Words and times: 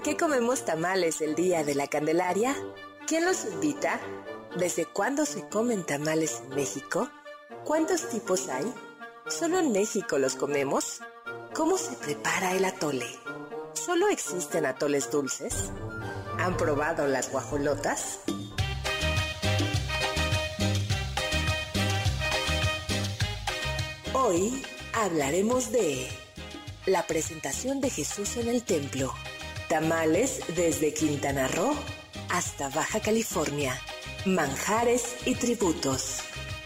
¿Por 0.00 0.08
qué 0.08 0.16
comemos 0.16 0.64
tamales 0.64 1.20
el 1.20 1.34
día 1.34 1.62
de 1.62 1.74
la 1.74 1.86
Candelaria? 1.86 2.56
¿Quién 3.06 3.26
los 3.26 3.44
invita? 3.44 4.00
¿Desde 4.56 4.86
cuándo 4.86 5.26
se 5.26 5.46
comen 5.50 5.84
tamales 5.84 6.40
en 6.42 6.54
México? 6.54 7.10
¿Cuántos 7.66 8.08
tipos 8.08 8.48
hay? 8.48 8.64
¿Solo 9.28 9.58
en 9.58 9.72
México 9.72 10.16
los 10.16 10.36
comemos? 10.36 11.02
¿Cómo 11.52 11.76
se 11.76 11.92
prepara 11.96 12.52
el 12.52 12.64
atole? 12.64 13.04
¿Solo 13.74 14.08
existen 14.08 14.64
atoles 14.64 15.10
dulces? 15.10 15.70
¿Han 16.38 16.56
probado 16.56 17.06
las 17.06 17.30
guajolotas? 17.30 18.20
Hoy 24.14 24.62
hablaremos 24.94 25.70
de 25.70 26.08
la 26.86 27.06
presentación 27.06 27.82
de 27.82 27.90
Jesús 27.90 28.38
en 28.38 28.48
el 28.48 28.64
templo 28.64 29.12
Tamales 29.70 30.40
desde 30.56 30.92
Quintana 30.92 31.46
Roo 31.46 31.76
hasta 32.28 32.70
Baja 32.70 32.98
California. 32.98 33.80
Manjares 34.26 35.14
y 35.26 35.36
tributos. 35.36 36.22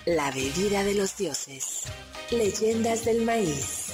La 0.07 0.31
bebida 0.31 0.85
de 0.85 0.95
los 0.95 1.15
dioses. 1.19 1.83
Leyendas 2.31 3.05
del 3.05 3.21
maíz. 3.21 3.89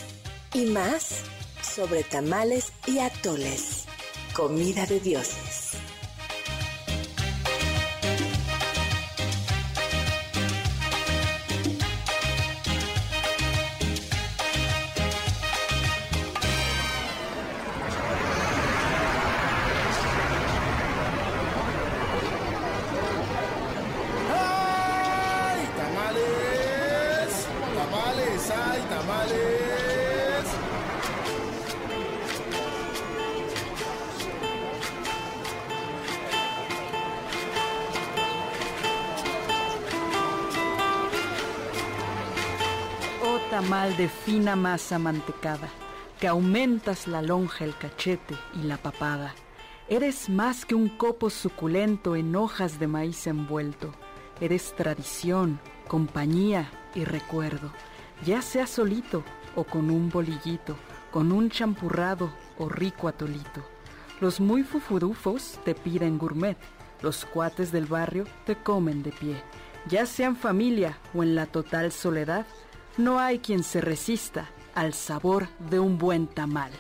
Y 0.54 0.66
más 0.66 1.22
sobre 1.60 2.04
tamales 2.04 2.72
y 2.86 3.00
atoles. 3.00 3.86
Comida 4.32 4.86
de 4.86 5.00
dioses. 5.00 5.49
De 43.70 44.08
fina 44.08 44.56
masa 44.56 44.98
mantecada, 44.98 45.68
que 46.18 46.26
aumentas 46.26 47.06
la 47.06 47.22
lonja, 47.22 47.64
el 47.64 47.76
cachete 47.76 48.34
y 48.60 48.64
la 48.64 48.76
papada. 48.78 49.32
Eres 49.88 50.28
más 50.28 50.64
que 50.64 50.74
un 50.74 50.88
copo 50.88 51.30
suculento 51.30 52.16
en 52.16 52.34
hojas 52.34 52.80
de 52.80 52.88
maíz 52.88 53.28
envuelto. 53.28 53.92
Eres 54.40 54.74
tradición, 54.74 55.60
compañía 55.86 56.68
y 56.96 57.04
recuerdo, 57.04 57.70
ya 58.26 58.42
sea 58.42 58.66
solito 58.66 59.22
o 59.54 59.62
con 59.62 59.88
un 59.88 60.10
bolillito, 60.10 60.74
con 61.12 61.30
un 61.30 61.48
champurrado 61.48 62.32
o 62.58 62.68
rico 62.68 63.06
atolito. 63.06 63.64
Los 64.20 64.40
muy 64.40 64.64
fufurufos 64.64 65.60
te 65.64 65.76
piden 65.76 66.18
gourmet, 66.18 66.58
los 67.02 67.24
cuates 67.24 67.70
del 67.70 67.86
barrio 67.86 68.24
te 68.46 68.56
comen 68.56 69.04
de 69.04 69.12
pie, 69.12 69.40
ya 69.88 70.06
sean 70.06 70.34
familia 70.34 70.98
o 71.14 71.22
en 71.22 71.36
la 71.36 71.46
total 71.46 71.92
soledad, 71.92 72.46
no 73.00 73.18
hay 73.18 73.38
quien 73.38 73.64
se 73.64 73.80
resista 73.80 74.50
al 74.74 74.92
sabor 74.92 75.48
de 75.70 75.80
un 75.80 75.98
buen 75.98 76.26
tamal. 76.26 76.70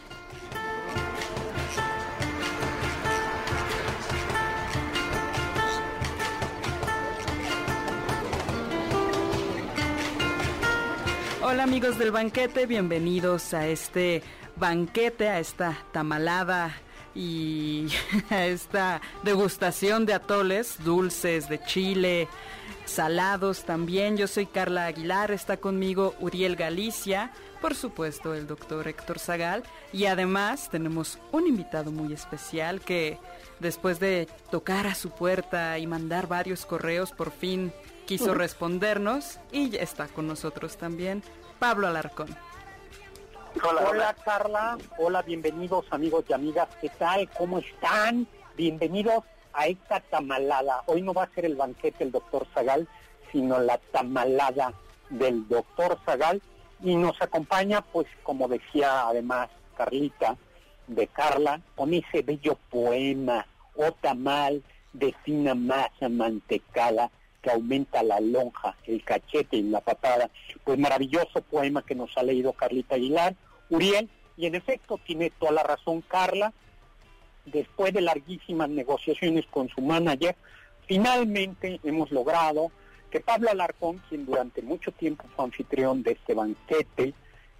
Hola 11.42 11.62
amigos 11.64 11.98
del 11.98 12.12
banquete, 12.12 12.66
bienvenidos 12.66 13.54
a 13.54 13.66
este 13.66 14.22
banquete, 14.56 15.28
a 15.28 15.40
esta 15.40 15.78
tamalada 15.90 16.70
y 17.14 17.88
a 18.30 18.44
esta 18.44 19.00
degustación 19.24 20.06
de 20.06 20.14
atoles 20.14 20.76
dulces 20.84 21.48
de 21.48 21.60
chile, 21.64 22.28
salados 22.90 23.64
también. 23.64 24.16
Yo 24.16 24.26
soy 24.26 24.46
Carla 24.46 24.86
Aguilar, 24.86 25.30
está 25.30 25.56
conmigo 25.56 26.14
Uriel 26.20 26.56
Galicia, 26.56 27.30
por 27.60 27.74
supuesto 27.74 28.34
el 28.34 28.46
doctor 28.46 28.88
Héctor 28.88 29.18
Zagal 29.18 29.62
y 29.92 30.06
además 30.06 30.68
tenemos 30.70 31.18
un 31.30 31.46
invitado 31.46 31.92
muy 31.92 32.12
especial 32.12 32.80
que 32.80 33.18
después 33.60 34.00
de 34.00 34.28
tocar 34.50 34.86
a 34.86 34.94
su 34.94 35.10
puerta 35.10 35.78
y 35.78 35.86
mandar 35.86 36.26
varios 36.26 36.66
correos 36.66 37.12
por 37.12 37.30
fin 37.30 37.72
quiso 38.06 38.34
respondernos 38.34 39.38
y 39.52 39.76
está 39.76 40.08
con 40.08 40.26
nosotros 40.26 40.76
también 40.76 41.22
Pablo 41.58 41.86
Alarcón. 41.86 42.34
Hola, 43.62 43.88
hola 43.88 44.16
Carla, 44.24 44.78
hola, 44.98 45.22
bienvenidos 45.22 45.86
amigos 45.90 46.24
y 46.28 46.32
amigas, 46.32 46.68
¿qué 46.80 46.88
tal? 46.88 47.28
¿Cómo 47.36 47.58
están? 47.58 48.26
Bienvenidos 48.56 49.24
a 49.52 49.66
esta 49.66 50.00
tamalada. 50.00 50.82
Hoy 50.86 51.02
no 51.02 51.14
va 51.14 51.24
a 51.24 51.34
ser 51.34 51.44
el 51.44 51.56
banquete 51.56 52.04
el 52.04 52.12
doctor 52.12 52.46
Zagal, 52.54 52.88
sino 53.32 53.58
la 53.58 53.78
tamalada 53.78 54.72
del 55.08 55.46
doctor 55.48 55.98
Zagal. 56.04 56.42
Y 56.82 56.96
nos 56.96 57.20
acompaña, 57.20 57.82
pues 57.82 58.06
como 58.22 58.48
decía 58.48 59.06
además 59.06 59.50
Carlita, 59.76 60.36
de 60.86 61.06
Carla, 61.06 61.60
con 61.76 61.94
ese 61.94 62.22
bello 62.22 62.58
poema, 62.70 63.46
o 63.76 63.92
tamal 63.92 64.62
de 64.92 65.14
fina 65.24 65.54
masa 65.54 66.08
mantecada 66.08 67.10
que 67.40 67.50
aumenta 67.50 68.02
la 68.02 68.20
lonja, 68.20 68.76
el 68.84 69.02
cachete 69.04 69.56
y 69.56 69.62
la 69.62 69.80
patada. 69.80 70.30
Pues 70.64 70.78
maravilloso 70.78 71.40
poema 71.42 71.82
que 71.82 71.94
nos 71.94 72.16
ha 72.16 72.22
leído 72.22 72.52
Carlita 72.52 72.96
Aguilar, 72.96 73.34
Uriel, 73.70 74.10
y 74.36 74.46
en 74.46 74.54
efecto 74.54 74.98
tiene 75.06 75.30
toda 75.30 75.52
la 75.52 75.62
razón 75.62 76.02
Carla, 76.02 76.52
después 77.44 77.92
de 77.92 78.00
larguísimas 78.00 78.68
negociaciones 78.68 79.46
con 79.46 79.68
su 79.68 79.80
manager, 79.80 80.36
finalmente 80.86 81.80
hemos 81.84 82.10
logrado 82.10 82.70
que 83.10 83.20
Pablo 83.20 83.50
Alarcón, 83.50 84.00
quien 84.08 84.24
durante 84.24 84.62
mucho 84.62 84.92
tiempo 84.92 85.24
fue 85.34 85.44
anfitrión 85.44 86.02
de 86.02 86.12
este 86.12 86.34
banquete, 86.34 87.14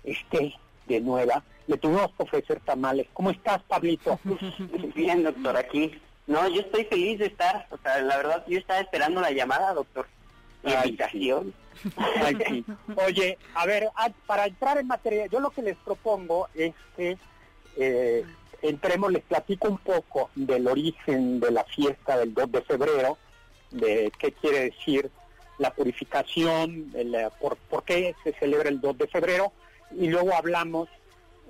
esté 0.04 0.54
de 0.86 1.00
nueva. 1.00 1.42
Le 1.66 1.76
tuvimos 1.76 2.12
que 2.16 2.22
ofrecer 2.22 2.60
tamales. 2.60 3.06
¿Cómo 3.12 3.30
estás, 3.30 3.62
Pablito? 3.64 4.18
Bien, 4.94 5.22
doctor, 5.22 5.56
aquí. 5.56 5.92
No, 6.26 6.48
yo 6.48 6.60
estoy 6.60 6.84
feliz 6.84 7.18
de 7.18 7.26
estar. 7.26 7.66
O 7.70 7.78
sea, 7.78 8.00
la 8.00 8.16
verdad, 8.16 8.44
yo 8.47 8.58
estaba 8.58 8.80
esperando 8.80 9.20
la 9.20 9.32
llamada, 9.32 9.72
doctor. 9.74 10.06
La 10.62 10.86
invitación. 10.86 11.54
Oye, 13.06 13.38
a 13.54 13.66
ver, 13.66 13.88
para 14.26 14.47
entrar 14.47 14.78
en 14.78 14.86
materia, 14.86 15.26
yo 15.26 15.41
lo 15.41 15.50
que 15.50 15.62
les 15.62 15.76
propongo 15.76 16.48
es 16.54 16.74
que 16.97 17.16
eh, 17.76 18.24
entremos, 18.62 19.12
les 19.12 19.22
platico 19.22 19.68
un 19.68 19.78
poco 19.78 20.30
del 20.34 20.66
origen 20.66 21.41
de 21.41 21.51
la 21.51 21.65
fiesta 21.65 22.18
del 22.18 22.34
2 22.34 22.53
de 22.53 22.62
febrero, 22.62 23.18
de 23.71 24.12
qué 24.18 24.33
quiere 24.33 24.71
decir 24.71 25.10
la 25.59 25.72
purificación, 25.72 26.92
por, 27.41 27.57
por 27.57 27.84
qué 27.84 28.15
se 28.24 28.33
celebra 28.33 28.68
el 28.68 28.80
2 28.80 28.98
de 28.98 29.07
febrero, 29.09 29.53
y 29.97 30.09
luego 30.09 30.34
hablamos 30.34 30.89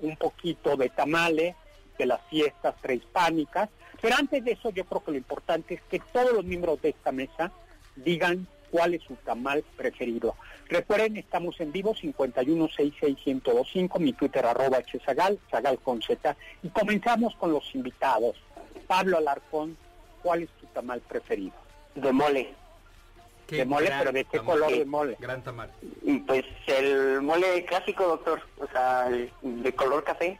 un 0.01 0.17
poquito 0.17 0.75
de 0.75 0.89
tamales, 0.89 1.55
de 1.97 2.05
las 2.05 2.21
fiestas 2.29 2.75
prehispánicas, 2.81 3.69
pero 4.01 4.15
antes 4.15 4.43
de 4.43 4.53
eso 4.53 4.71
yo 4.71 4.85
creo 4.85 5.03
que 5.03 5.11
lo 5.11 5.17
importante 5.17 5.75
es 5.75 5.81
que 5.83 5.99
todos 6.11 6.33
los 6.33 6.43
miembros 6.43 6.81
de 6.81 6.89
esta 6.89 7.11
mesa 7.11 7.51
digan 7.95 8.47
cuál 8.71 8.93
es 8.93 9.03
su 9.03 9.15
tamal 9.17 9.63
preferido. 9.75 10.35
Recuerden, 10.67 11.17
estamos 11.17 11.59
en 11.59 11.71
vivo 11.71 11.93
5166125, 11.93 13.99
mi 13.99 14.13
Twitter 14.13 14.45
arroba 14.45 14.79
hzagal, 14.79 15.37
zagal 15.51 15.77
con 15.79 16.01
z, 16.01 16.35
y 16.63 16.69
comenzamos 16.69 17.35
con 17.35 17.51
los 17.51 17.75
invitados. 17.75 18.37
Pablo 18.87 19.17
Alarcón, 19.17 19.77
¿cuál 20.23 20.43
es 20.43 20.49
tu 20.59 20.65
tamal 20.67 21.01
preferido? 21.01 21.53
De 21.95 22.11
mole. 22.13 22.53
de 23.49 23.65
mole, 23.65 23.91
pero 23.99 24.11
¿de 24.13 24.23
qué 24.23 24.39
color 24.39 24.71
de 24.71 24.85
mole? 24.85 25.17
Gran 25.19 25.43
tamal. 25.43 25.69
Pues 26.25 26.45
el 26.67 27.21
mole 27.21 27.65
clásico, 27.65 28.07
doctor, 28.07 28.41
o 28.57 28.67
sea, 28.67 29.09
de 29.09 29.75
color 29.75 30.05
café. 30.05 30.39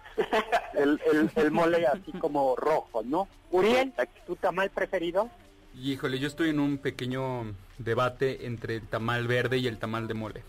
el, 0.76 1.00
el, 1.36 1.52
mole 1.52 1.86
así 1.86 2.14
como 2.14 2.56
rojo, 2.56 3.04
¿no? 3.04 3.28
Uriel, 3.52 3.94
¿tu 4.26 4.38
tamal 4.38 4.70
preferido? 4.70 5.30
Híjole, 5.80 6.20
yo 6.20 6.28
estoy 6.28 6.50
en 6.50 6.60
un 6.60 6.78
pequeño 6.78 7.56
debate 7.78 8.46
entre 8.46 8.76
el 8.76 8.88
tamal 8.88 9.28
verde 9.28 9.58
y 9.58 9.68
el 9.68 9.78
tamal 9.78 10.08
de 10.08 10.14
mole. 10.14 10.44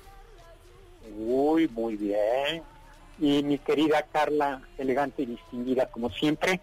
Uy, 1.16 1.68
muy 1.68 1.96
bien. 1.96 2.62
Y 3.18 3.42
mi 3.42 3.58
querida 3.58 4.06
Carla, 4.10 4.62
elegante 4.78 5.22
y 5.22 5.26
distinguida 5.26 5.86
como 5.86 6.10
siempre. 6.10 6.60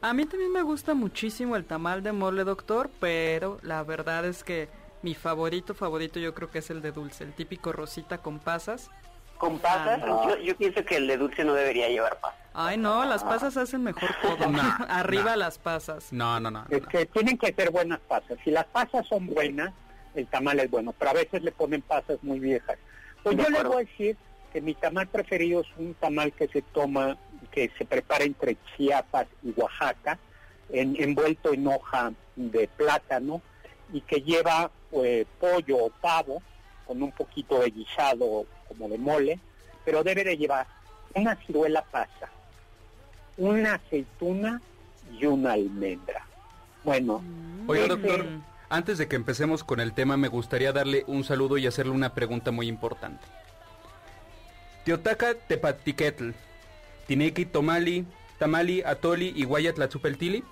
A 0.00 0.14
mí 0.14 0.26
también 0.26 0.52
me 0.52 0.62
gusta 0.62 0.94
muchísimo 0.94 1.56
el 1.56 1.64
tamal 1.64 2.02
de 2.02 2.12
mole, 2.12 2.44
doctor, 2.44 2.88
pero 3.00 3.58
la 3.62 3.82
verdad 3.82 4.24
es 4.24 4.44
que 4.44 4.68
mi 5.02 5.14
favorito, 5.14 5.74
favorito 5.74 6.18
yo 6.18 6.34
creo 6.34 6.50
que 6.50 6.60
es 6.60 6.70
el 6.70 6.82
de 6.82 6.92
dulce, 6.92 7.24
el 7.24 7.32
típico 7.32 7.72
rosita 7.72 8.18
con 8.18 8.38
pasas. 8.38 8.90
¿Con 9.38 9.58
pasas? 9.58 10.00
Ah, 10.04 10.36
yo, 10.42 10.56
pienso 10.56 10.84
que 10.84 10.96
el 10.96 11.06
de 11.06 11.16
dulce 11.16 11.44
no 11.44 11.54
debería 11.54 11.88
llevar 11.88 12.18
pasas. 12.20 12.38
Ay, 12.54 12.76
no, 12.76 13.04
las 13.04 13.22
pasas 13.22 13.56
hacen 13.56 13.84
mejor 13.84 14.10
todo. 14.22 14.36
Arriba 14.88 15.36
las 15.36 15.58
pasas. 15.58 16.12
No, 16.12 16.40
no, 16.40 16.50
no. 16.50 16.64
Es 16.68 16.86
que 16.86 17.06
tienen 17.06 17.38
que 17.38 17.52
ser 17.52 17.70
buenas 17.70 18.00
pasas. 18.00 18.38
Si 18.44 18.50
las 18.50 18.66
pasas 18.66 19.06
son 19.06 19.26
buenas, 19.26 19.72
el 20.14 20.26
tamal 20.26 20.58
es 20.58 20.70
bueno, 20.70 20.92
pero 20.98 21.12
a 21.12 21.14
veces 21.14 21.42
le 21.42 21.52
ponen 21.52 21.82
pasas 21.82 22.18
muy 22.22 22.40
viejas. 22.40 22.76
Pues 23.22 23.36
yo 23.36 23.48
les 23.48 23.62
voy 23.62 23.76
a 23.76 23.86
decir 23.86 24.16
que 24.52 24.60
mi 24.60 24.74
tamal 24.74 25.06
preferido 25.06 25.60
es 25.60 25.68
un 25.76 25.94
tamal 25.94 26.32
que 26.32 26.48
se 26.48 26.62
toma, 26.62 27.16
que 27.52 27.70
se 27.78 27.84
prepara 27.84 28.24
entre 28.24 28.56
Chiapas 28.76 29.26
y 29.42 29.52
Oaxaca, 29.56 30.18
envuelto 30.70 31.52
en 31.52 31.66
hoja 31.66 32.12
de 32.36 32.68
plátano 32.68 33.40
y 33.92 34.00
que 34.00 34.20
lleva 34.20 34.70
pues, 34.90 35.26
pollo 35.40 35.84
o 35.84 35.90
pavo 35.90 36.42
con 36.86 37.02
un 37.02 37.12
poquito 37.12 37.60
de 37.60 37.70
guisado 37.70 38.46
como 38.68 38.88
de 38.88 38.98
mole, 38.98 39.40
pero 39.84 40.04
debe 40.04 40.24
de 40.24 40.36
llevar 40.36 40.66
una 41.14 41.34
ciruela 41.36 41.82
pasa, 41.90 42.28
una 43.36 43.74
aceituna 43.74 44.60
y 45.18 45.26
una 45.26 45.52
almendra. 45.54 46.26
Bueno, 46.84 47.22
oye 47.66 47.88
doctor, 47.88 48.26
antes 48.68 48.98
de 48.98 49.08
que 49.08 49.16
empecemos 49.16 49.64
con 49.64 49.80
el 49.80 49.92
tema 49.92 50.16
me 50.16 50.28
gustaría 50.28 50.72
darle 50.72 51.04
un 51.06 51.24
saludo 51.24 51.58
y 51.58 51.66
hacerle 51.66 51.92
una 51.92 52.14
pregunta 52.14 52.50
muy 52.50 52.68
importante. 52.68 53.24
Teotaka 54.84 55.34
Tepatiquetl, 55.34 56.30
Tineki 57.06 57.46
Tomali, 57.46 58.06
Tamali, 58.38 58.82
Atoli 58.82 59.32
y 59.34 59.44
Guayat 59.44 59.78
Latzupeltili. 59.78 60.44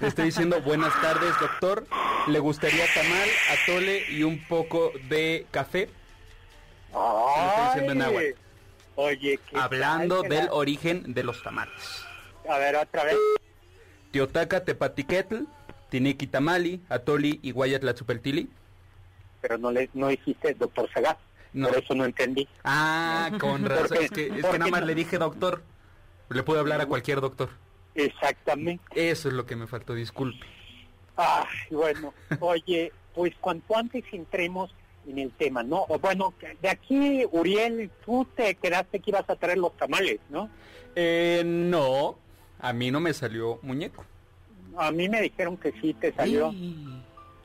Le 0.00 0.08
estoy 0.08 0.26
diciendo 0.26 0.60
buenas 0.62 0.92
tardes, 1.00 1.32
doctor. 1.40 1.86
¿Le 2.28 2.38
gustaría 2.38 2.84
tamal, 2.94 3.28
atole 3.50 4.04
y 4.10 4.22
un 4.22 4.44
poco 4.46 4.92
de 5.08 5.46
café? 5.50 5.90
Ay, 6.94 8.34
Oye, 8.96 9.38
Hablando 9.54 10.22
del 10.22 10.48
origen 10.50 11.14
de 11.14 11.24
los 11.24 11.42
tamales. 11.42 12.04
A 12.48 12.58
ver, 12.58 12.76
otra 12.76 13.04
vez. 13.04 13.16
Teotaca 14.10 14.64
Tepatiquetl, 14.64 15.44
Tineki 15.88 16.26
Tamali, 16.26 16.82
Atoli 16.88 17.40
y. 17.42 17.52
Pero 19.40 19.58
no 19.58 19.70
le 19.70 19.88
no 19.94 20.08
dijiste 20.08 20.54
doctor 20.54 20.88
Sagat. 20.92 21.18
Por 21.52 21.76
eso 21.76 21.94
no 21.94 22.04
entendí. 22.04 22.46
Ah, 22.62 23.30
con 23.40 23.64
razón. 23.68 23.98
es 24.00 24.10
que, 24.10 24.26
es 24.26 24.46
que 24.46 24.58
nada 24.58 24.70
más 24.70 24.84
le 24.84 24.94
dije 24.94 25.18
doctor. 25.18 25.62
Le 26.28 26.42
puedo 26.42 26.60
hablar 26.60 26.80
a 26.80 26.86
cualquier 26.86 27.20
doctor. 27.20 27.48
Exactamente. 28.04 29.10
Eso 29.10 29.28
es 29.28 29.34
lo 29.34 29.46
que 29.46 29.56
me 29.56 29.66
faltó, 29.66 29.94
disculpe. 29.94 30.46
Ay, 31.16 31.46
bueno, 31.70 32.14
oye, 32.40 32.92
pues 33.14 33.34
cuanto 33.40 33.76
antes 33.76 34.04
entremos 34.12 34.74
en 35.06 35.18
el 35.18 35.30
tema, 35.32 35.62
¿no? 35.62 35.86
Bueno, 36.00 36.34
de 36.60 36.68
aquí, 36.68 37.24
Uriel, 37.32 37.90
tú 38.04 38.26
te 38.36 38.54
quedaste 38.54 39.00
que 39.00 39.10
ibas 39.10 39.28
a 39.28 39.36
traer 39.36 39.58
los 39.58 39.76
tamales, 39.76 40.20
¿no? 40.28 40.50
Eh, 40.94 41.42
no, 41.44 42.18
a 42.58 42.72
mí 42.72 42.90
no 42.90 43.00
me 43.00 43.12
salió 43.12 43.58
muñeco. 43.62 44.04
A 44.76 44.90
mí 44.90 45.08
me 45.08 45.20
dijeron 45.20 45.56
que 45.56 45.72
sí 45.80 45.94
te 45.94 46.12
salió. 46.12 46.52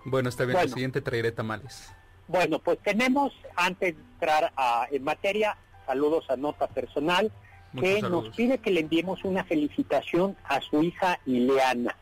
Bueno, 0.04 0.30
está 0.30 0.46
bien, 0.46 0.60
el 0.60 0.69
siguiente 0.69 1.02
traeré 1.02 1.31
tamales. 1.31 1.92
Bueno, 2.28 2.60
pues 2.60 2.80
tenemos, 2.80 3.34
antes 3.56 3.96
de 3.96 4.02
entrar 4.02 4.52
a, 4.56 4.88
en 4.92 5.04
materia, 5.04 5.57
saludos 5.86 6.30
a 6.30 6.36
nota 6.36 6.68
personal 6.68 7.31
que 7.75 8.01
nos 8.01 8.30
pide 8.30 8.57
que 8.57 8.72
le 8.72 8.81
enviemos 8.81 9.24
una 9.24 9.44
felicitación 9.44 10.36
a 10.44 10.62
su 10.62 10.83
hija 10.83 11.19
Ileana, 11.25 11.95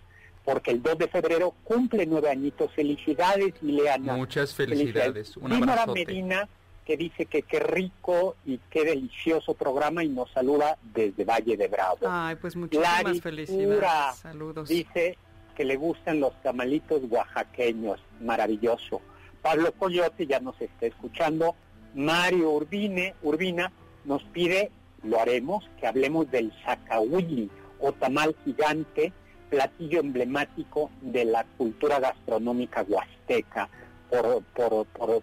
porque 0.46 0.72
el 0.72 0.82
2 0.82 0.98
de 0.98 1.08
febrero 1.08 1.54
cumple 1.64 2.06
nueve 2.06 2.30
añitos. 2.30 2.72
Felicidades, 2.74 3.54
Ileana. 3.62 4.16
Muchas 4.16 4.54
felicidades. 4.54 5.38
Una 5.38 5.86
Medina, 5.88 6.48
que 6.86 6.98
dice 6.98 7.26
que 7.26 7.44
qué 7.44 7.60
rico 7.60 8.36
y 8.46 8.60
qué 8.70 8.84
delicioso 8.84 9.54
programa 9.54 10.04
y 10.04 10.10
nos 10.10 10.32
saluda 10.32 10.78
desde 10.94 11.24
Valle 11.24 11.56
de 11.56 11.68
Bravo. 11.68 12.00
Ay, 12.08 12.36
pues 12.36 12.56
muchísimas 12.56 13.22
felicidades. 13.22 14.18
Saludos. 14.18 14.70
Dice 14.70 15.18
que 15.56 15.64
le 15.64 15.76
gustan 15.76 16.20
los 16.20 16.34
tamalitos 16.42 17.02
oaxaqueños. 17.10 18.00
Maravilloso. 18.22 19.02
Pablo 19.42 19.72
Coyote 19.74 20.26
ya 20.26 20.40
nos 20.40 20.60
está 20.62 20.88
escuchando. 20.88 21.56
Mario 21.96 22.52
Urbine, 22.52 23.14
Urbina 23.22 23.72
nos 24.06 24.24
pide 24.24 24.72
lo 25.04 25.20
haremos, 25.20 25.70
que 25.80 25.88
hablemos 25.88 26.30
del 26.32 26.52
zacahuili 26.64 27.50
o 27.80 27.92
tamal 27.92 28.36
gigante, 28.44 29.14
platillo 29.50 30.00
emblemático 30.00 30.90
de 31.02 31.26
la 31.26 31.44
cultura 31.58 32.00
gastronómica 32.00 32.86
huasteca, 32.88 33.70
por, 34.10 34.44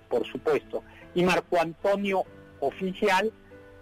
por, 0.08 0.26
supuesto. 0.26 0.82
Y 1.14 1.24
Marco 1.24 1.60
Antonio 1.60 2.24
Oficial 2.60 3.32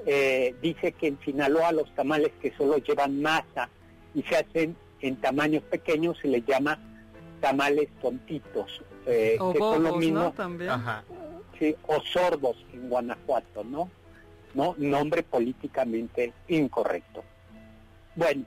eh, 0.07 0.55
dice 0.63 0.93
que 0.93 1.09
en 1.09 1.19
Sinaloa 1.25 1.73
los 1.73 1.93
tamales 1.95 2.33
que 2.41 2.55
solo 2.57 2.79
llevan 2.79 3.21
masa 3.21 3.69
y 4.15 4.23
se 4.23 4.37
hacen 4.37 4.77
en 5.01 5.17
tamaños 5.17 5.63
pequeños 5.65 6.17
se 6.21 6.29
les 6.29 6.45
llama 6.47 6.79
tamales 7.41 7.89
tontitos, 8.01 8.83
eh, 9.07 9.37
o 9.41 9.53
que 9.53 9.59
son 9.59 9.83
lo 9.83 10.33
También. 10.33 10.73
Sí, 11.59 11.75
o 11.87 12.01
sordos 12.01 12.57
en 12.73 12.89
Guanajuato, 12.89 13.65
¿no? 13.65 13.91
¿No? 14.55 14.75
Nombre 14.79 15.23
políticamente 15.23 16.33
incorrecto. 16.49 17.25
Bueno, 18.15 18.45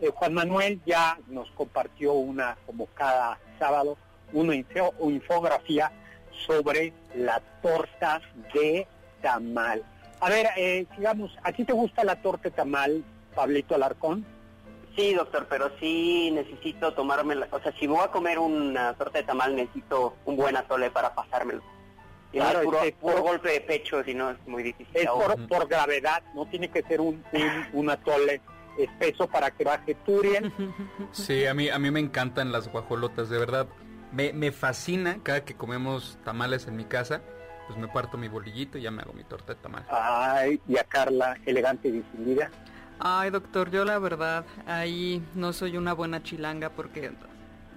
eh, 0.00 0.10
Juan 0.12 0.34
Manuel 0.34 0.80
ya 0.84 1.18
nos 1.28 1.50
compartió 1.52 2.12
una, 2.14 2.56
como 2.66 2.86
cada 2.86 3.38
sábado, 3.58 3.96
una 4.32 4.54
infografía 4.54 5.92
sobre 6.46 6.92
la 7.14 7.40
torta 7.62 8.20
de 8.52 8.86
tamal. 9.20 9.84
A 10.20 10.28
ver, 10.28 10.48
eh, 10.56 10.86
sigamos, 10.96 11.36
¿a 11.42 11.52
ti 11.52 11.64
te 11.64 11.72
gusta 11.72 12.04
la 12.04 12.20
torta 12.20 12.44
de 12.44 12.50
tamal, 12.50 13.04
Pablito 13.34 13.74
Alarcón? 13.74 14.24
Sí, 14.96 15.14
doctor, 15.14 15.46
pero 15.48 15.70
sí 15.80 16.30
necesito 16.32 16.92
tomarme 16.92 17.34
la... 17.34 17.48
O 17.50 17.60
sea, 17.60 17.72
si 17.78 17.86
voy 17.86 18.00
a 18.02 18.10
comer 18.10 18.38
una 18.38 18.94
torta 18.94 19.18
de 19.18 19.24
tamal, 19.24 19.56
necesito 19.56 20.16
un 20.26 20.36
buen 20.36 20.56
atole 20.56 20.90
para 20.90 21.14
pasármelo. 21.14 21.62
Claro, 22.32 22.82
es 22.82 22.92
puro, 22.94 23.22
golpe 23.22 23.50
de 23.50 23.60
pecho, 23.60 24.02
si 24.02 24.14
no 24.14 24.30
es 24.30 24.38
muy 24.46 24.62
difícil. 24.62 24.96
Es 24.96 25.06
por, 25.06 25.68
gravedad, 25.68 26.22
no 26.34 26.46
tiene 26.46 26.70
que 26.70 26.82
ser 26.82 27.00
un, 27.00 27.22
un, 27.74 27.90
atole 27.90 28.40
espeso 28.78 29.28
para 29.28 29.50
que 29.50 29.64
baje 29.64 29.94
Turiel. 29.94 30.50
Sí, 31.12 31.46
a 31.46 31.52
mí, 31.52 31.68
a 31.68 31.78
mí 31.78 31.90
me 31.90 32.00
encantan 32.00 32.50
las 32.50 32.68
guajolotas, 32.68 33.28
de 33.28 33.38
verdad. 33.38 33.68
Me, 34.12 34.32
me 34.32 34.50
fascina 34.50 35.18
cada 35.22 35.44
que 35.44 35.54
comemos 35.54 36.18
tamales 36.24 36.66
en 36.66 36.76
mi 36.76 36.84
casa, 36.84 37.22
pues 37.66 37.78
me 37.78 37.88
parto 37.88 38.16
mi 38.16 38.28
bolillito 38.28 38.78
y 38.78 38.82
ya 38.82 38.90
me 38.90 39.02
hago 39.02 39.12
mi 39.12 39.24
torta 39.24 39.54
de 39.54 39.60
tamal. 39.60 39.84
Ay, 39.90 40.60
y 40.66 40.78
a 40.78 40.84
Carla, 40.84 41.36
elegante 41.44 41.88
y 41.88 41.92
distinguida. 41.92 42.50
Ay, 42.98 43.30
doctor, 43.30 43.70
yo 43.70 43.84
la 43.84 43.98
verdad, 43.98 44.46
ahí 44.66 45.22
no 45.34 45.52
soy 45.52 45.76
una 45.76 45.92
buena 45.92 46.22
chilanga 46.22 46.70
porque 46.70 47.12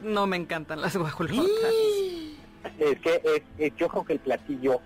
no 0.01 0.27
me 0.27 0.37
encantan 0.37 0.81
las 0.81 0.95
guajolotas 0.95 1.73
es 2.79 2.99
que 2.99 3.43
es, 3.57 3.75
yo 3.75 3.87
creo 3.87 4.05
que 4.05 4.13
el 4.13 4.19
platillo 4.19 4.81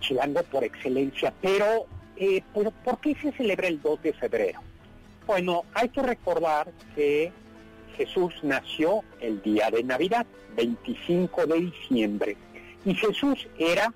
chilango 0.00 0.42
por 0.44 0.64
excelencia, 0.64 1.32
pero 1.40 1.86
eh, 2.16 2.42
¿por, 2.52 2.72
qué 3.00 3.14
se 3.14 3.32
celebra 3.32 3.68
el 3.68 3.80
2 3.80 4.02
de 4.02 4.12
febrero? 4.12 4.60
Bueno, 5.26 5.64
hay 5.74 5.88
que 5.90 6.02
recordar 6.02 6.72
que 6.94 7.32
Jesús 7.96 8.34
nació 8.42 9.02
el 9.20 9.42
día 9.42 9.70
de 9.70 9.82
Navidad, 9.84 10.26
25 10.56 11.46
de 11.46 11.60
diciembre, 11.60 12.36
y 12.84 12.94
Jesús 12.94 13.46
era 13.58 13.92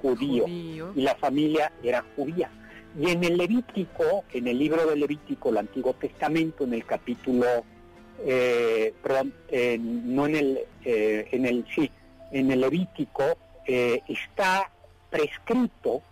judío, 0.00 0.46
y 0.48 1.02
la 1.02 1.14
familia 1.16 1.72
era 1.82 2.04
judía. 2.14 2.50
Y 2.98 3.10
en 3.10 3.24
el 3.24 3.36
Levítico, 3.36 4.24
en 4.32 4.46
el 4.46 4.58
libro 4.58 4.86
de 4.86 4.96
Levítico, 4.96 5.50
el 5.50 5.58
Antiguo 5.58 5.92
Testamento, 5.94 6.64
en 6.64 6.74
el 6.74 6.86
capítulo, 6.86 7.46
eh, 8.24 8.94
perdón, 9.02 9.34
no 10.14 10.26
en 10.26 10.36
el, 10.36 10.60
eh, 10.84 11.28
en 11.32 11.44
el, 11.44 11.66
sí, 11.74 11.90
en 12.30 12.50
el 12.50 12.60
Levítico 12.60 13.38
eh, 13.66 14.02
está 14.08 14.70
prescrito 15.10 16.02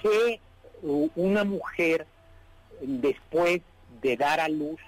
que 0.00 0.40
una 0.82 1.44
mujer 1.44 2.06
después 2.80 3.60
de 4.02 4.16
dar 4.16 4.40
a 4.40 4.48
luz 4.48 4.80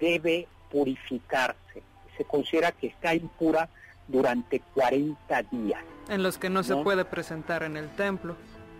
debe 0.00 0.46
purificarse. 0.70 1.82
Se 2.16 2.24
considera 2.24 2.72
que 2.72 2.88
está 2.88 3.14
impura 3.14 3.68
durante 4.08 4.60
40 4.74 5.42
días. 5.44 5.80
En 6.08 6.22
los 6.22 6.38
que 6.38 6.50
no, 6.50 6.62
se 6.62 6.76
puede 6.76 7.04
presentar 7.04 7.62
en 7.62 7.76
el 7.76 7.88
templo. 7.90 8.36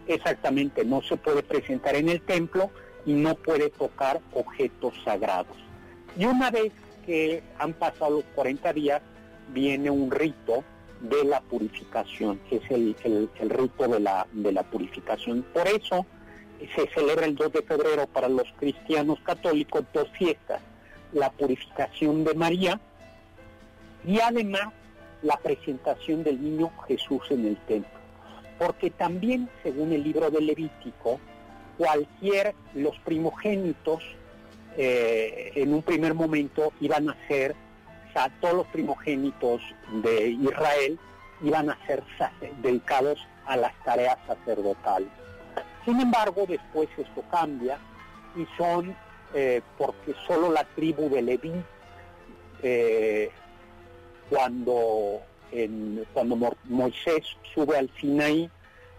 Exactamente, 0.07 0.85
no 0.85 1.03
se 1.03 1.17
puede 1.17 1.43
presentar 1.43 1.95
en 1.97 2.09
el 2.09 2.21
templo 2.23 2.71
y 3.07 3.13
no 3.13 3.35
puede 3.35 3.71
tocar 3.71 4.21
objetos 4.33 4.95
sagrados. 5.05 5.57
Y 6.17 6.25
una 6.25 6.51
vez 6.51 6.73
que 7.07 7.43
han 7.59 7.73
pasado 7.73 8.11
los 8.11 8.25
40 8.35 8.73
días, 8.73 9.03
viene 9.49 9.91
un 9.91 10.11
rito 10.11 10.65
de 11.03 11.25
la 11.25 11.41
purificación, 11.41 12.39
que 12.49 12.57
es 12.57 12.71
el, 12.71 12.97
el, 13.05 13.51
rito 13.51 13.89
de 13.89 14.01
la, 14.01 14.27
de 14.33 14.53
la 14.53 14.63
purificación. 14.63 15.45
Por 15.53 15.67
eso 15.69 16.07
se 16.77 16.89
celebra 16.89 17.27
el 17.27 17.35
2 17.35 17.53
de 17.53 17.63
febrero 17.63 18.07
para 18.07 18.29
los 18.29 18.47
cristianos 18.59 19.19
católicos 19.21 19.85
dos 19.93 20.09
fiestas, 20.17 20.63
la 21.13 21.31
purificación 21.31 22.25
de 22.25 22.35
María 22.35 22.81
y 24.07 24.21
además 24.21 24.73
la 25.23 25.37
presentación 25.37 26.23
del 26.23 26.43
niño 26.43 26.71
Jesús 26.87 27.23
en 27.31 27.47
el 27.47 27.57
templo. 27.67 27.91
Porque 28.59 28.91
también, 28.91 29.49
según 29.63 29.93
el 29.93 30.05
libro 30.05 30.31
de 30.31 30.41
Levítico, 30.41 31.21
cualquier, 31.79 32.55
los 32.75 32.97
primogénitos 33.01 34.03
eh, 34.77 35.53
en 35.55 35.75
un 35.75 35.83
primer 35.83 36.15
momento 36.15 36.73
iban 36.81 37.11
a 37.11 37.17
ser, 37.29 37.55
sea, 38.13 38.31
todos 38.41 38.55
los 38.55 38.67
primogénitos 38.69 39.63
de 40.03 40.29
Israel 40.29 40.99
iban 41.43 41.71
a 41.71 41.79
ser 41.87 42.03
dedicados 42.63 43.19
a 43.47 43.57
las 43.57 43.73
tareas 43.85 44.17
sacerdotales. 44.27 45.09
Sin 45.85 46.01
embargo, 46.01 46.45
después 46.47 46.89
esto 46.97 47.23
cambia 47.31 47.79
y 48.37 48.47
son, 48.57 48.97
eh, 49.35 49.61
porque 49.77 50.15
solo 50.27 50.51
la 50.51 50.65
tribu 50.65 51.09
de 51.11 51.23
Leví, 51.23 51.53
eh, 52.63 53.31
cuando, 54.31 55.21
cuando 56.15 56.57
Moisés 56.65 57.27
sube 57.53 57.77
al 57.77 57.91
Sinaí, 58.01 58.49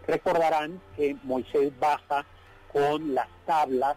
recordarán 0.06 0.82
que 0.96 1.16
Moisés 1.24 1.72
baja 1.80 2.26
con 2.72 3.16
las 3.16 3.28
tablas 3.46 3.96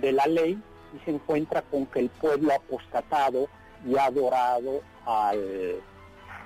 de 0.00 0.12
la 0.12 0.26
ley 0.26 0.58
y 0.94 1.04
se 1.04 1.10
encuentra 1.10 1.62
con 1.62 1.86
que 1.86 2.00
el 2.00 2.08
pueblo 2.08 2.54
apostatado 2.54 3.48
y 3.84 3.96
ha 3.96 4.06
adorado 4.06 4.80
al, 5.04 5.80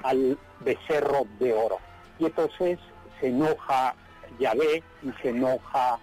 al 0.02 0.38
becerro 0.60 1.26
de 1.38 1.52
oro. 1.52 1.78
Y 2.18 2.26
entonces 2.26 2.78
se 3.20 3.28
enoja 3.28 3.94
Yahvé 4.38 4.82
y 5.02 5.12
se 5.22 5.30
enoja 5.30 5.98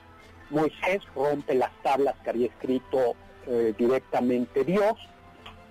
Moisés, 0.50 1.02
rompe 1.16 1.56
las 1.56 1.72
tablas 1.84 2.16
que 2.24 2.30
había 2.30 2.48
escrito 2.48 3.16
eh, 3.48 3.74
directamente 3.78 4.64
Dios, 4.64 4.96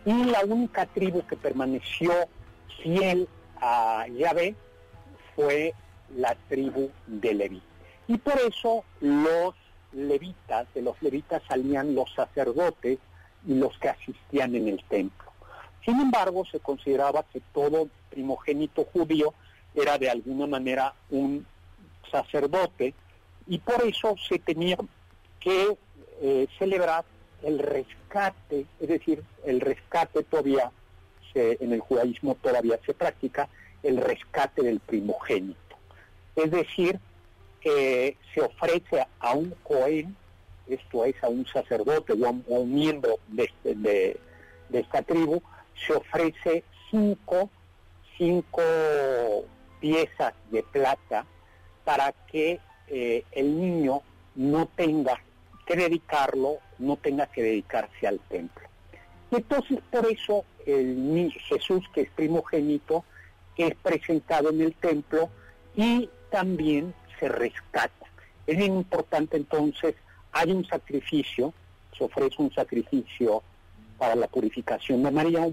y 0.04 0.24
la 0.24 0.44
única 0.44 0.86
tribu 0.86 1.26
que 1.26 1.36
permaneció 1.36 2.12
fiel 2.82 3.28
a 3.60 4.06
Yahvé 4.08 4.54
fue 5.34 5.74
la 6.16 6.36
tribu 6.48 6.90
de 7.06 7.34
Leví. 7.34 7.62
Y 8.06 8.18
por 8.18 8.38
eso 8.38 8.84
los 9.00 9.54
levitas, 9.92 10.72
de 10.74 10.82
los 10.82 11.00
levitas 11.02 11.42
salían 11.48 11.94
los 11.94 12.12
sacerdotes 12.14 12.98
y 13.46 13.54
los 13.54 13.76
que 13.78 13.88
asistían 13.88 14.54
en 14.54 14.68
el 14.68 14.84
templo. 14.84 15.25
Sin 15.86 15.98
embargo, 16.00 16.44
se 16.44 16.60
consideraba 16.60 17.24
que 17.32 17.40
todo 17.54 17.88
primogénito 18.10 18.84
judío 18.92 19.32
era 19.74 19.96
de 19.96 20.10
alguna 20.10 20.46
manera 20.46 20.92
un 21.10 21.46
sacerdote 22.10 22.92
y 23.46 23.58
por 23.58 23.82
eso 23.86 24.14
se 24.28 24.38
tenía 24.38 24.76
que 25.40 25.78
eh, 26.20 26.46
celebrar 26.58 27.06
el 27.42 27.58
rescate, 27.58 28.66
es 28.80 28.88
decir, 28.88 29.22
el 29.46 29.60
rescate 29.60 30.22
todavía 30.24 30.70
en 31.36 31.72
el 31.72 31.80
judaísmo 31.80 32.34
todavía 32.36 32.78
se 32.84 32.94
practica, 32.94 33.48
el 33.82 33.98
rescate 33.98 34.62
del 34.62 34.80
primogénito. 34.80 35.76
Es 36.34 36.50
decir, 36.50 36.98
se 37.62 38.40
ofrece 38.40 39.06
a 39.20 39.34
un 39.34 39.54
cohen, 39.62 40.16
esto 40.66 41.04
es 41.04 41.22
a 41.22 41.28
un 41.28 41.46
sacerdote 41.46 42.12
o 42.14 42.26
a 42.26 42.30
un, 42.30 42.74
miembro 42.74 43.18
este, 43.36 43.74
de, 43.74 44.20
esta 44.72 45.02
tribu, 45.02 45.42
se 45.86 45.92
ofrece 45.92 46.64
cinco, 46.90 47.50
cinco 48.16 48.62
piezas 49.80 50.34
de 50.50 50.62
plata 50.62 51.26
para 51.84 52.12
que 52.12 52.60
eh, 52.88 53.24
el 53.32 53.60
niño 53.60 54.02
no 54.34 54.66
tenga 54.66 55.20
que 55.66 55.76
dedicarlo, 55.76 56.58
no 56.78 56.96
tenga 56.96 57.26
que 57.26 57.42
dedicarse 57.42 58.06
al 58.06 58.20
templo. 58.20 58.66
Y 59.30 59.36
entonces 59.36 59.78
por 59.90 60.06
eso 60.06 60.44
el 60.64 61.32
Jesús, 61.48 61.84
que 61.92 62.02
es 62.02 62.10
primogénito, 62.10 63.04
es 63.56 63.74
presentado 63.76 64.50
en 64.50 64.60
el 64.60 64.74
templo 64.74 65.30
y 65.74 66.10
también 66.30 66.94
se 67.18 67.28
rescata. 67.28 68.06
Es 68.46 68.56
bien 68.56 68.76
importante 68.76 69.36
entonces, 69.36 69.94
hay 70.32 70.52
un 70.52 70.64
sacrificio, 70.66 71.52
se 71.96 72.04
ofrece 72.04 72.36
un 72.38 72.52
sacrificio 72.52 73.42
para 73.98 74.14
la 74.14 74.28
purificación 74.28 75.02
de 75.02 75.10
María, 75.10 75.48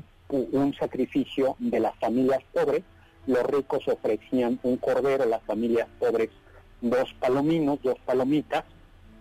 sacrificio 0.80 1.56
de 1.60 1.80
las 1.80 1.96
familias 2.00 2.40
pobres, 2.54 2.84
los 3.28 3.44
ricos 3.44 3.88
ofrecían 3.88 4.60
un 4.64 4.78
cordero, 4.78 5.26
las 5.26 5.44
familias 5.44 5.88
pobres 6.00 6.30
dos 6.82 7.14
palominos, 7.20 7.82
dos 7.82 7.98
palomitas, 8.06 8.66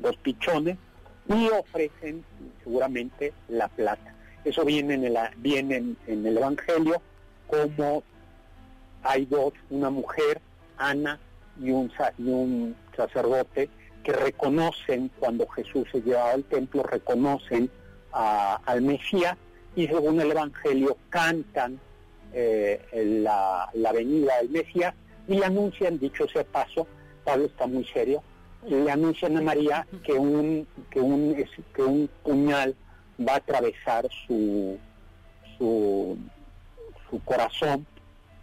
dos 0.00 0.16
pichones 0.16 0.76
y 1.28 1.48
ofrecen 1.48 2.24
seguramente 2.64 3.32
la 3.48 3.68
plata. 3.68 4.14
Eso 4.44 4.64
viene 4.64 4.94
en 4.94 5.04
el, 5.04 5.16
viene 5.36 5.76
en, 6.06 6.26
el 6.26 6.36
Evangelio 6.36 7.00
como 7.46 8.02
hay 9.04 9.26
dos, 9.26 9.52
una 9.70 9.90
mujer, 9.90 10.40
Ana, 10.78 11.20
y 11.60 11.70
un, 11.70 11.92
y 12.18 12.28
un 12.28 12.74
sacerdote 12.96 13.68
que 14.02 14.12
reconocen 14.12 15.10
cuando 15.20 15.46
Jesús 15.48 15.86
se 15.92 16.00
lleva 16.02 16.32
al 16.32 16.42
templo, 16.44 16.82
reconocen 16.82 17.70
al 18.10 18.82
Mesías 18.82 19.36
y 19.74 19.86
según 19.86 20.20
el 20.20 20.30
Evangelio 20.30 20.96
cantan 21.08 21.80
eh, 22.32 22.80
la, 23.22 23.68
la, 23.74 23.92
venida 23.92 24.36
del 24.38 24.50
Mesías 24.50 24.94
y 25.28 25.34
le 25.34 25.44
anuncian, 25.44 25.98
dicho 25.98 26.26
sea 26.28 26.44
paso, 26.44 26.86
Pablo 27.24 27.46
está 27.46 27.66
muy 27.66 27.84
serio, 27.86 28.22
le 28.68 28.90
anuncian 28.90 29.36
a 29.36 29.40
María 29.40 29.86
que 30.04 30.12
un, 30.12 30.66
que 30.90 31.00
un, 31.00 31.34
que 31.74 31.82
un 31.82 32.08
puñal 32.22 32.74
va 33.26 33.34
a 33.34 33.36
atravesar 33.36 34.08
su, 34.26 34.78
su, 35.56 36.16
su 37.10 37.24
corazón, 37.24 37.86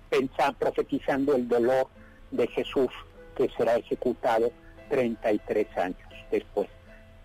pensando, 0.10 0.58
profetizando 0.58 1.36
el 1.36 1.48
dolor 1.48 1.88
de 2.32 2.48
Jesús 2.48 2.90
que 3.36 3.50
será 3.58 3.78
ejecutado 3.78 4.52
33 4.90 5.78
años 5.78 5.98
después. 6.32 6.68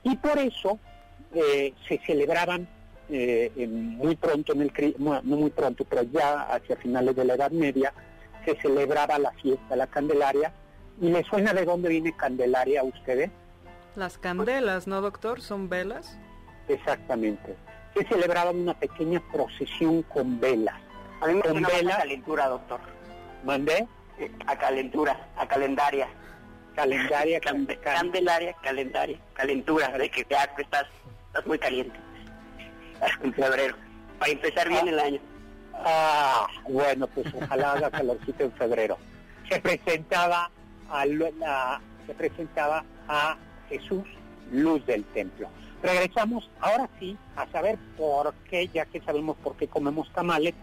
Y 0.02 0.16
por 0.16 0.38
eso 0.38 0.78
eh, 1.34 1.72
se 1.88 1.98
celebraban 2.06 2.68
eh, 3.08 3.66
muy 3.68 4.16
pronto, 4.16 4.52
en 4.52 4.62
el, 4.62 4.94
no 4.98 5.20
muy 5.22 5.50
pronto, 5.50 5.84
pero 5.84 6.02
ya 6.04 6.42
hacia 6.42 6.76
finales 6.76 7.14
de 7.16 7.24
la 7.24 7.34
Edad 7.34 7.50
Media, 7.50 7.92
se 8.44 8.56
celebraba 8.56 9.18
la 9.18 9.32
fiesta 9.32 9.76
la 9.76 9.86
Candelaria. 9.86 10.52
¿Y 11.00 11.10
le 11.10 11.24
suena 11.24 11.52
de 11.52 11.64
dónde 11.64 11.88
viene 11.88 12.16
Candelaria 12.16 12.80
a 12.80 12.84
ustedes? 12.84 13.30
Las 13.96 14.16
candelas, 14.18 14.86
¿no, 14.86 15.00
doctor? 15.00 15.40
¿Son 15.40 15.68
velas? 15.68 16.16
Exactamente. 16.68 17.56
Se 17.94 18.04
celebraba 18.04 18.50
una 18.50 18.74
pequeña 18.74 19.20
procesión 19.32 20.02
con 20.02 20.40
velas. 20.40 20.74
A 21.20 21.26
mí 21.26 21.34
me 21.34 21.42
con 21.42 21.62
velas. 21.62 21.96
calentura, 21.98 22.48
doctor. 22.48 22.80
¿Mandé? 23.44 23.86
Eh, 24.18 24.30
a 24.46 24.56
calentura, 24.56 25.28
a 25.36 25.46
calendaria. 25.46 26.08
Calendaria, 26.74 27.40
candelaria, 27.82 28.54
calendaria, 28.62 29.18
calentura, 29.34 29.88
de 29.98 30.10
que 30.10 30.26
ya 30.28 30.44
estás, 30.58 30.86
estás 31.28 31.46
muy 31.46 31.58
caliente 31.58 32.03
en 33.22 33.32
febrero, 33.32 33.76
para 34.18 34.32
empezar 34.32 34.68
bien 34.68 34.88
el 34.88 34.98
año. 34.98 35.20
Ah, 35.74 36.46
bueno, 36.68 37.06
pues 37.08 37.26
ojalá 37.34 37.72
haga 37.72 37.90
calorcito 37.90 38.44
en 38.44 38.52
febrero. 38.52 38.98
Se 39.48 39.60
presentaba 39.60 40.50
a, 40.90 41.06
la, 41.06 41.80
se 42.06 42.14
presentaba 42.14 42.84
a 43.08 43.36
Jesús, 43.68 44.04
luz 44.52 44.84
del 44.86 45.04
templo. 45.06 45.48
Regresamos 45.82 46.48
ahora 46.60 46.88
sí 46.98 47.16
a 47.36 47.46
saber 47.48 47.78
por 47.96 48.32
qué, 48.48 48.68
ya 48.68 48.86
que 48.86 49.00
sabemos 49.02 49.36
por 49.42 49.56
qué 49.56 49.68
comemos 49.68 50.10
tamales, 50.12 50.54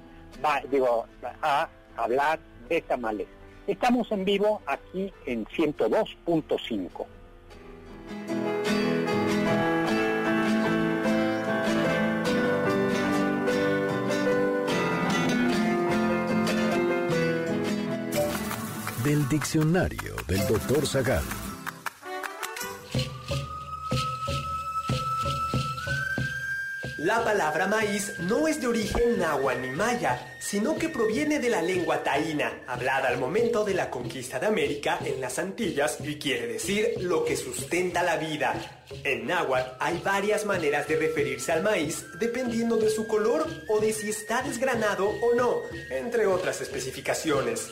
va, 0.44 0.62
digo, 0.72 1.06
a 1.42 1.68
hablar 1.98 2.40
de 2.70 2.82
tamales. 2.82 3.28
Estamos 3.68 4.12
en 4.12 4.26
vivo 4.26 4.62
aquí 4.66 5.14
en 5.26 5.46
102.5. 5.46 7.06
del 19.04 19.28
diccionario 19.30 20.16
del 20.28 20.46
doctor 20.48 20.86
Zagal. 20.86 21.24
La 26.98 27.24
palabra 27.24 27.66
maíz 27.66 28.14
no 28.20 28.48
es 28.48 28.62
de 28.62 28.68
origen 28.68 29.18
náhuatl 29.18 29.62
ni 29.62 29.70
maya, 29.72 30.36
sino 30.40 30.78
que 30.78 30.90
proviene 30.90 31.40
de 31.40 31.50
la 31.50 31.64
lengua 31.64 32.04
taína, 32.04 32.62
hablada 32.68 33.08
al 33.08 33.18
momento 33.18 33.66
de 33.66 33.74
la 33.74 33.90
conquista 33.90 34.40
de 34.40 34.48
América 34.48 35.00
en 35.04 35.20
las 35.20 35.40
Antillas 35.40 35.98
y 36.04 36.20
quiere 36.20 36.46
decir 36.46 36.94
lo 37.00 37.26
que 37.26 37.36
sustenta 37.36 38.04
la 38.04 38.18
vida. 38.18 38.84
En 39.04 39.26
náhuatl 39.26 39.78
hay 39.80 40.00
varias 40.04 40.46
maneras 40.46 40.88
de 40.88 40.98
referirse 40.98 41.52
al 41.52 41.64
maíz 41.64 42.06
dependiendo 42.20 42.78
de 42.78 42.90
su 42.92 43.08
color 43.08 43.48
o 43.68 43.80
de 43.80 43.94
si 43.94 44.10
está 44.10 44.44
desgranado 44.44 45.10
o 45.10 45.34
no, 45.36 45.56
entre 45.90 46.28
otras 46.28 46.62
especificaciones. 46.62 47.72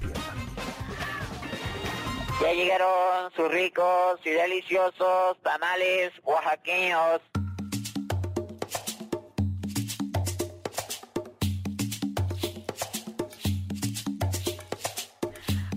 Ya 2.51 2.57
llegaron 2.57 3.31
sus 3.33 3.49
ricos 3.49 4.19
y 4.25 4.31
deliciosos 4.31 5.41
tamales 5.41 6.11
oaxaqueños. 6.21 7.21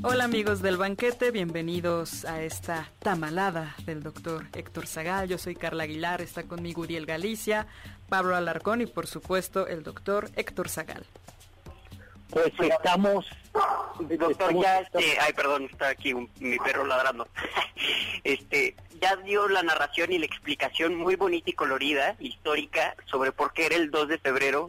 Hola 0.03 0.25
amigos 0.25 0.63
del 0.63 0.77
banquete, 0.77 1.31
bienvenidos 1.31 2.25
a 2.25 2.43
esta 2.43 2.91
tamalada 2.99 3.77
del 3.87 4.03
doctor 4.03 4.49
Héctor 4.53 4.89
Zagal. 4.89 5.29
Yo 5.29 5.39
soy 5.39 5.55
Carla 5.55 5.85
Aguilar, 5.85 6.23
está 6.23 6.43
conmigo 6.43 6.83
Uriel 6.83 7.07
Galicia, 7.07 7.69
Pablo 8.09 8.35
Alarcón 8.35 8.81
y 8.81 8.87
por 8.87 9.07
supuesto 9.07 9.69
el 9.69 9.85
doctor 9.85 10.29
Héctor 10.35 10.69
Zagal. 10.69 11.07
Pues 12.35 12.53
estamos... 12.59 13.27
Doctor, 14.01 14.61
ya 14.61 14.81
este... 14.81 15.19
Ay, 15.21 15.33
perdón, 15.33 15.69
está 15.71 15.89
aquí 15.89 16.13
mi 16.13 16.59
perro 16.59 16.85
ladrando. 16.85 17.29
este, 18.25 18.75
ya 19.01 19.15
dio 19.17 19.49
la 19.49 19.63
narración 19.63 20.13
y 20.13 20.19
la 20.19 20.27
explicación 20.27 20.97
muy 20.97 21.15
bonita 21.15 21.51
y 21.51 21.53
colorida, 21.53 22.17
histórica, 22.19 22.97
sobre 23.07 23.31
por 23.31 23.53
qué 23.53 23.67
era 23.67 23.77
el 23.77 23.93
2 23.93 24.09
de 24.09 24.19
febrero, 24.19 24.69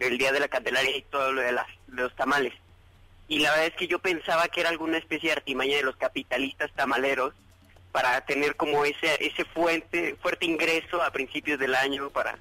el 0.00 0.18
día 0.18 0.32
de 0.32 0.40
la 0.40 0.48
Candelaria 0.48 0.94
y 0.94 1.02
todo 1.02 1.32
lo 1.32 1.40
de, 1.40 1.52
las, 1.52 1.66
de 1.86 2.02
los 2.02 2.14
tamales. 2.14 2.52
Y 3.26 3.38
la 3.38 3.50
verdad 3.52 3.68
es 3.68 3.74
que 3.74 3.88
yo 3.88 3.98
pensaba 3.98 4.48
que 4.48 4.60
era 4.60 4.68
alguna 4.68 4.98
especie 4.98 5.30
de 5.30 5.36
artimaña 5.36 5.76
de 5.76 5.84
los 5.84 5.96
capitalistas 5.96 6.70
tamaleros 6.72 7.32
para 7.90 8.20
tener 8.22 8.56
como 8.56 8.84
ese 8.84 9.24
ese 9.24 9.44
fuente 9.44 10.16
fuerte 10.20 10.46
ingreso 10.46 11.02
a 11.02 11.10
principios 11.10 11.58
del 11.58 11.74
año 11.74 12.10
para 12.10 12.38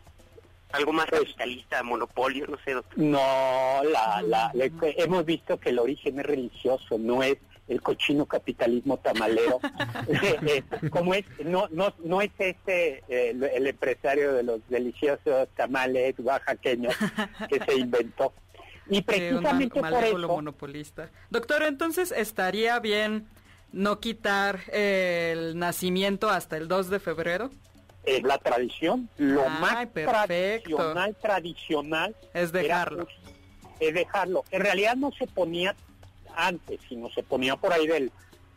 algo 0.73 0.93
más 0.93 1.07
pues, 1.09 1.21
capitalista, 1.21 1.83
monopolio, 1.83 2.47
no 2.47 2.57
sé. 2.63 2.75
No, 2.95 3.81
la, 3.83 4.21
la, 4.25 4.51
hemos 4.53 5.25
visto 5.25 5.59
que 5.59 5.69
el 5.69 5.79
origen 5.79 6.19
es 6.19 6.25
religioso, 6.25 6.97
no 6.97 7.23
es 7.23 7.37
el 7.67 7.81
cochino 7.81 8.25
capitalismo 8.25 8.97
tamalero. 8.97 9.59
Eh, 10.47 10.63
como 10.89 11.13
es, 11.13 11.25
no, 11.45 11.67
no, 11.71 11.93
no 12.03 12.21
es 12.21 12.31
este 12.37 13.03
eh, 13.07 13.35
el 13.53 13.67
empresario 13.67 14.33
de 14.33 14.43
los 14.43 14.59
deliciosos 14.69 15.47
tamales 15.55 16.15
oaxaqueños 16.19 16.95
que 17.47 17.59
se 17.63 17.75
inventó. 17.75 18.33
Y 18.89 19.01
precisamente 19.03 19.79
por 19.79 20.03
eso... 20.03 20.27
monopolista. 20.27 21.11
Doctor, 21.29 21.63
entonces 21.63 22.11
estaría 22.11 22.79
bien 22.79 23.27
no 23.71 23.99
quitar 23.99 24.61
el 24.71 25.57
nacimiento 25.57 26.29
hasta 26.29 26.57
el 26.57 26.67
2 26.67 26.89
de 26.89 26.99
febrero 26.99 27.51
es 28.03 28.23
la 28.23 28.37
tradición. 28.37 29.09
Lo 29.17 29.47
más 29.49 29.87
tradicional, 29.93 31.15
tradicional 31.21 32.15
es 32.33 32.51
dejarlo. 32.51 33.07
es 33.79 33.93
dejarlo. 33.93 34.43
En 34.51 34.61
realidad 34.61 34.95
no 34.95 35.11
se 35.11 35.27
ponía 35.27 35.75
antes, 36.35 36.79
sino 36.87 37.09
se 37.09 37.23
ponía 37.23 37.55
por 37.55 37.73
ahí 37.73 37.87
del, 37.87 38.11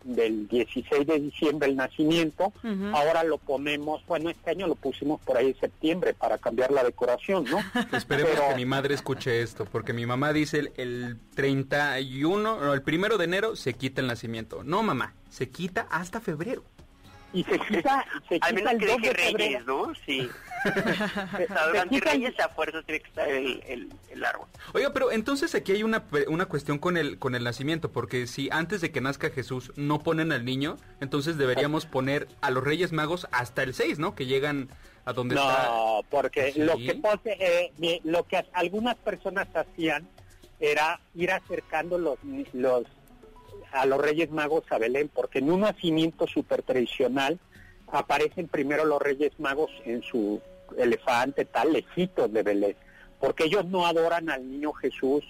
del 0.05 0.49
16 0.49 1.07
de 1.07 1.21
diciembre 1.21 1.69
el 1.69 1.77
nacimiento. 1.77 2.53
Ahora 2.93 3.25
lo 3.25 3.39
ponemos, 3.39 4.05
bueno, 4.07 4.31
este 4.31 4.51
año 4.51 4.67
lo 4.67 4.77
pusimos 4.77 5.21
por 5.23 5.37
ahí 5.37 5.49
en 5.49 5.61
septiembre 5.61 6.15
para 6.15 6.39
cambiar 6.39 6.71
la 6.71 6.85
decoración, 6.85 7.45
¿no? 7.45 7.59
Esperemos 7.97 8.33
que 8.49 8.55
mi 8.55 8.67
madre 8.67 8.95
escuche 8.95 9.43
esto, 9.43 9.65
porque 9.65 9.93
mi 9.93 10.07
mamá 10.07 10.33
dice 10.33 10.59
el, 10.59 10.73
el 10.77 11.19
31, 11.35 12.61
no, 12.61 12.73
el 12.73 12.83
primero 12.83 13.19
de 13.19 13.25
enero 13.25 13.57
se 13.57 13.75
quita 13.75 14.01
el 14.01 14.07
nacimiento. 14.07 14.63
No, 14.63 14.83
mamá, 14.83 15.15
se 15.29 15.51
quita 15.51 15.87
hasta 15.91 16.21
febrero 16.21 16.65
y 17.35 17.45
se 17.45 17.59
quita, 17.69 18.07
se 18.29 18.35
quita 18.37 18.47
Al 18.47 18.55
menos 18.55 18.73
el 18.73 18.79
que 18.79 18.87
2 18.87 18.97
deje 18.97 19.09
de 19.09 19.13
Reyes, 19.15 19.33
febrero. 19.33 19.65
¿no? 19.67 19.95
Sí. 20.07 20.31
Durante 21.67 22.01
Reyes 22.01 22.41
a 22.41 22.49
fuerza 22.49 22.83
tiene 22.83 23.01
que 23.01 23.09
estar 23.09 23.29
el, 23.29 23.63
el, 23.67 23.93
el, 24.11 24.25
árbol. 24.25 24.49
Oiga, 24.73 24.93
pero 24.95 25.13
entonces 25.13 25.55
aquí 25.55 25.73
hay 25.73 25.83
una, 25.83 26.05
una 26.29 26.47
cuestión 26.47 26.79
con 26.79 26.97
el, 26.97 27.19
con 27.19 27.35
el 27.35 27.45
nacimiento, 27.45 27.93
porque 27.93 28.27
si 28.27 28.49
antes 28.51 28.81
de 28.81 28.91
que 28.91 29.03
nazca 29.03 29.29
Jesús 29.29 29.73
no 29.77 30.03
ponen 30.03 30.33
al 30.33 30.45
niño, 30.45 30.79
entonces 31.01 31.37
deberíamos 31.37 31.85
poner 31.85 32.29
a 32.41 32.51
los 32.51 32.65
Reyes 32.65 32.93
Magos 32.93 33.27
hasta 33.31 33.63
el 33.63 33.75
6, 33.75 33.99
¿no? 33.99 34.15
Que 34.15 34.25
llegan 34.25 34.71
a 35.05 35.13
donde 35.13 35.35
no, 35.35 35.43
está... 35.43 35.65
No, 35.65 36.01
porque 36.09 36.53
¿Sí? 36.53 36.63
lo 36.63 36.77
que 36.79 36.95
pose, 36.95 37.37
eh, 37.39 38.01
lo 38.05 38.27
que 38.27 38.47
algunas 38.55 38.97
personas 38.97 39.49
hacían 39.55 40.09
era 40.61 41.01
ir 41.15 41.31
acercando 41.31 41.99
los, 41.99 42.19
los 42.55 42.85
a 43.75 43.87
los 43.87 44.01
Reyes 44.01 44.31
Magos 44.31 44.65
a 44.71 44.79
Belén, 44.79 45.11
porque 45.13 45.41
en 45.41 45.51
un 45.51 45.61
nacimiento 45.61 46.27
súper 46.29 46.63
tradicional 46.63 47.41
aparecen 47.89 48.47
primero 48.47 48.85
los 48.85 49.03
Reyes 49.03 49.33
Magos 49.39 49.71
en 49.85 50.03
su 50.03 50.41
elefante, 50.79 51.45
tal, 51.45 51.73
lejitos 51.73 52.33
de 52.33 52.43
Belén, 52.43 52.77
porque 53.19 53.45
ellos 53.45 53.65
no 53.67 53.85
adoran 53.87 54.31
al 54.31 54.49
niño 54.49 54.73
Jesús 54.73 55.25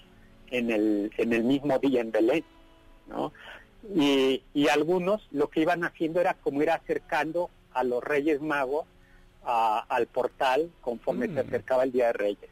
en 0.51 0.69
el, 0.69 1.11
en 1.17 1.33
el 1.33 1.43
mismo 1.43 1.79
día 1.79 2.01
en 2.01 2.11
Belén, 2.11 2.45
¿no? 3.07 3.33
Y, 3.95 4.43
y 4.53 4.67
algunos 4.67 5.27
lo 5.31 5.49
que 5.49 5.61
iban 5.61 5.83
haciendo 5.83 6.21
era 6.21 6.35
como 6.35 6.61
ir 6.61 6.69
acercando 6.69 7.49
a 7.73 7.83
los 7.83 8.03
Reyes 8.03 8.41
Magos 8.41 8.85
a, 9.43 9.79
al 9.89 10.05
portal 10.05 10.71
conforme 10.81 11.27
mm. 11.27 11.33
se 11.33 11.39
acercaba 11.39 11.83
el 11.83 11.91
Día 11.91 12.07
de 12.07 12.13
Reyes. 12.13 12.49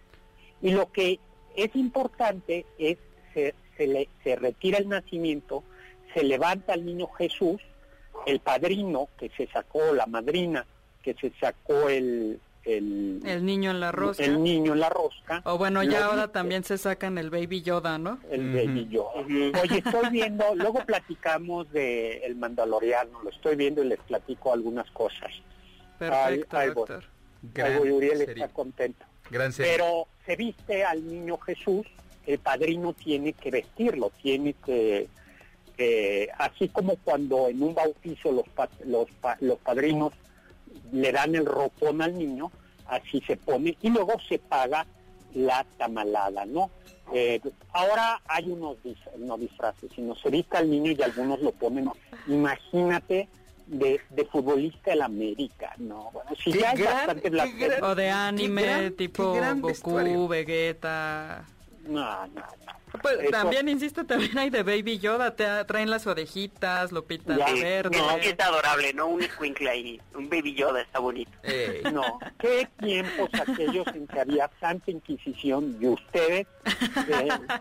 Y 0.61 0.71
lo 0.71 0.91
que 0.91 1.19
es 1.55 1.75
importante 1.75 2.65
es 2.79 2.97
se, 3.33 3.53
se, 3.77 3.87
le, 3.87 4.09
se 4.23 4.35
retira 4.35 4.79
el 4.79 4.89
nacimiento 4.89 5.63
se 6.13 6.23
levanta 6.23 6.73
el 6.73 6.85
niño 6.85 7.07
Jesús, 7.17 7.61
el 8.25 8.39
padrino 8.39 9.09
que 9.17 9.29
se 9.29 9.47
sacó, 9.47 9.93
la 9.93 10.05
madrina 10.05 10.65
que 11.01 11.13
se 11.15 11.31
sacó 11.39 11.89
el, 11.89 12.39
el, 12.63 13.21
el 13.25 13.45
niño 13.45 13.71
en 13.71 13.79
la 13.79 13.91
rosca. 13.91 14.23
El 14.23 14.41
niño 14.41 14.73
en 14.73 14.79
la 14.79 14.89
rosca. 14.89 15.41
O 15.45 15.57
bueno, 15.57 15.83
ya 15.83 16.05
ahora 16.05 16.29
también 16.29 16.63
se 16.63 16.77
sacan 16.77 17.17
el 17.17 17.29
Baby 17.29 17.61
Yoda, 17.61 17.97
¿no? 17.97 18.19
El 18.31 18.41
uh 18.41 18.43
-huh. 18.43 18.65
Baby 18.65 18.87
Yoda. 18.89 19.09
Uh 19.15 19.23
-huh. 19.25 19.61
Oye, 19.61 19.77
estoy 19.85 20.09
viendo, 20.11 20.55
luego 20.55 20.85
platicamos 20.85 21.71
de 21.71 22.17
El 22.25 22.35
Mandaloriano, 22.35 23.21
lo 23.21 23.29
estoy 23.29 23.55
viendo 23.55 23.83
y 23.83 23.87
les 23.87 23.99
platico 23.99 24.53
algunas 24.53 24.89
cosas. 24.91 25.31
Perfecto, 25.99 26.57
doctor. 26.73 27.03
Gran 27.53 27.73
ay, 27.73 27.91
Uriel 27.91 28.17
serie. 28.19 28.33
está 28.33 28.47
contento. 28.53 29.05
Gran 29.29 29.51
serie. 29.51 29.73
Pero 29.73 30.07
se 30.25 30.35
viste 30.37 30.85
al 30.85 31.05
niño 31.05 31.37
Jesús, 31.39 31.85
el 32.25 32.39
padrino 32.39 32.93
tiene 32.93 33.33
que 33.33 33.51
vestirlo, 33.51 34.11
tiene 34.21 34.53
que 34.65 35.09
eh, 35.77 36.29
así 36.37 36.69
como 36.69 36.95
cuando 36.97 37.47
en 37.47 37.61
un 37.61 37.73
bautizo 37.73 38.31
los, 38.31 38.47
pa 38.49 38.69
los, 38.85 39.09
pa 39.21 39.37
los 39.39 39.57
padrinos 39.59 40.13
le 40.91 41.11
dan 41.11 41.35
el 41.35 41.45
ropón 41.45 42.01
al 42.01 42.17
niño, 42.17 42.51
así 42.87 43.21
se 43.21 43.37
pone 43.37 43.77
y 43.81 43.89
luego 43.89 44.13
se 44.27 44.39
paga 44.39 44.85
la 45.33 45.65
tamalada, 45.77 46.45
¿no? 46.45 46.69
Eh, 47.13 47.41
ahora 47.73 48.21
hay 48.25 48.49
unos 48.49 48.77
no 49.17 49.37
disfraces, 49.37 49.91
sino 49.93 50.15
se 50.15 50.29
vista 50.29 50.59
al 50.59 50.69
niño 50.69 50.91
y 50.91 51.01
algunos 51.01 51.41
lo 51.41 51.51
ponen, 51.51 51.89
imagínate, 52.27 53.27
de, 53.67 53.99
de 54.09 54.25
futbolista 54.25 54.91
del 54.91 55.01
América, 55.01 55.73
¿no? 55.77 56.09
Bueno, 56.11 56.31
si 56.41 56.51
ya 56.53 56.73
gran, 56.73 57.07
bastante 57.07 57.29
gran, 57.29 57.83
O 57.83 57.95
de 57.95 58.09
anime, 58.09 58.61
gran, 58.61 58.93
tipo 58.93 59.35
Goku, 59.59 60.27
Vegeta. 60.27 61.45
No, 61.87 62.27
no, 62.27 62.43
Pues 63.01 63.29
también, 63.29 63.67
insisto, 63.67 64.05
también 64.05 64.37
hay 64.37 64.49
de 64.49 64.63
Baby 64.63 64.99
Yoda, 64.99 65.35
te 65.35 65.45
traen 65.65 65.89
las 65.89 66.07
orejitas, 66.07 66.91
lo 66.91 67.05
pintan 67.05 67.37
de 67.37 67.61
verde. 67.61 67.97
No, 67.97 68.17
que 68.19 68.29
está 68.29 68.45
adorable, 68.45 68.93
¿no? 68.93 69.07
Un 69.07 69.21
escuincle 69.23 69.69
ahí, 69.69 70.01
un 70.15 70.29
Baby 70.29 70.55
Yoda 70.55 70.81
está 70.81 70.99
bonito. 70.99 71.31
No, 71.91 72.19
qué 72.39 72.69
tiempos 72.79 73.29
aquellos 73.33 73.85
en 73.87 74.07
que 74.07 74.19
había 74.19 74.47
tanta 74.59 74.91
inquisición 74.91 75.77
y 75.81 75.87
ustedes 75.87 76.47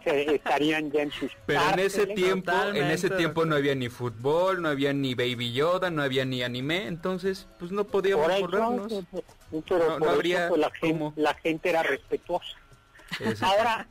eh, 0.04 0.26
estarían 0.34 0.92
ya 0.92 1.02
en 1.02 1.10
sus 1.10 1.32
Pero 1.46 1.60
en 1.72 1.78
ese 1.80 2.06
tiempo, 2.06 2.52
en 2.72 2.90
ese 2.90 3.10
tiempo 3.10 3.44
no 3.44 3.56
había 3.56 3.74
ni 3.74 3.88
fútbol, 3.88 4.62
no 4.62 4.68
había 4.68 4.92
ni 4.92 5.14
Baby 5.14 5.52
Yoda, 5.52 5.90
no 5.90 6.02
había 6.02 6.24
ni 6.24 6.42
anime, 6.42 6.86
entonces 6.86 7.48
pues 7.58 7.72
no 7.72 7.84
podíamos 7.84 8.28
corrernos. 8.40 8.92
Pero 9.68 9.98
no, 9.98 10.08
habría 10.08 10.48
pues, 10.48 10.60
la, 10.60 10.70
gente, 10.70 11.20
la 11.20 11.34
gente 11.34 11.68
era 11.70 11.82
respetuosa. 11.82 12.56
Ahora, 13.40 13.86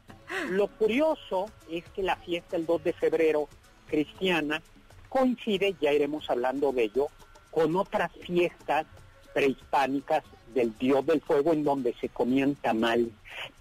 lo 0.49 0.67
curioso 0.67 1.45
es 1.69 1.83
que 1.89 2.03
la 2.03 2.15
fiesta 2.15 2.55
el 2.55 2.65
2 2.65 2.83
de 2.83 2.93
febrero 2.93 3.47
cristiana 3.87 4.61
coincide, 5.09 5.75
ya 5.81 5.91
iremos 5.91 6.29
hablando 6.29 6.71
de 6.71 6.83
ello, 6.83 7.07
con 7.51 7.75
otras 7.75 8.11
fiestas 8.25 8.85
prehispánicas 9.33 10.23
del 10.53 10.77
dios 10.77 11.05
del 11.05 11.21
fuego 11.21 11.53
en 11.53 11.63
donde 11.63 11.93
se 11.99 12.09
comían 12.09 12.55
tamali. 12.55 13.11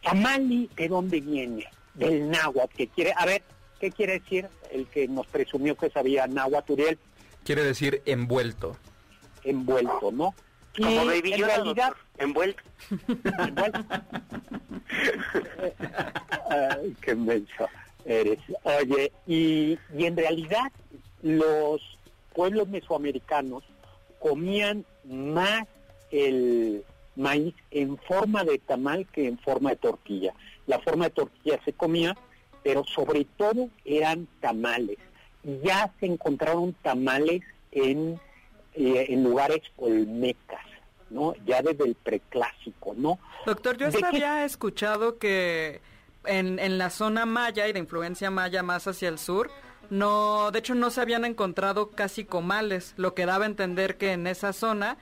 Tamali, 0.03 0.71
¿de 0.77 0.89
dónde 0.89 1.21
viene? 1.21 1.67
Del 1.95 2.31
náhuatl, 2.31 2.77
que 2.77 2.89
quiere, 2.89 3.13
a 3.17 3.27
ver, 3.27 3.43
¿qué 3.81 3.91
quiere 3.91 4.21
decir 4.21 4.49
el 4.71 4.87
que 4.87 5.09
nos 5.09 5.27
presumió 5.27 5.77
que 5.77 5.91
sabía 5.91 6.27
náhuatl, 6.27 6.73
Uriel? 6.73 6.99
Quiere 7.45 7.65
decir 7.65 8.03
envuelto. 8.07 8.77
Envuelto, 9.43 10.13
¿no? 10.13 10.35
Como 10.77 11.07
Baby 11.07 11.33
en 11.33 11.45
realidad, 11.45 11.93
envuelto. 12.19 12.63
qué 17.01 17.15
menso 17.15 17.69
eres. 18.05 18.39
Oye, 18.63 19.13
y, 19.27 19.79
y 19.97 20.05
en 20.05 20.17
realidad 20.17 20.71
los 21.23 21.81
pueblos 22.35 22.69
mesoamericanos 22.69 23.65
comían 24.19 24.85
más 25.05 25.67
el 26.11 26.85
maíz 27.17 27.55
en 27.71 27.99
forma 27.99 28.45
de 28.45 28.59
tamal 28.59 29.07
que 29.07 29.27
en 29.27 29.39
forma 29.39 29.71
de 29.71 29.77
tortilla. 29.77 30.35
La 30.67 30.79
forma 30.79 31.07
de 31.07 31.11
tortilla 31.11 31.61
se 31.65 31.73
comía, 31.73 32.17
pero 32.63 32.85
sobre 32.85 33.27
todo 33.37 33.69
eran 33.85 34.29
tamales. 34.41 34.99
Ya 35.63 35.93
se 35.99 36.07
encontraron 36.07 36.75
tamales 36.83 37.43
en, 37.73 38.21
eh, 38.75 39.07
en 39.09 39.25
lugares 39.25 39.61
olmecas. 39.77 40.61
¿no? 41.11 41.35
Ya 41.45 41.61
desde 41.61 41.83
el 41.85 41.97
preclásico, 41.97 42.95
¿no? 42.97 43.19
Doctor, 43.45 43.77
yo 43.77 43.89
había 44.07 44.45
escuchado 44.45 45.19
que 45.19 45.81
en, 46.25 46.61
en 46.61 46.79
la 46.79 46.89
zona 46.89 47.27
maya 47.27 47.67
y 47.67 47.73
de 47.73 47.81
influencia 47.81 48.31
maya 48.31 48.63
más 48.63 48.87
hacia 48.87 49.09
el 49.09 49.19
sur, 49.19 49.51
no, 49.91 50.53
de 50.53 50.61
hecho 50.61 50.77
no 50.77 50.91
se 50.91 51.01
habían 51.01 51.25
encontrado 51.25 51.91
casi 51.91 52.25
comales, 52.25 52.95
lo 52.97 53.15
que 53.15 53.27
daba 53.27 53.45
a 53.45 53.49
entender 53.49 53.97
que 53.97 54.13
en 54.13 54.29
esa 54.29 54.53
zona 54.53 54.99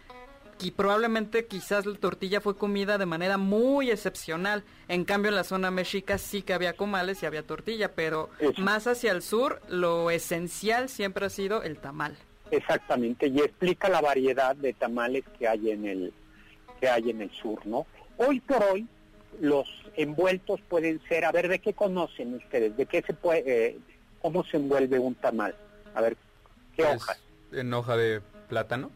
y 0.61 0.73
probablemente 0.73 1.47
quizás 1.47 1.87
la 1.87 1.97
tortilla 1.99 2.41
fue 2.41 2.57
comida 2.57 2.99
de 2.99 3.07
manera 3.07 3.37
muy 3.37 3.91
excepcional. 3.91 4.65
En 4.89 5.05
cambio 5.05 5.29
en 5.29 5.37
la 5.37 5.45
zona 5.45 5.71
mexica 5.71 6.19
sí 6.19 6.43
que 6.43 6.53
había 6.53 6.75
comales 6.75 7.23
y 7.23 7.27
había 7.27 7.47
tortilla, 7.47 7.95
pero 7.95 8.31
más 8.57 8.87
hacia 8.87 9.13
el 9.13 9.23
sur 9.23 9.61
lo 9.69 10.11
esencial 10.11 10.89
siempre 10.89 11.27
ha 11.27 11.31
sido 11.31 11.63
el 11.63 11.79
tamal. 11.79 12.17
Exactamente, 12.51 13.27
y 13.29 13.41
explica 13.41 13.89
la 13.89 14.01
variedad 14.01 14.57
de 14.57 14.73
tamales 14.73 15.25
que 15.39 15.49
hay 15.49 15.71
en 15.71 15.87
el 15.87 16.13
que 16.81 16.89
hay 16.89 17.11
en 17.11 17.23
el 17.23 17.31
sur, 17.33 17.67
¿no? 17.67 17.87
Hoy 18.17 18.41
por 18.41 18.63
hoy 18.63 18.87
los 19.41 19.69
envueltos 19.97 20.61
pueden 20.69 21.01
ser, 21.09 21.25
a 21.25 21.33
ver, 21.33 21.49
¿de 21.49 21.59
qué 21.59 21.73
conocen 21.73 22.35
ustedes? 22.35 22.77
¿De 22.77 22.87
qué 22.87 23.03
se 23.03 23.15
puede, 23.15 23.67
eh, 23.67 23.79
cómo 24.23 24.45
se 24.45 24.57
envuelve 24.57 24.99
un 24.99 25.15
tamal? 25.15 25.55
A 25.95 26.01
ver, 26.01 26.17
¿qué 26.77 26.85
hoja? 26.85 27.17
En 27.53 27.73
hoja 27.75 27.97
de 27.97 28.21
plátano. 28.49 28.91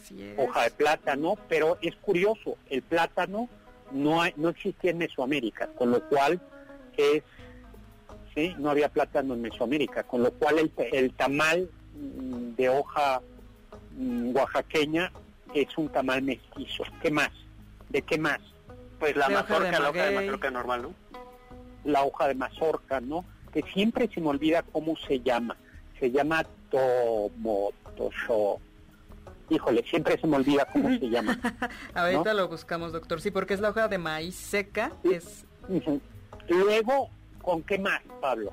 Así 0.00 0.22
es. 0.22 0.38
Hoja 0.38 0.64
de 0.64 0.70
plátano, 0.70 1.36
pero 1.48 1.78
es 1.82 1.96
curioso, 1.96 2.56
el 2.70 2.82
plátano 2.82 3.48
no 3.90 4.22
hay, 4.22 4.32
no 4.36 4.48
existía 4.48 4.92
en 4.92 4.98
Mesoamérica, 4.98 5.68
con 5.68 5.90
lo 5.90 6.08
cual 6.08 6.40
es, 6.96 7.22
sí, 8.34 8.54
no 8.58 8.70
había 8.70 8.88
plátano 8.88 9.34
en 9.34 9.42
Mesoamérica, 9.42 10.04
con 10.04 10.22
lo 10.22 10.32
cual 10.32 10.58
el, 10.58 10.72
el 10.92 11.12
tamal 11.14 11.68
de 11.94 12.68
hoja 12.68 13.20
mm, 13.96 14.34
oaxaqueña 14.34 15.12
es 15.54 15.76
un 15.76 15.88
tamal 15.88 16.22
mestizo. 16.22 16.84
¿Qué 17.00 17.10
más? 17.10 17.30
¿De 17.88 18.02
qué 18.02 18.18
más? 18.18 18.40
Pues 18.98 19.16
la 19.16 19.28
mazorca, 19.28 19.78
la 19.80 19.90
hoja 19.90 20.04
de 20.06 20.14
mazorca 20.14 20.50
normal, 20.50 20.82
¿no? 20.82 20.94
La 21.84 22.04
hoja 22.04 22.28
de 22.28 22.34
mazorca, 22.34 23.00
¿no? 23.00 23.24
Que 23.52 23.62
siempre 23.74 24.08
se 24.12 24.20
me 24.20 24.28
olvida 24.28 24.62
cómo 24.62 24.96
se 24.96 25.20
llama. 25.20 25.56
Se 25.98 26.10
llama 26.10 26.46
tomotosho. 26.70 28.60
Híjole, 29.50 29.84
siempre 29.84 30.18
se 30.18 30.26
me 30.26 30.36
olvida 30.36 30.64
cómo 30.72 30.88
se 30.88 31.10
llama. 31.10 31.38
Ahorita 31.94 32.32
lo 32.32 32.48
buscamos, 32.48 32.92
doctor. 32.92 33.20
Sí, 33.20 33.30
porque 33.30 33.54
es 33.54 33.60
la 33.60 33.70
hoja 33.70 33.88
de 33.88 33.98
maíz 33.98 34.36
seca. 34.36 34.92
Es... 35.04 35.44
Luego, 36.48 37.10
¿con 37.42 37.62
qué 37.62 37.78
más, 37.78 38.00
Pablo? 38.20 38.52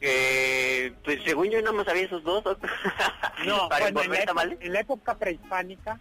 Eh, 0.00 0.92
pues 1.04 1.20
según 1.24 1.50
yo 1.50 1.60
no 1.62 1.72
más 1.72 1.86
sabía 1.86 2.04
esos 2.04 2.24
dos. 2.24 2.42
no, 3.46 3.68
bueno, 3.94 4.00
en, 4.60 4.72
la 4.72 4.80
época, 4.80 5.14
prehispánica, 5.16 6.00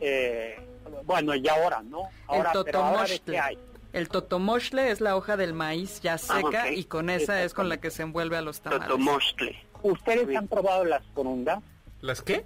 eh, 0.00 0.60
bueno, 1.04 1.34
y 1.34 1.46
ahora, 1.48 1.82
¿no? 1.82 2.08
Ahora, 2.26 2.50
el 2.50 2.52
totomostle. 2.52 3.38
hay? 3.38 3.58
El 3.92 4.08
totomostle 4.08 4.90
es 4.90 5.00
la 5.00 5.16
hoja 5.16 5.36
del 5.36 5.54
maíz 5.54 6.00
ya 6.02 6.14
ah, 6.14 6.18
seca 6.18 6.70
y 6.70 6.84
con 6.84 7.08
esa 7.08 7.42
es 7.42 7.54
con 7.54 7.68
la 7.68 7.78
que 7.78 7.90
se 7.90 8.02
envuelve 8.02 8.36
a 8.36 8.42
los 8.42 8.60
tamales. 8.60 8.88
Totomostle. 8.88 9.56
¿Ustedes 9.82 10.36
han 10.36 10.48
probado 10.48 10.84
las 10.84 11.02
corundas? 11.14 11.62
¿Las 12.00 12.20
qué? 12.22 12.44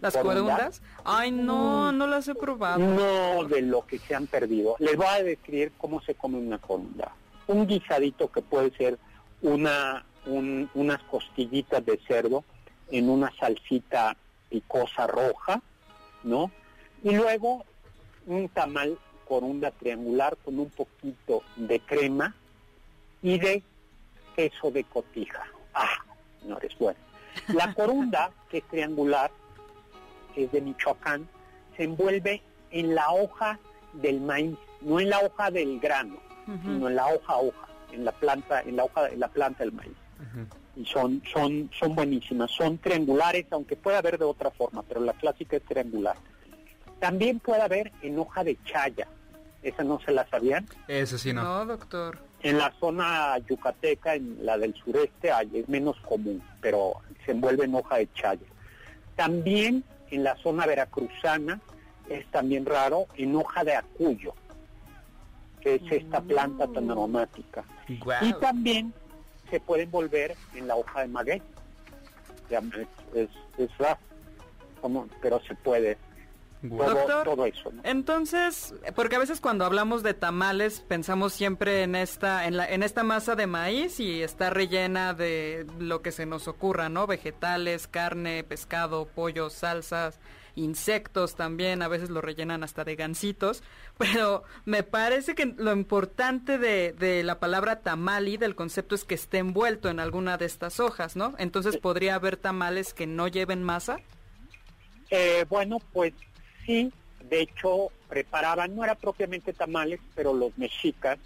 ¿Las 0.00 0.16
corundas? 0.16 0.80
Ay, 1.04 1.32
no, 1.32 1.92
mm. 1.92 1.98
no 1.98 2.06
las 2.06 2.28
he 2.28 2.34
probado. 2.34 2.78
No, 2.78 3.44
de 3.44 3.62
lo 3.62 3.84
que 3.84 3.98
se 3.98 4.14
han 4.14 4.26
perdido. 4.26 4.76
Les 4.78 4.96
voy 4.96 5.06
a 5.06 5.22
describir 5.22 5.72
cómo 5.76 6.00
se 6.00 6.14
come 6.14 6.38
una 6.38 6.58
corunda. 6.58 7.12
Un 7.48 7.66
guisadito 7.66 8.30
que 8.30 8.40
puede 8.42 8.70
ser 8.76 8.98
una 9.42 10.04
unas 10.26 11.02
costillitas 11.04 11.84
de 11.84 11.98
cerdo 12.06 12.44
en 12.90 13.08
una 13.08 13.32
salsita 13.38 14.16
picosa 14.48 15.06
roja, 15.06 15.60
¿no? 16.22 16.50
Y 17.02 17.14
luego 17.14 17.64
un 18.26 18.48
tamal 18.48 18.98
corunda 19.26 19.70
triangular 19.70 20.36
con 20.44 20.58
un 20.58 20.70
poquito 20.70 21.42
de 21.56 21.80
crema 21.80 22.34
y 23.22 23.38
de 23.38 23.62
queso 24.34 24.70
de 24.70 24.84
cotija. 24.84 25.44
Ah, 25.74 26.04
no 26.44 26.58
es 26.58 26.76
bueno. 26.78 26.98
La 27.48 27.74
corunda, 27.74 28.30
que 28.48 28.58
es 28.58 28.64
triangular, 28.64 29.30
que 30.34 30.44
es 30.44 30.52
de 30.52 30.60
Michoacán, 30.60 31.28
se 31.76 31.84
envuelve 31.84 32.42
en 32.70 32.94
la 32.94 33.10
hoja 33.10 33.58
del 33.92 34.20
maíz, 34.20 34.56
no 34.80 34.98
en 34.98 35.10
la 35.10 35.20
hoja 35.20 35.50
del 35.50 35.78
grano, 35.78 36.16
sino 36.46 36.88
en 36.88 36.96
la 36.96 37.06
hoja 37.06 37.36
hoja, 37.36 37.68
en 37.92 38.04
la 38.04 38.12
planta, 38.12 38.62
en 38.62 38.76
la 38.76 38.84
hoja, 38.84 39.08
en 39.08 39.20
la 39.20 39.28
planta 39.28 39.64
del 39.64 39.72
maíz 39.72 39.96
y 40.76 40.84
son, 40.84 41.22
son, 41.32 41.70
son 41.78 41.94
buenísimas. 41.94 42.50
Son 42.50 42.78
triangulares, 42.78 43.46
aunque 43.50 43.76
puede 43.76 43.96
haber 43.96 44.18
de 44.18 44.24
otra 44.24 44.50
forma, 44.50 44.82
pero 44.82 45.00
la 45.00 45.12
clásica 45.12 45.56
es 45.56 45.64
triangular. 45.64 46.16
También 47.00 47.40
puede 47.40 47.62
haber 47.62 47.92
en 48.02 48.18
hoja 48.18 48.44
de 48.44 48.56
chaya. 48.64 49.08
¿Esa 49.62 49.82
no 49.82 50.00
se 50.00 50.12
la 50.12 50.28
sabían? 50.28 50.66
Esa 50.86 51.18
sí 51.18 51.32
no. 51.32 51.42
No, 51.42 51.66
doctor. 51.66 52.18
En 52.40 52.58
la 52.58 52.72
zona 52.78 53.36
yucateca, 53.38 54.14
en 54.14 54.38
la 54.46 54.56
del 54.56 54.74
sureste, 54.74 55.32
hay, 55.32 55.50
es 55.54 55.68
menos 55.68 55.96
común, 56.00 56.42
pero 56.60 56.94
se 57.24 57.32
envuelve 57.32 57.64
en 57.64 57.74
hoja 57.74 57.96
de 57.96 58.12
chaya. 58.12 58.46
También 59.16 59.82
en 60.10 60.22
la 60.22 60.36
zona 60.36 60.64
veracruzana 60.64 61.60
es 62.08 62.24
también 62.30 62.64
raro 62.64 63.06
en 63.16 63.34
hoja 63.34 63.64
de 63.64 63.74
acuyo, 63.74 64.34
que 65.60 65.74
es 65.74 65.82
esta 65.90 66.20
planta 66.20 66.68
tan 66.68 66.90
aromática. 66.90 67.64
Y 67.88 68.32
también 68.34 68.94
se 69.50 69.60
puede 69.60 69.84
envolver 69.84 70.34
en 70.54 70.68
la 70.68 70.76
hoja 70.76 71.00
de 71.00 71.08
maguey. 71.08 71.42
es, 73.14 73.28
es, 73.58 73.70
pero 75.20 75.40
se 75.42 75.54
puede. 75.56 75.98
Todo, 77.24 77.46
eso. 77.46 77.72
Entonces, 77.84 78.74
porque 78.96 79.14
a 79.14 79.20
veces 79.20 79.40
cuando 79.40 79.64
hablamos 79.64 80.02
de 80.02 80.12
tamales 80.12 80.80
pensamos 80.80 81.32
siempre 81.32 81.84
en 81.84 81.94
esta 81.94 82.46
en, 82.46 82.56
la, 82.56 82.68
en 82.68 82.82
esta 82.82 83.04
masa 83.04 83.36
de 83.36 83.46
maíz 83.46 84.00
y 84.00 84.22
está 84.24 84.50
rellena 84.50 85.14
de 85.14 85.66
lo 85.78 86.02
que 86.02 86.10
se 86.10 86.26
nos 86.26 86.48
ocurra, 86.48 86.88
¿no? 86.88 87.06
Vegetales, 87.06 87.86
carne, 87.86 88.42
pescado, 88.42 89.06
pollo, 89.06 89.50
salsas, 89.50 90.18
insectos 90.58 91.34
también, 91.34 91.82
a 91.82 91.88
veces 91.88 92.10
lo 92.10 92.20
rellenan 92.20 92.62
hasta 92.62 92.84
de 92.84 92.96
gansitos, 92.96 93.62
pero 93.98 94.42
me 94.64 94.82
parece 94.82 95.34
que 95.34 95.46
lo 95.46 95.72
importante 95.72 96.58
de, 96.58 96.92
de 96.92 97.22
la 97.22 97.38
palabra 97.40 97.80
tamali, 97.80 98.36
del 98.36 98.54
concepto, 98.54 98.94
es 98.94 99.04
que 99.04 99.14
esté 99.14 99.38
envuelto 99.38 99.88
en 99.88 100.00
alguna 100.00 100.36
de 100.36 100.46
estas 100.46 100.80
hojas, 100.80 101.16
¿no? 101.16 101.34
Entonces, 101.38 101.76
¿podría 101.76 102.14
haber 102.16 102.36
tamales 102.36 102.94
que 102.94 103.06
no 103.06 103.28
lleven 103.28 103.62
masa? 103.62 103.98
Eh, 105.10 105.46
bueno, 105.48 105.78
pues 105.92 106.12
sí, 106.66 106.92
de 107.28 107.40
hecho 107.40 107.88
preparaban, 108.08 108.76
no 108.76 108.84
era 108.84 108.94
propiamente 108.94 109.52
tamales, 109.52 110.00
pero 110.14 110.34
los 110.34 110.56
mexicas 110.58 111.18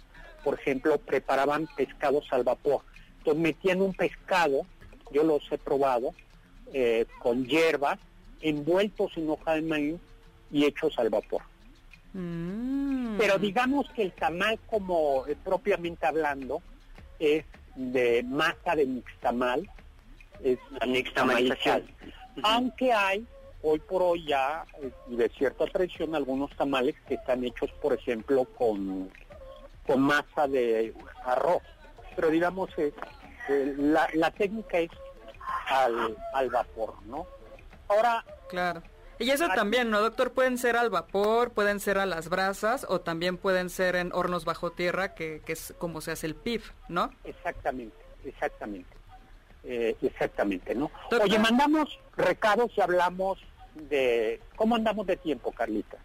por 0.43 0.59
ejemplo, 0.59 0.97
preparaban 0.97 1.67
pescados 1.75 2.25
al 2.31 2.43
vapor. 2.43 2.81
Entonces 3.19 3.41
metían 3.41 3.81
un 3.81 3.93
pescado, 3.93 4.65
yo 5.11 5.23
los 5.23 5.41
he 5.51 5.57
probado, 5.57 6.13
eh, 6.73 7.05
con 7.19 7.45
hierbas, 7.45 7.99
envueltos 8.43 9.17
en 9.17 9.29
hoja 9.29 9.55
de 9.55 9.61
maíz 9.63 9.95
y 10.51 10.65
hechos 10.65 10.97
al 10.99 11.09
vapor. 11.09 11.41
Mm. 12.13 13.17
Pero 13.17 13.39
digamos 13.39 13.89
que 13.91 14.03
el 14.03 14.11
tamal, 14.11 14.59
como 14.67 15.25
eh, 15.27 15.35
propiamente 15.43 16.05
hablando, 16.05 16.61
es 17.19 17.45
de 17.75 18.23
masa 18.23 18.75
de 18.75 18.85
mixtamal, 18.85 19.67
es 20.43 20.59
La 20.79 20.85
nixtamalización. 20.85 21.83
aunque 22.43 22.91
hay 22.93 23.25
hoy 23.63 23.79
por 23.79 24.03
hoy 24.03 24.25
ya 24.25 24.65
eh, 24.81 24.91
de 25.07 25.29
cierta 25.29 25.65
tradición 25.65 26.13
algunos 26.15 26.51
tamales 26.55 26.95
que 27.07 27.15
están 27.15 27.43
hechos, 27.43 27.71
por 27.81 27.93
ejemplo, 27.93 28.45
con, 28.45 29.09
con 29.87 30.01
masa 30.01 30.47
de 30.47 30.93
arroz. 31.25 31.63
Pero 32.15 32.29
digamos, 32.29 32.69
eh, 32.77 32.93
eh, 33.49 33.73
la, 33.77 34.07
la 34.13 34.29
técnica 34.31 34.77
es 34.79 34.91
al, 35.67 36.15
al 36.33 36.49
vapor, 36.49 36.93
¿no? 37.05 37.25
Ahora, 37.87 38.23
Claro. 38.53 38.83
Y 39.17 39.31
eso 39.31 39.47
también, 39.55 39.89
¿no, 39.89 39.99
doctor? 39.99 40.31
Pueden 40.31 40.59
ser 40.59 40.75
al 40.75 40.91
vapor, 40.91 41.51
pueden 41.53 41.79
ser 41.79 41.97
a 41.97 42.05
las 42.05 42.29
brasas 42.29 42.85
o 42.87 43.01
también 43.01 43.37
pueden 43.37 43.71
ser 43.71 43.95
en 43.95 44.11
hornos 44.13 44.45
bajo 44.45 44.71
tierra, 44.71 45.15
que, 45.15 45.41
que 45.43 45.53
es 45.53 45.73
como 45.79 46.01
se 46.01 46.11
hace 46.11 46.27
el 46.27 46.35
PIF, 46.35 46.71
¿no? 46.87 47.09
exactamente, 47.23 47.97
exactamente. 48.23 48.95
Eh, 49.63 49.95
exactamente, 50.03 50.75
¿no? 50.75 50.91
Doctor. 51.09 51.23
Oye, 51.23 51.39
mandamos 51.39 51.99
recados 52.15 52.71
y 52.77 52.81
hablamos 52.81 53.39
de... 53.73 54.39
¿Cómo 54.55 54.75
andamos 54.75 55.07
de 55.07 55.15
tiempo, 55.15 55.51
Carlita? 55.51 55.97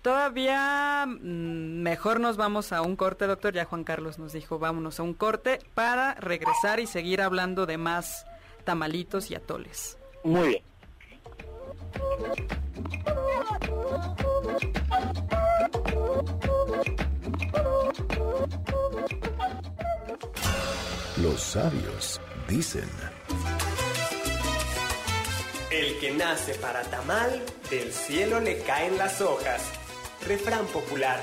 Todavía 0.00 1.04
mm, 1.06 1.82
mejor 1.82 2.20
nos 2.20 2.38
vamos 2.38 2.72
a 2.72 2.80
un 2.80 2.96
corte, 2.96 3.26
doctor. 3.26 3.52
Ya 3.52 3.66
Juan 3.66 3.84
Carlos 3.84 4.18
nos 4.18 4.32
dijo, 4.32 4.58
vámonos 4.58 4.98
a 4.98 5.02
un 5.02 5.14
corte 5.14 5.58
para 5.74 6.14
regresar 6.14 6.80
y 6.80 6.86
seguir 6.86 7.20
hablando 7.20 7.66
de 7.66 7.76
más 7.76 8.24
tamalitos 8.64 9.30
y 9.30 9.34
atoles. 9.34 9.98
Muy 10.24 10.48
bien. 10.48 10.71
Los 21.22 21.40
sabios 21.40 22.20
dicen, 22.48 22.88
El 25.70 25.98
que 26.00 26.10
nace 26.12 26.54
para 26.54 26.82
tamal, 26.82 27.42
del 27.70 27.92
cielo 27.92 28.40
le 28.40 28.58
caen 28.62 28.98
las 28.98 29.20
hojas. 29.20 29.62
Refrán 30.26 30.66
popular. 30.66 31.22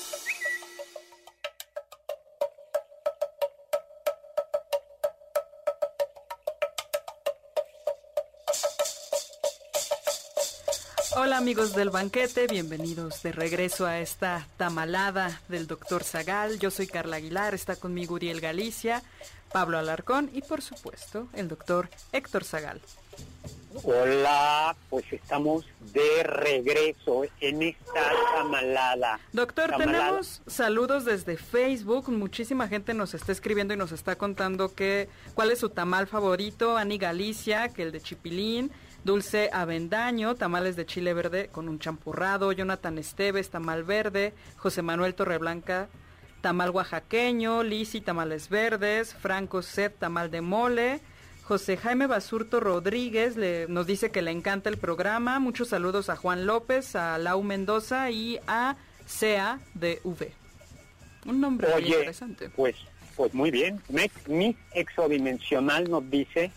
Hola 11.23 11.37
amigos 11.37 11.75
del 11.75 11.91
banquete, 11.91 12.47
bienvenidos 12.47 13.21
de 13.21 13.31
regreso 13.31 13.85
a 13.85 13.99
esta 13.99 14.47
tamalada 14.57 15.39
del 15.49 15.67
doctor 15.67 16.03
Zagal. 16.03 16.57
Yo 16.57 16.71
soy 16.71 16.87
Carla 16.87 17.17
Aguilar, 17.17 17.53
está 17.53 17.75
conmigo 17.75 18.15
Uriel 18.15 18.41
Galicia, 18.41 19.03
Pablo 19.53 19.77
Alarcón 19.77 20.31
y 20.33 20.41
por 20.41 20.63
supuesto 20.63 21.27
el 21.33 21.47
doctor 21.47 21.89
Héctor 22.11 22.43
Zagal. 22.43 22.81
Hola, 23.83 24.75
pues 24.89 25.05
estamos 25.13 25.65
de 25.93 26.23
regreso 26.23 27.23
en 27.39 27.61
esta 27.61 28.11
tamalada. 28.35 29.19
Doctor, 29.31 29.69
Tamalada. 29.69 29.99
tenemos 29.99 30.41
saludos 30.47 31.05
desde 31.05 31.37
Facebook. 31.37 32.09
Muchísima 32.09 32.67
gente 32.67 32.95
nos 32.95 33.13
está 33.13 33.31
escribiendo 33.31 33.75
y 33.75 33.77
nos 33.77 33.91
está 33.91 34.17
contando 34.17 34.73
que 34.73 35.07
cuál 35.35 35.51
es 35.51 35.59
su 35.59 35.69
tamal 35.69 36.07
favorito. 36.07 36.77
Ani 36.77 36.97
Galicia, 36.97 37.69
que 37.69 37.83
el 37.83 37.91
de 37.91 38.01
Chipilín. 38.01 38.71
Dulce 39.03 39.49
Avendaño, 39.51 40.35
tamales 40.35 40.75
de 40.75 40.85
chile 40.85 41.13
verde 41.13 41.49
con 41.51 41.67
un 41.69 41.79
champurrado. 41.79 42.51
Jonathan 42.51 42.97
Esteves, 42.97 43.49
tamal 43.49 43.83
verde. 43.83 44.33
José 44.57 44.81
Manuel 44.83 45.15
Torreblanca, 45.15 45.89
tamal 46.41 46.69
oaxaqueño. 46.69 47.63
Lisi, 47.63 48.01
tamales 48.01 48.49
verdes. 48.49 49.13
Franco 49.15 49.61
Sep, 49.63 49.97
tamal 49.97 50.29
de 50.29 50.41
mole. 50.41 50.99
José 51.43 51.75
Jaime 51.77 52.05
Basurto 52.07 52.59
Rodríguez 52.59 53.35
le, 53.35 53.65
nos 53.67 53.87
dice 53.87 54.11
que 54.11 54.21
le 54.21 54.31
encanta 54.31 54.69
el 54.69 54.77
programa. 54.77 55.39
Muchos 55.39 55.69
saludos 55.69 56.09
a 56.09 56.15
Juan 56.15 56.45
López, 56.45 56.95
a 56.95 57.17
Lau 57.17 57.41
Mendoza 57.43 58.11
y 58.11 58.39
a 58.47 58.77
Sea 59.07 59.59
de 59.73 59.99
V. 60.03 60.31
Un 61.25 61.41
nombre 61.41 61.67
muy 61.73 61.87
interesante. 61.87 62.49
pues, 62.55 62.75
pues 63.15 63.33
muy 63.33 63.49
bien. 63.51 63.81
Me- 63.89 64.11
Mi 64.27 64.55
exodimensional 64.73 65.89
nos 65.89 66.09
dice 66.09 66.51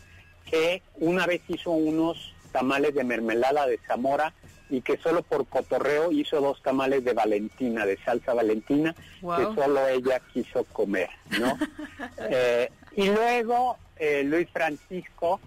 que 0.49 0.83
una 0.97 1.27
vez 1.27 1.41
hizo 1.49 1.71
unos 1.71 2.34
tamales 2.59 2.95
de 2.95 3.03
mermelada 3.03 3.67
de 3.67 3.79
Zamora 3.85 4.33
y 4.71 4.81
que 4.81 4.97
solo 4.99 5.23
por 5.23 5.47
cotorreo 5.47 6.13
hizo 6.13 6.41
dos 6.41 6.63
tamales 6.63 7.05
de 7.05 7.13
Valentina, 7.13 7.85
de 7.85 7.99
salsa 8.05 8.33
Valentina, 8.33 8.95
Wow. 9.23 9.37
que 9.37 9.61
solo 9.61 9.89
ella 9.89 10.21
quiso 10.33 10.65
comer, 10.73 11.11
¿no? 11.41 11.59
Eh, 12.31 12.71
y 12.97 13.07
luego 13.11 13.77
eh, 13.97 14.23
Luis 14.25 14.49
Francisco 14.53 15.41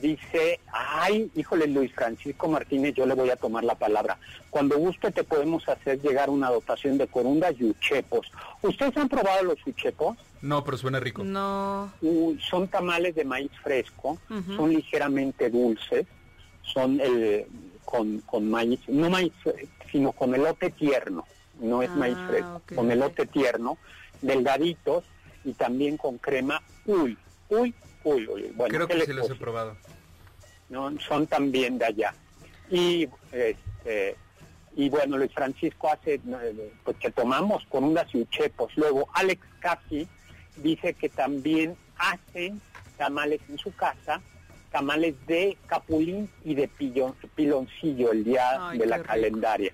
dice, 0.00 0.58
ay, 0.72 1.30
híjole 1.36 1.66
Luis 1.68 1.92
Francisco 1.94 2.48
Martínez, 2.48 2.94
yo 2.94 3.04
le 3.06 3.14
voy 3.14 3.30
a 3.30 3.36
tomar 3.36 3.62
la 3.62 3.74
palabra. 3.74 4.18
Cuando 4.50 4.78
guste 4.78 5.10
te 5.12 5.22
podemos 5.22 5.68
hacer 5.68 6.00
llegar 6.00 6.30
una 6.30 6.50
dotación 6.50 6.96
de 6.98 7.06
corundas 7.06 7.54
y 7.60 7.64
uchepos. 7.66 8.32
¿Ustedes 8.62 8.96
han 8.96 9.08
probado 9.08 9.42
los 9.44 9.58
uchepos? 9.66 10.16
No, 10.42 10.64
pero 10.64 10.76
suena 10.78 10.98
rico. 10.98 11.22
No. 11.24 11.92
Uh, 12.02 12.36
son 12.50 12.68
tamales 12.68 13.14
de 13.14 13.24
maíz 13.24 13.50
fresco, 13.62 14.18
son 14.56 14.70
ligeramente 14.70 15.48
dulces, 15.50 16.06
son 16.72 16.98
eh, 17.02 17.46
con, 17.84 18.20
con 18.20 18.50
maíz, 18.50 18.80
no 18.88 19.10
maíz, 19.10 19.32
eh, 19.46 19.68
sino 19.90 20.12
con 20.12 20.34
elote 20.34 20.70
tierno, 20.70 21.24
no 21.60 21.82
es 21.82 21.90
Ah, 21.90 21.96
maíz 21.96 22.16
fresco, 22.28 22.56
ok, 22.56 22.74
con 22.74 22.90
elote 22.90 23.26
tierno, 23.26 23.78
delgaditos 24.22 25.04
y 25.44 25.52
también 25.52 25.96
con 25.96 26.18
crema, 26.18 26.62
uy, 26.86 27.16
uy, 27.48 27.74
uy, 28.04 28.26
uy. 28.28 28.52
Bueno, 28.56 28.74
Creo 28.74 28.88
¿qué 28.88 28.94
que 28.98 29.06
sí 29.06 29.12
los 29.12 29.30
he 29.30 29.34
probado. 29.34 29.76
¿no? 30.70 30.98
son 31.00 31.26
también 31.26 31.78
de 31.78 31.84
allá. 31.84 32.14
Y 32.70 33.08
este, 33.30 34.16
y 34.76 34.88
bueno, 34.88 35.18
Luis 35.18 35.32
Francisco 35.32 35.90
hace 35.92 36.14
eh, 36.14 36.72
pues 36.82 36.96
que 36.96 37.10
tomamos 37.10 37.64
con 37.66 37.84
unas 37.84 38.12
uchepos. 38.14 38.72
Luego 38.76 39.06
Alex 39.14 39.46
Casi 39.60 40.08
dice 40.56 40.94
que 40.94 41.08
también 41.08 41.76
hacen 41.96 42.60
tamales 42.96 43.40
en 43.48 43.58
su 43.58 43.72
casa, 43.74 44.20
tamales 44.74 45.14
de 45.28 45.56
capulín 45.68 46.28
y 46.44 46.56
de 46.56 46.68
pillon- 46.68 47.14
piloncillo 47.36 48.10
el 48.10 48.24
día 48.24 48.70
Ay, 48.70 48.78
de 48.78 48.86
la 48.86 48.96
rico. 48.96 49.06
calendaria. 49.08 49.72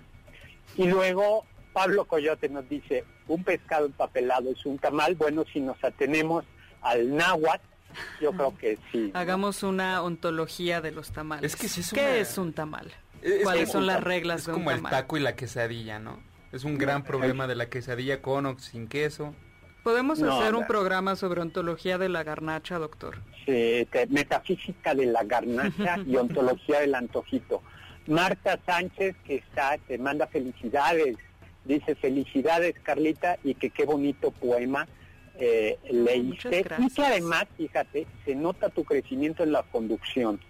Y 0.77 0.87
luego 0.89 1.47
Pablo 1.73 2.05
Coyote 2.05 2.51
nos 2.51 2.69
dice, 2.69 3.05
un 3.27 3.43
pescado 3.43 3.87
empapelado 3.87 4.51
es 4.53 4.67
un 4.67 4.79
tamal, 4.79 5.15
bueno, 5.15 5.45
si 5.51 5.61
nos 5.61 5.83
atenemos 5.83 6.45
al 6.83 7.17
náhuatl, 7.17 7.65
yo 8.21 8.33
creo 8.33 8.59
que 8.59 8.79
sí. 8.93 9.11
Hagamos 9.15 9.63
una 9.63 10.03
ontología 10.03 10.83
de 10.83 10.91
los 10.91 11.13
tamales. 11.13 11.55
Es 11.55 11.59
que 11.59 11.67
es 11.67 11.93
¿Qué 11.93 12.01
una- 12.03 12.17
es 12.17 12.37
un 12.37 12.53
tamal? 12.53 12.93
Es 13.23 13.43
¿Cuáles 13.43 13.73
son 13.73 13.87
las 13.87 14.05
reglas 14.05 14.41
Es 14.41 14.47
de 14.49 14.53
un 14.53 14.59
como 14.59 14.71
el 14.71 14.77
tamal? 14.77 14.91
taco 14.93 15.17
y 15.17 15.21
la 15.21 15.35
quesadilla, 15.35 15.99
¿no? 15.99 16.23
Es 16.53 16.65
un 16.65 16.77
gran 16.77 17.05
problema 17.05 17.47
de 17.47 17.55
la 17.55 17.71
quesadilla 17.71 18.21
con 18.21 18.45
o 18.45 18.59
sin 18.59 18.87
queso. 18.87 19.35
Podemos 19.83 20.19
No, 20.19 20.39
hacer 20.39 20.55
un 20.55 20.67
programa 20.67 21.17
sobre 21.17 21.41
ontología 21.41 21.97
de 21.99 22.09
la 22.09 22.23
garnacha, 22.23 22.79
doctor. 22.79 23.17
Sí, 23.47 23.87
te- 23.91 24.07
metafísica 24.09 24.95
de 24.95 25.07
la 25.07 25.25
garnacha 25.25 25.99
y 26.07 26.17
ontología 26.17 26.81
del 26.81 26.95
antojito. 26.95 27.63
Marta 28.07 28.59
Sánchez, 28.67 29.17
que 29.25 29.37
está, 29.37 29.79
te 29.87 29.99
manda 29.99 30.27
felicidades. 30.27 31.17
Dice 31.65 31.95
felicidades, 31.95 32.75
Carlita, 32.83 33.39
y 33.45 33.55
que 33.55 33.71
qué 33.71 33.85
bonito 33.85 34.31
poema 34.31 34.87
eh, 35.39 35.79
leíste. 35.91 36.65
Y 36.79 36.91
que 36.91 37.03
además, 37.03 37.47
fíjate, 37.57 38.07
se 38.25 38.35
nota 38.35 38.69
tu 38.69 38.85
crecimiento 38.85 39.43
en 39.43 39.53
la 39.53 39.63
conducción. 39.63 40.41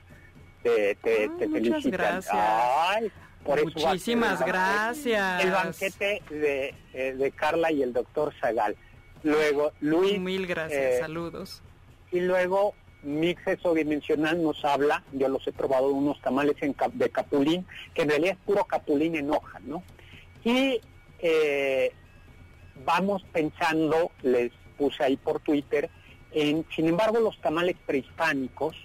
Te, 0.62 0.96
te, 0.96 1.22
Ay, 1.22 1.30
te 1.38 1.48
muchas 1.48 1.86
gracias. 1.86 2.34
Ay, 2.34 3.12
Muchísimas 3.44 4.44
gracias. 4.44 5.44
El 5.44 5.50
banquete 5.50 6.22
de, 6.28 6.74
eh, 6.92 7.14
de, 7.16 7.30
Carla 7.30 7.72
y 7.72 7.82
el 7.82 7.92
doctor 7.92 8.34
Zagal. 8.40 8.76
Luego, 9.22 9.72
Luis. 9.80 10.18
Mil 10.18 10.46
gracias, 10.46 10.80
eh, 10.80 10.98
saludos. 11.00 11.62
Y 12.10 12.20
luego, 12.20 12.74
Mix 13.02 13.42
Dimensional 13.74 14.42
nos 14.42 14.64
habla, 14.64 15.04
yo 15.12 15.28
los 15.28 15.46
he 15.46 15.52
probado, 15.52 15.88
unos 15.88 16.20
tamales 16.20 16.56
de 16.94 17.10
capulín, 17.10 17.66
que 17.94 18.02
en 18.02 18.10
realidad 18.10 18.36
es 18.38 18.44
puro 18.44 18.64
capulín 18.64 19.16
en 19.16 19.30
hoja, 19.30 19.60
¿no? 19.60 19.82
Y 20.44 20.80
eh, 21.20 21.92
vamos 22.84 23.24
pensando, 23.32 24.10
les 24.22 24.52
puse 24.76 25.04
ahí 25.04 25.16
por 25.16 25.40
Twitter, 25.40 25.90
en, 26.32 26.64
sin 26.74 26.88
embargo, 26.88 27.20
los 27.20 27.40
tamales 27.40 27.76
prehispánicos, 27.86 28.76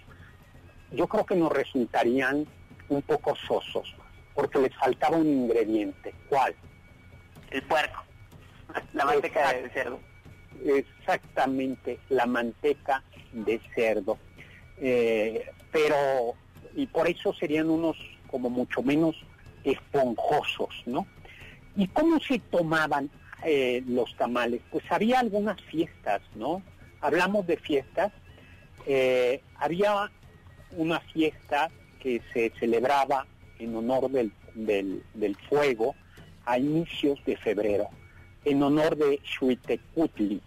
yo 0.91 1.08
creo 1.08 1.26
que 1.26 1.36
nos 1.36 1.52
resultarían 1.52 2.45
un 2.89 3.02
poco 3.02 3.36
sosos, 3.36 3.95
porque 4.34 4.60
les 4.60 4.76
faltaba 4.76 5.17
un 5.17 5.28
ingrediente. 5.28 6.13
¿Cuál? 6.30 6.56
El 7.52 7.63
puerco, 7.63 8.04
la 8.93 9.06
manteca 9.06 9.54
de 9.54 9.69
cerdo. 9.69 10.00
Exactamente, 10.63 11.99
la 12.09 12.25
manteca 12.25 13.03
de 13.33 13.59
cerdo. 13.73 14.17
Eh, 14.77 15.45
pero, 15.71 16.35
y 16.75 16.87
por 16.87 17.07
eso 17.07 17.33
serían 17.33 17.69
unos 17.69 17.97
como 18.27 18.49
mucho 18.49 18.81
menos 18.81 19.15
esponjosos, 19.63 20.83
¿no? 20.85 21.07
¿Y 21.75 21.87
cómo 21.87 22.19
se 22.19 22.39
tomaban 22.39 23.09
eh, 23.43 23.83
los 23.87 24.15
tamales? 24.15 24.61
Pues 24.71 24.83
había 24.89 25.19
algunas 25.19 25.61
fiestas, 25.61 26.21
¿no? 26.35 26.61
Hablamos 27.01 27.45
de 27.47 27.57
fiestas. 27.57 28.11
Eh, 28.87 29.41
había 29.57 30.11
una 30.71 30.99
fiesta 30.99 31.69
que 31.99 32.21
se 32.33 32.51
celebraba 32.59 33.25
en 33.59 33.75
honor 33.75 34.09
del, 34.09 34.31
del, 34.55 35.37
fuego 35.49 35.95
a 36.45 36.57
inicios 36.59 37.19
de 37.25 37.35
febrero, 37.37 37.89
en 38.45 38.63
honor 38.63 38.95
de 38.95 39.19
Xuitecutli, 39.23 40.41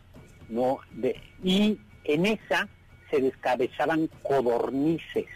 ¿no? 0.48 0.78
De, 0.92 1.20
y 1.42 1.78
en 2.04 2.26
esa 2.26 2.68
se 3.10 3.20
descabezaban 3.20 4.08
codornices 4.22 5.26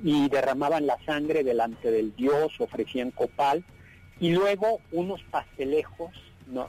y 0.00 0.28
derramaban 0.28 0.86
la 0.86 0.98
sangre 1.04 1.44
delante 1.44 1.90
del 1.90 2.14
dios, 2.14 2.52
ofrecían 2.58 3.10
copal 3.10 3.64
y 4.20 4.30
luego 4.30 4.80
unos 4.92 5.22
pastelejos. 5.30 6.10
No, 6.46 6.66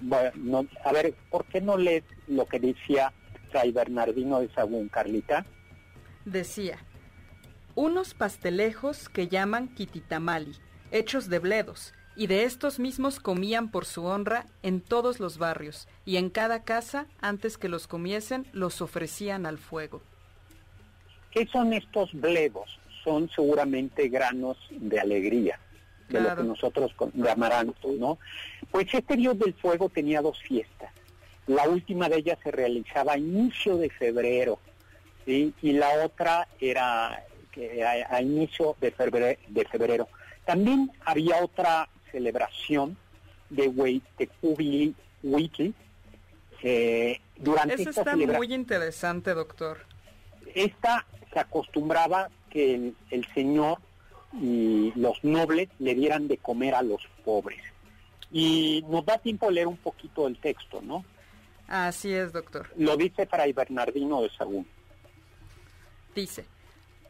a 0.83 0.91
ver, 0.91 1.13
¿por 1.29 1.45
qué 1.45 1.61
no 1.61 1.77
lees 1.77 2.03
lo 2.27 2.45
que 2.45 2.59
decía 2.59 3.13
Fray 3.49 3.71
Bernardino 3.71 4.41
de 4.41 4.49
Sagún, 4.53 4.89
Carlita? 4.89 5.45
Decía, 6.25 6.79
unos 7.75 8.13
pastelejos 8.13 9.07
que 9.07 9.29
llaman 9.29 9.69
kititamali, 9.69 10.51
hechos 10.91 11.29
de 11.29 11.39
bledos, 11.39 11.93
y 12.15 12.27
de 12.27 12.43
estos 12.43 12.79
mismos 12.79 13.19
comían 13.19 13.71
por 13.71 13.85
su 13.85 14.05
honra 14.05 14.45
en 14.63 14.81
todos 14.81 15.19
los 15.19 15.37
barrios, 15.37 15.87
y 16.05 16.17
en 16.17 16.29
cada 16.29 16.63
casa, 16.63 17.07
antes 17.21 17.57
que 17.57 17.69
los 17.69 17.87
comiesen, 17.87 18.45
los 18.51 18.81
ofrecían 18.81 19.45
al 19.45 19.57
fuego. 19.57 20.01
¿Qué 21.31 21.47
son 21.47 21.73
estos 21.73 22.11
bledos? 22.13 22.79
Son 23.03 23.29
seguramente 23.29 24.09
granos 24.09 24.57
de 24.71 24.99
alegría, 24.99 25.59
de 26.09 26.21
lo 26.21 26.35
que 26.35 26.43
nosotros 26.43 26.91
llamarán, 27.13 27.73
¿no? 27.97 28.17
Pues 28.71 28.93
este 28.93 29.15
dios 29.15 29.37
del 29.37 29.53
fuego 29.53 29.89
tenía 29.89 30.21
dos 30.21 30.39
fiestas. 30.41 30.91
La 31.47 31.67
última 31.67 32.09
de 32.09 32.17
ellas 32.17 32.37
se 32.43 32.51
realizaba 32.51 33.13
a 33.13 33.17
inicio 33.17 33.77
de 33.77 33.89
febrero, 33.89 34.59
y 35.25 35.53
la 35.73 36.03
otra 36.03 36.47
era 36.59 37.23
que 37.51 37.83
a, 37.83 38.21
inicio 38.21 38.75
de 38.79 38.91
febrero, 38.91 39.39
de 39.47 39.65
febrero. 39.65 40.07
También 40.45 40.91
había 41.05 41.43
otra 41.43 41.87
celebración 42.11 42.97
de 43.49 43.67
Huitecubili 43.67 44.95
Wiki. 45.23 45.73
Eh, 46.61 47.19
durante 47.37 47.75
Eso 47.75 47.89
está 47.89 48.15
muy 48.15 48.53
interesante, 48.53 49.33
doctor. 49.33 49.79
Esta 50.53 51.05
se 51.31 51.39
acostumbraba 51.39 52.29
que 52.49 52.75
el, 52.75 52.95
el 53.11 53.25
señor 53.33 53.79
y 54.33 54.91
los 54.95 55.23
nobles 55.23 55.69
le 55.79 55.95
dieran 55.95 56.27
de 56.27 56.37
comer 56.37 56.75
a 56.75 56.81
los 56.81 57.01
pobres. 57.23 57.61
Y 58.31 58.85
nos 58.87 59.05
da 59.05 59.17
tiempo 59.17 59.49
leer 59.49 59.67
un 59.67 59.77
poquito 59.77 60.27
el 60.27 60.37
texto, 60.37 60.81
¿no? 60.81 61.03
Así 61.67 62.13
es, 62.13 62.33
doctor. 62.33 62.67
Lo 62.77 62.97
dice 62.97 63.25
Fray 63.25 63.53
Bernardino 63.53 64.21
de 64.21 64.29
Sagún. 64.31 64.67
Dice, 66.15 66.45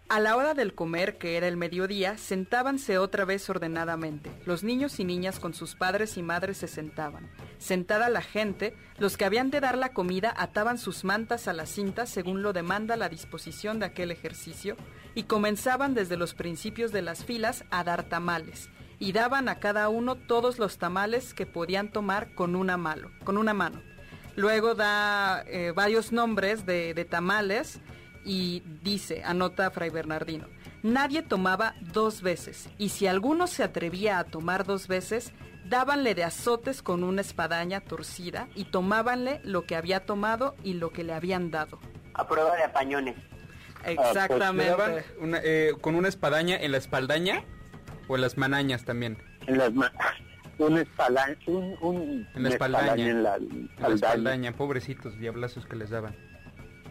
a 0.10 0.19
la 0.19 0.36
hora 0.36 0.56
del 0.56 0.74
comer, 0.74 1.19
que 1.19 1.38
era 1.38 1.48
el 1.48 1.56
mediodía, 1.56 2.17
sentábanse 2.17 2.98
otra 2.98 3.26
vez 3.26 3.48
ordenadamente. 3.48 4.32
Los 4.43 4.63
niños 4.63 5.00
y 5.00 5.06
niñas 5.06 5.39
con 5.39 5.54
sus 5.54 5.76
padres 5.76 6.17
y 6.17 6.24
madres 6.24 6.58
se 6.58 6.67
sentaban. 6.67 7.30
Sentada 7.60 8.10
la 8.10 8.24
gente, 8.24 8.76
los 8.98 9.17
que 9.17 9.26
habían 9.26 9.52
de 9.52 9.60
dar 9.60 9.78
la 9.78 9.93
comida 9.93 10.34
ataban 10.36 10.80
sus 10.80 11.04
mantas 11.04 11.48
a 11.48 11.54
la 11.54 11.67
cinta 11.67 12.08
según 12.08 12.41
lo 12.41 12.54
demanda 12.54 12.98
la 12.98 13.08
disposición 13.08 13.78
de 13.80 13.86
aquel 13.86 14.10
ejercicio 14.10 14.78
y 15.13 15.24
comenzaban 15.24 15.93
desde 15.93 16.17
los 16.17 16.34
principios 16.34 16.91
de 16.91 17.04
las 17.04 17.24
filas 17.24 17.63
a 17.69 17.84
dar 17.84 18.10
tamales 18.10 18.69
y 18.98 19.12
daban 19.12 19.48
a 19.48 19.60
cada 19.60 19.89
uno 19.89 20.15
todos 20.15 20.58
los 20.58 20.80
tamales 20.80 21.36
que 21.36 21.45
podían 21.45 21.91
tomar 21.91 22.34
con 22.34 22.56
una 22.56 22.78
mano. 22.78 23.12
Con 23.24 23.38
una 23.38 23.54
mano. 23.54 23.80
Luego 24.36 24.74
da 24.74 25.43
eh, 25.45 25.72
varios 25.76 26.12
nombres 26.12 26.65
de 26.65 27.08
tamales 27.08 27.80
y 28.30 28.62
dice, 28.84 29.24
anota 29.26 29.72
Fray 29.72 29.89
Bernardino, 29.89 30.46
nadie 30.84 31.24
tomaba 31.24 31.74
dos 31.82 32.22
veces, 32.22 32.70
y 32.78 32.89
si 32.89 33.08
alguno 33.08 33.48
se 33.48 33.63
atrevía 33.63 34.20
a 34.20 34.24
tomar 34.24 34.68
dos 34.68 34.88
veces, 34.88 35.34
dábanle 35.65 36.13
de 36.13 36.26
azotes 36.26 36.84
con 36.84 37.04
una 37.04 37.22
espadaña 37.22 37.82
torcida 37.82 38.48
y 38.54 38.65
tomábanle 38.65 39.42
lo 39.44 39.65
que 39.65 39.76
había 39.76 40.06
tomado 40.06 40.56
y 40.63 40.76
lo 40.76 40.92
que 40.92 41.04
le 41.04 41.13
habían 41.13 41.50
dado. 41.50 41.80
A 42.13 42.28
prueba 42.28 42.56
de 42.56 42.65
apañones. 42.65 43.15
Exactamente. 43.84 45.06
Eh, 45.44 45.74
¿Con 45.82 45.96
una 45.96 46.08
espadaña 46.08 46.56
en 46.56 46.72
la 46.72 46.78
espaldaña 46.78 47.44
o 48.08 48.15
en 48.15 48.22
las 48.22 48.38
manañas 48.38 48.86
también? 48.86 49.18
En 49.48 49.58
las 49.58 49.72
una 50.60 50.82
espadaña, 50.82 51.36
en 51.48 52.44
la 52.44 52.50
espaldaña, 52.50 53.10
en 53.10 53.24
la, 53.24 53.39
espaldaña, 53.92 54.52
pobrecitos 54.52 55.18
diablazos 55.18 55.65
que 55.65 55.76
les 55.76 55.89
daban. 55.89 56.15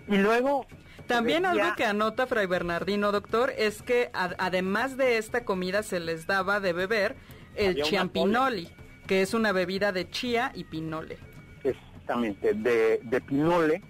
Y 0.08 0.16
luego 0.16 0.66
también 1.08 1.46
algo 1.46 1.74
que 1.76 1.84
anota 1.84 2.26
Fray 2.26 2.46
Bernardino, 2.46 3.10
doctor, 3.10 3.52
es 3.56 3.82
que 3.82 4.10
además 4.12 4.96
de 4.96 5.18
esta 5.18 5.44
comida 5.44 5.82
se 5.82 6.00
les 6.00 6.26
daba 6.26 6.60
de 6.60 6.72
beber 6.72 7.16
el 7.56 7.82
chiampinoli, 7.82 8.68
que 9.06 9.22
es 9.22 9.34
una 9.34 9.52
bebida 9.52 9.90
de 9.90 10.08
chía 10.10 10.52
y 10.54 10.64
pinole. 10.64 11.18
Exactamente, 11.64 12.54
de, 12.54 13.22
pinole. 13.26 13.82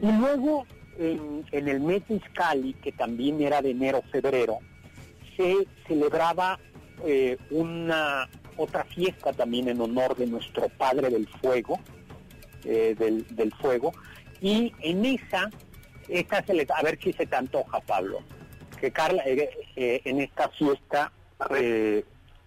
Y 0.00 0.12
luego 0.12 0.66
en, 0.98 1.44
el 1.52 1.80
mes 1.80 2.02
Iscali, 2.08 2.74
que 2.74 2.92
también 2.92 3.40
era 3.40 3.62
de 3.62 3.70
enero-febrero, 3.70 4.58
se 5.36 5.66
celebraba 5.88 6.58
eh, 7.04 7.38
una 7.50 8.28
otra 8.56 8.84
fiesta 8.84 9.32
también 9.32 9.68
en 9.68 9.80
honor 9.80 10.16
de 10.16 10.26
nuestro 10.26 10.68
Padre 10.68 11.10
del 11.10 11.26
Fuego, 11.40 11.80
eh, 12.64 12.94
del, 12.98 13.26
del 13.34 13.52
Fuego, 13.54 13.92
y 14.40 14.72
en 14.80 15.04
esa 15.04 15.50
esta 16.08 16.38
a 16.38 16.82
ver 16.82 16.98
si 17.02 17.12
se 17.12 17.26
te 17.26 17.36
antoja, 17.36 17.80
Pablo. 17.80 18.20
Que 18.80 18.90
Carla, 18.90 19.22
eh, 19.26 19.50
eh, 19.76 20.02
en 20.04 20.20
esta 20.20 20.48
fiesta, 20.50 21.12
eh, 21.56 22.04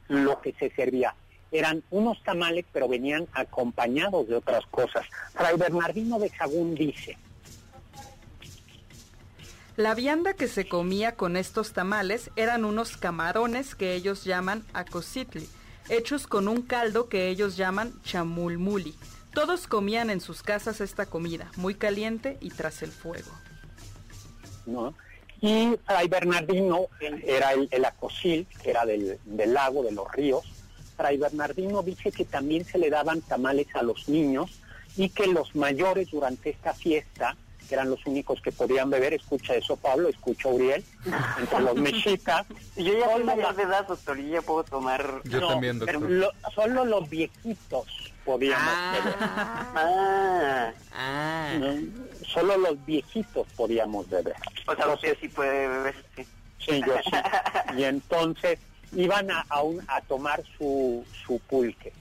lo 0.08 0.41
que 0.41 0.54
se 0.54 0.70
servía 0.72 1.15
eran 1.52 1.84
unos 1.91 2.22
tamales, 2.24 2.65
pero 2.74 2.88
venían 2.88 3.28
acompañados 3.34 4.28
de 4.28 4.36
otras 4.36 4.65
cosas. 4.67 5.06
Fray 5.34 5.58
Bernardino 5.58 6.20
de 6.20 6.30
Sagún 6.30 6.76
dice. 6.76 7.17
La 9.78 9.93
vianda 9.93 10.34
que 10.34 10.48
se 10.48 10.67
comía 10.67 11.15
con 11.15 11.38
estos 11.38 11.72
tamales 11.72 12.32
eran 12.36 12.65
unos 12.65 12.98
camarones 12.98 13.76
que 13.76 13.93
ellos 13.93 14.24
llaman 14.24 14.65
acositli, 14.74 15.48
hechos 15.88 16.26
con 16.26 16.48
un 16.48 16.63
caldo 16.63 17.10
que 17.10 17.30
ellos 17.30 17.58
llaman 17.58 17.93
chamulmuli. 18.02 18.96
Todos 19.34 19.67
comían 19.67 20.10
en 20.10 20.20
sus 20.20 20.41
casas 20.41 20.82
esta 20.82 21.06
comida, 21.06 21.52
muy 21.58 21.76
caliente 21.76 22.39
y 22.41 22.50
tras 22.50 22.82
el 22.82 22.91
fuego. 22.91 23.30
Y 25.41 25.77
Fray 25.86 26.08
Bernardino 26.08 26.88
era 26.99 27.53
el, 27.53 27.67
el 27.71 27.86
acosil, 27.86 28.47
que 28.62 28.71
era 28.71 28.86
del, 28.86 29.19
lago, 29.25 29.84
de 29.84 29.91
los 29.91 30.12
ríos. 30.12 30.43
Fray 30.95 31.17
Bernardino 31.17 31.84
dice 31.84 32.12
que 32.12 32.25
también 32.25 32.65
se 32.65 32.80
le 32.80 32.89
daban 32.89 33.21
tamales 33.21 33.67
a 33.75 33.84
los 33.84 34.10
niños 34.10 34.60
y 34.95 35.10
que 35.10 35.27
los 35.27 35.56
mayores 35.56 36.10
durante 36.10 36.49
esta 36.49 36.73
fiesta, 36.73 37.38
que 37.69 37.75
eran 37.75 37.89
los 37.89 38.03
únicos 38.08 38.41
que 38.41 38.51
podían 38.51 38.89
beber, 38.89 39.13
escucha 39.13 39.53
eso 39.53 39.75
Pablo, 39.75 40.10
escucha 40.10 40.49
Uriel, 40.49 40.84
entre 41.39 41.60
los 41.60 41.75
mexicas. 41.75 42.47
yo 42.75 42.97
ya 42.97 43.12
soy 43.12 43.23
mayor 43.23 43.56
de 43.56 43.63
edad, 43.63 43.88
doctor, 43.88 44.19
y 44.19 44.30
ya 44.30 44.41
puedo 44.41 44.63
tomar... 44.63 45.21
Yo 45.25 45.47
también, 45.47 45.77
doctor. 45.77 46.34
solo 46.55 46.84
los 46.84 47.07
viejitos 47.07 47.86
podíamos 48.26 48.74
beber. 48.91 49.15
Ah, 49.20 50.72
ah. 50.93 51.76
Solo 52.28 52.57
los 52.57 52.86
viejitos 52.86 53.47
podíamos 53.55 54.09
beber. 54.09 54.36
O 54.67 54.75
sea, 54.75 54.88
usted 54.89 55.17
sí 55.19 55.30
puede 55.30 55.67
beber, 55.67 55.95
sí. 56.15 56.25
Sí, 56.59 56.82
yo 56.86 56.95
sí. 57.03 57.11
Y 57.78 57.84
entonces, 57.84 58.59
iban 58.93 59.32
a, 59.32 59.45
a, 59.88 60.01
tomar 60.01 60.43
su, 60.57 61.05
su 61.25 61.39
pulque 61.39 61.93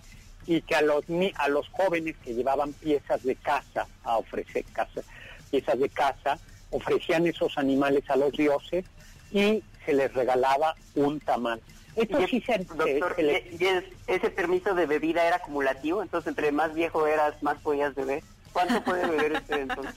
y 0.46 0.60
que 0.62 0.76
a 0.76 0.82
los, 0.82 1.04
a 1.36 1.48
los 1.48 1.68
jóvenes 1.70 2.16
que 2.24 2.34
llevaban 2.34 2.72
piezas 2.72 3.22
de 3.24 3.34
casa 3.36 3.86
a 4.04 4.18
ofrecer 4.18 4.64
casa, 4.72 5.02
piezas 5.50 5.78
de 5.78 5.88
casa, 5.88 6.38
ofrecían 6.70 7.26
esos 7.26 7.58
animales 7.58 8.08
a 8.08 8.16
los 8.16 8.32
dioses 8.32 8.84
y 9.32 9.62
se 9.84 9.92
les 9.92 10.12
regalaba 10.14 10.74
un 10.94 11.20
tamal. 11.20 11.60
Esto 11.96 12.26
sí 12.28 12.42
se, 12.42 12.58
doctor, 12.58 13.16
ese 13.18 14.30
permiso 14.30 14.74
de 14.74 14.86
bebida 14.86 15.26
era 15.26 15.36
acumulativo? 15.36 16.02
Entonces, 16.02 16.28
entre 16.28 16.52
más 16.52 16.74
viejo 16.74 17.06
eras, 17.06 17.42
más 17.42 17.58
podías 17.60 17.94
beber. 17.94 18.22
¿Cuánto 18.56 18.82
puede 18.84 19.06
beber 19.06 19.32
usted 19.32 19.58
entonces? 19.58 19.94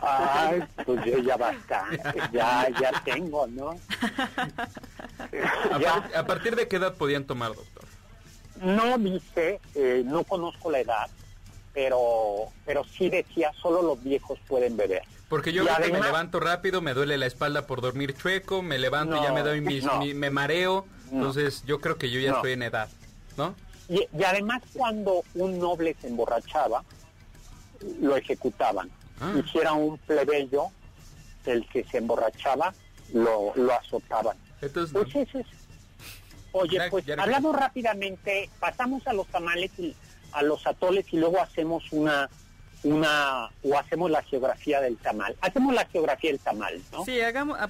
Ay, 0.00 0.64
pues 0.86 1.04
yo 1.04 1.18
ya 1.18 1.36
bastante, 1.36 2.18
ya, 2.32 2.66
ya 2.80 2.92
tengo, 3.04 3.46
¿no? 3.48 3.76
¿A, 6.14 6.24
partir 6.24 6.56
de 6.56 6.66
qué 6.66 6.76
edad 6.76 6.94
podían 6.94 7.24
tomar, 7.24 7.54
doctor? 7.54 7.84
No 8.62 8.96
dice, 8.96 9.60
eh, 9.74 10.02
no 10.06 10.24
conozco 10.24 10.70
la 10.70 10.78
edad, 10.78 11.10
pero, 11.74 12.46
pero 12.64 12.84
sí 12.84 13.10
decía, 13.10 13.52
solo 13.60 13.82
los 13.82 14.02
viejos 14.02 14.38
pueden 14.48 14.78
beber. 14.78 15.02
Porque 15.28 15.52
yo 15.52 15.64
me 15.64 16.00
levanto 16.00 16.40
rápido, 16.40 16.80
me 16.80 16.94
duele 16.94 17.18
la 17.18 17.26
espalda 17.26 17.66
por 17.66 17.82
dormir 17.82 18.16
chueco, 18.16 18.62
me 18.62 18.78
levanto 18.78 19.18
y 19.18 19.20
ya 19.20 19.34
me 19.34 19.42
doy 19.42 19.60
mis, 19.60 19.84
me 20.14 20.30
mareo, 20.30 20.86
entonces 21.12 21.64
yo 21.66 21.82
creo 21.82 21.98
que 21.98 22.10
yo 22.10 22.18
ya 22.18 22.32
estoy 22.32 22.52
en 22.52 22.62
edad, 22.62 22.88
¿no? 23.36 23.54
Y, 23.90 24.08
y, 24.16 24.24
además 24.24 24.62
cuando 24.72 25.22
un 25.34 25.58
noble 25.58 25.96
se 26.00 26.06
emborrachaba, 26.06 26.82
lo 28.00 28.16
ejecutaban. 28.16 28.90
Ah. 29.20 29.34
Hiciera 29.36 29.72
un 29.72 29.98
plebeyo, 29.98 30.66
el 31.46 31.66
que 31.68 31.84
se 31.84 31.98
emborrachaba, 31.98 32.72
lo, 33.12 33.52
lo 33.56 33.72
azotaban. 33.72 34.36
Entonces, 34.60 34.92
pues 34.92 35.46
Oye, 36.52 36.80
pues 36.90 37.04
hablamos 37.16 37.54
rápidamente, 37.54 38.50
pasamos 38.58 39.06
a 39.06 39.12
los 39.12 39.26
tamales 39.28 39.70
y 39.78 39.94
a 40.32 40.42
los 40.42 40.66
atoles 40.66 41.06
y 41.12 41.18
luego 41.18 41.40
hacemos 41.40 41.84
una 41.92 42.28
una 42.82 43.50
o 43.62 43.78
hacemos 43.78 44.10
la 44.10 44.22
geografía 44.22 44.80
del 44.80 44.96
tamal. 44.96 45.36
Hacemos 45.42 45.74
la 45.74 45.84
geografía 45.86 46.30
del 46.30 46.40
tamal, 46.40 46.80
¿no? 46.92 47.04
Sí, 47.04 47.20
hagamos, 47.20 47.58
ah, 47.60 47.68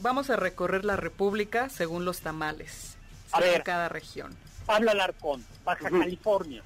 vamos 0.00 0.28
a 0.28 0.36
recorrer 0.36 0.84
la 0.84 0.96
República 0.96 1.70
según 1.70 2.04
los 2.04 2.20
tamales. 2.20 2.98
A 3.32 3.40
ver, 3.40 3.62
cada 3.62 3.88
región. 3.88 4.36
Pablo 4.66 4.90
Alarcón, 4.90 5.44
Baja 5.64 5.88
California. 5.88 6.62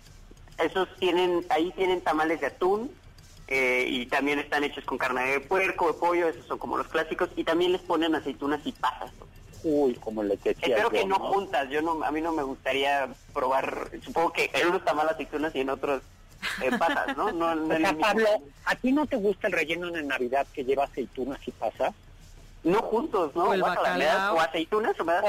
Esos 0.59 0.89
tienen, 0.99 1.45
ahí 1.51 1.73
tienen 1.77 2.01
tamales 2.01 2.41
de 2.41 2.47
atún 2.47 2.91
eh, 3.49 3.87
y 3.89 4.07
también 4.07 4.39
están 4.39 4.65
hechos 4.65 4.85
con 4.85 4.99
carne 4.99 5.25
de 5.25 5.41
puerco, 5.41 5.89
de 5.89 5.95
pollo, 5.95 6.29
esos 6.29 6.47
son 6.47 6.59
como 6.59 6.79
los 6.79 6.89
clásicos 6.89 7.29
y 7.37 7.45
también 7.45 7.73
les 7.73 7.83
ponen 7.83 8.15
aceitunas 8.15 8.61
y 8.65 8.73
pasas. 8.73 9.11
Uy, 9.63 9.95
como 9.95 10.23
le 10.23 10.37
decía 10.37 10.53
Espero 10.53 10.91
que 10.91 11.07
no, 11.07 11.17
juntas, 11.17 11.69
yo 11.71 11.81
no, 11.81 12.03
a 12.05 12.11
mí 12.11 12.21
no 12.21 12.33
me 12.33 12.43
gustaría 12.43 13.09
probar, 13.33 13.91
supongo 14.03 14.33
que 14.33 14.51
en 14.53 14.69
unos 14.69 14.85
tamales 14.85 15.13
aceitunas 15.13 15.55
y 15.55 15.61
en 15.61 15.71
otros 15.71 16.03
eh, 16.63 16.71
pasas, 16.79 17.17
¿no? 17.17 17.33
no, 17.33 17.53
o 17.53 17.77
sea, 17.77 17.97
Pablo, 17.99 18.29
¿a 18.67 18.75
ti 18.77 18.93
no 18.93 19.07
te 19.07 19.17
gusta 19.17 19.47
el 19.47 19.55
relleno 19.55 19.91
de 19.91 20.03
Navidad 20.03 20.47
que 20.53 20.65
lleva 20.65 20.85
aceitunas 20.85 21.41
y 21.47 21.51
pasas? 21.51 21.95
No 22.65 22.81
juntos, 22.81 23.35
¿no? 23.35 23.45
O, 23.45 23.55
o 23.55 24.41
aceitunas 24.41 24.99
o 24.99 25.05
me 25.05 25.13
das 25.13 25.25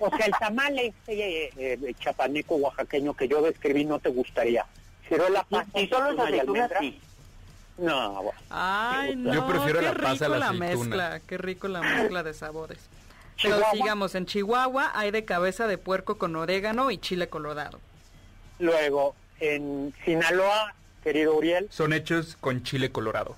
o, 0.00 0.08
sea, 0.16 0.26
el 0.26 0.32
tamal 0.40 0.78
este 0.78 1.50
eh, 1.74 1.94
chapaneco 2.00 2.56
oaxaqueño 2.56 3.14
que 3.14 3.28
yo 3.28 3.42
describí 3.42 3.84
no 3.84 3.98
te 3.98 4.08
gustaría. 4.08 4.64
Pero 5.08 5.28
la 5.28 5.44
pasa 5.44 5.78
y, 5.78 5.86
solo 5.86 6.12
las 6.12 6.26
aceitunas 6.26 6.70
sí. 6.80 7.00
No, 7.78 8.32
Ay, 8.48 9.16
no, 9.16 9.34
yo 9.34 9.46
prefiero 9.46 9.82
la 9.82 9.92
pasa 9.92 10.26
a 10.26 10.28
la, 10.30 10.38
la 10.38 10.52
mezcla, 10.54 11.20
qué 11.26 11.36
rico 11.36 11.68
la 11.68 11.82
mezcla 11.82 12.22
de 12.22 12.32
sabores. 12.32 12.78
Pero 13.42 13.60
sigamos, 13.72 14.14
en 14.14 14.24
Chihuahua 14.24 14.92
hay 14.94 15.10
de 15.10 15.26
cabeza 15.26 15.66
de 15.66 15.76
puerco 15.76 16.16
con 16.16 16.36
orégano 16.36 16.90
y 16.90 16.96
chile 16.96 17.28
colorado. 17.28 17.80
Luego, 18.58 19.14
en 19.40 19.92
Sinaloa, 20.04 20.74
querido 21.04 21.36
Uriel. 21.36 21.68
Son 21.70 21.92
hechos 21.92 22.36
con 22.40 22.62
chile 22.62 22.90
colorado. 22.90 23.36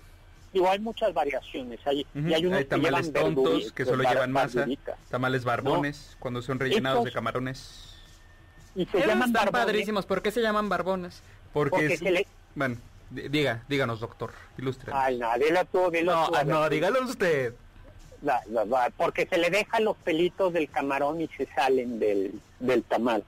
Igual 0.53 0.73
hay 0.73 0.79
muchas 0.79 1.13
variaciones. 1.13 1.81
Hay, 1.87 2.07
y 2.15 2.33
hay 2.33 2.47
unos 2.47 2.67
tamales 2.69 3.13
tontos 3.13 3.73
que 3.73 3.85
solo 3.85 4.05
llevan 4.05 4.33
masa, 4.33 4.67
tamales 5.11 5.45
barbones 5.45 6.17
cuando 6.19 6.43
son 6.43 6.59
rellenados 6.59 7.05
de 7.05 7.13
camarones. 7.13 7.95
Y 8.75 8.87
se 8.87 9.07
llaman 9.07 9.31
están 9.31 9.49
padrísimos. 9.49 10.07
¿Por 10.07 10.23
qué 10.23 10.31
se 10.31 10.41
llaman 10.41 10.69
barbones? 10.69 11.23
Porque, 11.53 12.27
bueno, 12.55 12.77
diga, 13.11 13.65
díganos, 13.69 14.01
doctor, 14.01 14.33
ilustre. 14.57 14.93
Ay, 14.95 15.19
no, 15.19 15.29
dilo 15.39 15.65
tú, 15.67 15.91
dilo 15.91 16.15
no, 16.15 16.31
tú, 16.31 16.47
no, 16.47 16.69
dígalo 16.69 17.05
usted. 17.05 17.55
porque 18.97 19.27
se 19.27 19.39
le 19.39 19.51
dejan 19.51 19.85
los 19.85 19.97
pelitos 19.97 20.53
del 20.53 20.69
camarón 20.71 21.21
y 21.21 21.29
se 21.29 21.47
salen 21.47 21.99
del, 21.99 22.41
del 22.61 22.83
tamal. 22.85 23.25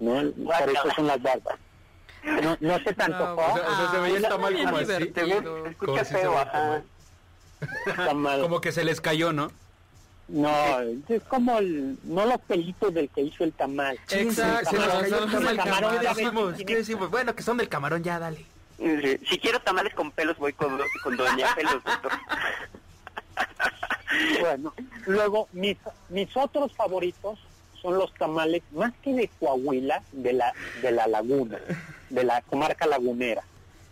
¿no? 0.00 0.14
Por 0.32 0.70
eso 0.70 0.90
son 0.96 1.06
las 1.06 1.22
barbas. 1.22 1.58
No, 2.22 2.56
no 2.60 2.78
se 2.78 2.94
te 2.94 3.02
antojó. 3.02 3.52
o, 3.52 3.56
sea, 3.56 3.90
se 3.90 3.98
veía 3.98 4.16
el 4.16 4.22
tamal 4.22 4.54
como 4.54 4.76
así. 4.76 5.06
Te 5.06 5.38
escucha 5.70 6.04
feo, 6.04 6.38
ajá. 6.38 6.82
Como 8.40 8.60
que 8.60 8.72
se 8.72 8.84
les 8.84 9.00
cayó, 9.00 9.32
¿no? 9.32 9.50
No, 10.28 10.80
es 11.08 11.22
como 11.24 11.58
el, 11.58 11.98
no 12.04 12.24
los 12.26 12.40
pelitos 12.40 12.94
del 12.94 13.08
que 13.10 13.22
hizo 13.22 13.44
el 13.44 13.52
tamal. 13.52 13.98
Exacto. 14.10 14.70
¿Qué 14.70 16.08
decimos? 16.08 16.54
¿Qué 16.66 16.76
decimos? 16.76 17.10
Bueno, 17.10 17.34
que 17.34 17.42
son 17.42 17.56
del 17.56 17.68
camarón, 17.68 18.02
ya, 18.02 18.18
dale. 18.18 18.44
Si 18.78 19.38
quiero 19.38 19.60
tamales 19.60 19.94
con 19.94 20.10
pelos, 20.10 20.36
voy 20.38 20.52
con, 20.52 20.80
con 21.04 21.16
Doña 21.16 21.54
Pelos, 21.54 21.84
doctor. 21.84 22.12
bueno, 24.40 24.74
luego, 25.06 25.48
mis, 25.52 25.76
mis 26.08 26.36
otros 26.36 26.72
favoritos 26.74 27.38
son 27.80 27.98
los 27.98 28.12
tamales, 28.14 28.62
más 28.72 28.92
que 29.02 29.12
de 29.12 29.28
Coahuila, 29.38 30.02
de 30.12 30.32
la, 30.32 30.52
de 30.80 30.92
la 30.92 31.06
laguna, 31.06 31.58
de 32.12 32.24
la 32.24 32.42
comarca 32.42 32.86
lagunera, 32.86 33.42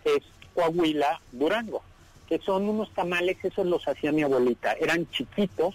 es 0.05 0.23
Coahuila, 0.55 1.21
Durango, 1.33 1.83
que 2.29 2.39
son 2.39 2.69
unos 2.69 2.93
tamales, 2.95 3.37
esos 3.43 3.67
los 3.67 3.87
hacía 3.89 4.13
mi 4.13 4.23
abuelita, 4.23 4.75
eran 4.75 5.09
chiquitos, 5.11 5.75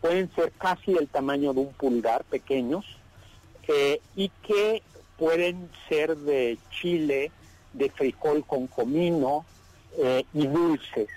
pueden 0.00 0.34
ser 0.34 0.52
casi 0.52 0.92
del 0.92 1.08
tamaño 1.08 1.52
de 1.52 1.60
un 1.60 1.72
pulgar, 1.74 2.24
pequeños, 2.24 2.84
eh, 3.68 4.00
y 4.16 4.30
que 4.42 4.82
pueden 5.16 5.70
ser 5.88 6.16
de 6.16 6.58
chile, 6.70 7.30
de 7.72 7.90
frijol 7.90 8.44
con 8.44 8.66
comino 8.66 9.44
eh, 9.98 10.24
y 10.34 10.46
dulces. 10.46 11.08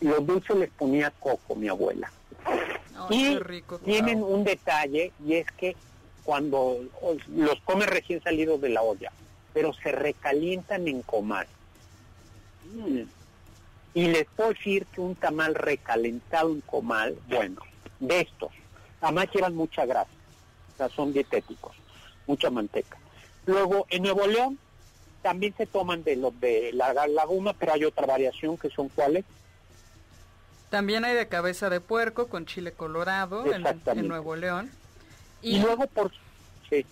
Los 0.00 0.24
dulces 0.24 0.56
les 0.56 0.70
ponía 0.70 1.10
coco 1.10 1.56
mi 1.56 1.68
abuela. 1.68 2.12
y 3.10 3.38
tienen 3.84 4.22
un 4.22 4.44
detalle 4.44 5.12
y 5.26 5.34
es 5.34 5.46
que 5.52 5.74
cuando 6.22 6.78
los 7.34 7.60
come 7.64 7.86
recién 7.86 8.22
salidos 8.22 8.60
de 8.60 8.68
la 8.68 8.82
olla, 8.82 9.10
pero 9.52 9.72
se 9.72 9.92
recalientan 9.92 10.88
en 10.88 11.02
comal. 11.02 11.46
Mm. 12.74 13.02
Y 13.94 14.06
les 14.08 14.26
puedo 14.36 14.50
decir 14.50 14.86
que 14.86 15.00
un 15.00 15.14
tamal 15.14 15.54
recalentado 15.54 16.50
en 16.50 16.60
comal, 16.60 17.16
bueno, 17.28 17.62
de 18.00 18.20
estos, 18.20 18.52
además 19.00 19.28
llevan 19.34 19.54
mucha 19.54 19.86
grasa, 19.86 20.10
o 20.74 20.76
sea, 20.76 20.88
son 20.90 21.12
dietéticos, 21.12 21.74
mucha 22.26 22.50
manteca. 22.50 22.98
Luego, 23.46 23.86
en 23.88 24.02
Nuevo 24.02 24.26
León 24.26 24.58
también 25.22 25.54
se 25.56 25.66
toman 25.66 26.04
de 26.04 26.16
los 26.16 26.38
de 26.38 26.70
la 26.72 26.92
laguna, 27.08 27.54
pero 27.54 27.72
hay 27.72 27.84
otra 27.84 28.06
variación 28.06 28.56
que 28.56 28.70
son 28.70 28.88
cuáles. 28.88 29.24
También 30.70 31.04
hay 31.04 31.14
de 31.14 31.28
cabeza 31.28 31.70
de 31.70 31.80
puerco 31.80 32.28
con 32.28 32.44
chile 32.44 32.72
colorado 32.72 33.44
en 33.52 34.08
Nuevo 34.08 34.36
León. 34.36 34.70
Y, 35.40 35.60
luego 35.60 35.86
por... 35.86 36.12
Sí. 36.68 36.84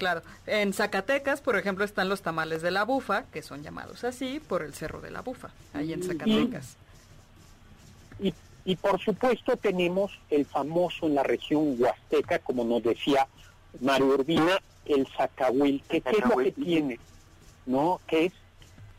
Claro, 0.00 0.22
en 0.46 0.72
Zacatecas, 0.72 1.42
por 1.42 1.56
ejemplo, 1.56 1.84
están 1.84 2.08
los 2.08 2.22
tamales 2.22 2.62
de 2.62 2.70
la 2.70 2.84
bufa, 2.84 3.24
que 3.24 3.42
son 3.42 3.62
llamados 3.62 4.02
así 4.02 4.40
por 4.40 4.62
el 4.62 4.72
Cerro 4.72 5.02
de 5.02 5.10
la 5.10 5.20
Bufa, 5.20 5.50
ahí 5.74 5.92
en 5.92 6.02
Zacatecas. 6.02 6.78
Y, 8.18 8.32
y, 8.64 8.76
por 8.76 8.98
supuesto 8.98 9.58
tenemos 9.58 10.18
el 10.30 10.46
famoso 10.46 11.06
en 11.06 11.16
la 11.16 11.22
región 11.22 11.76
huasteca, 11.78 12.38
como 12.38 12.64
nos 12.64 12.82
decía 12.82 13.28
Mario 13.82 14.06
Urbina, 14.06 14.58
el 14.86 15.06
zacahuil, 15.06 15.82
que 15.86 16.00
¿qué 16.00 16.16
es 16.16 16.24
lo 16.26 16.36
que 16.38 16.52
tiene? 16.52 16.98
¿No? 17.66 18.00
Que 18.06 18.24
es 18.24 18.32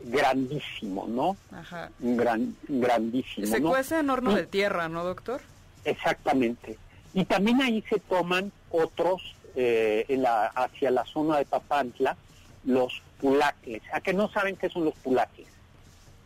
grandísimo, 0.01 1.07
¿no? 1.07 1.35
Ajá. 1.51 1.89
Gran, 1.97 2.55
grandísimo. 2.67 3.47
Se 3.47 3.59
cuece 3.59 3.97
en 3.97 4.11
horno 4.11 4.35
de 4.35 4.45
tierra, 4.45 4.87
¿no, 4.87 5.03
doctor? 5.03 5.41
Exactamente. 5.83 6.77
Y 7.15 7.25
también 7.25 7.59
ahí 7.59 7.83
se 7.89 7.99
toman 7.99 8.51
otros 8.69 9.35
eh, 9.55 10.05
en 10.07 10.21
la, 10.21 10.47
hacia 10.47 10.91
la 10.91 11.05
zona 11.05 11.37
de 11.37 11.45
Papantla 11.45 12.15
los 12.63 13.01
pulacles. 13.19 13.81
¿A 13.93 14.01
que 14.01 14.13
no 14.13 14.29
saben 14.31 14.55
qué 14.55 14.69
son 14.69 14.85
los 14.85 14.95
pulacles? 14.95 15.47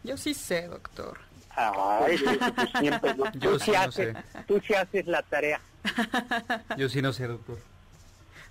Yo 0.03 0.17
sí 0.17 0.33
sé, 0.33 0.67
doctor. 0.67 1.19
Ay, 1.55 2.17
tú 2.55 2.79
siempre, 2.79 3.15
tú, 3.39 3.59
sí 3.59 3.73
haces, 3.73 4.15
tú 4.47 4.61
sí 4.65 4.73
haces 4.73 5.07
la 5.07 5.21
tarea. 5.23 5.61
Yo 6.77 6.89
sí 6.89 7.01
no 7.01 7.13
sé, 7.13 7.27
doctor. 7.27 7.57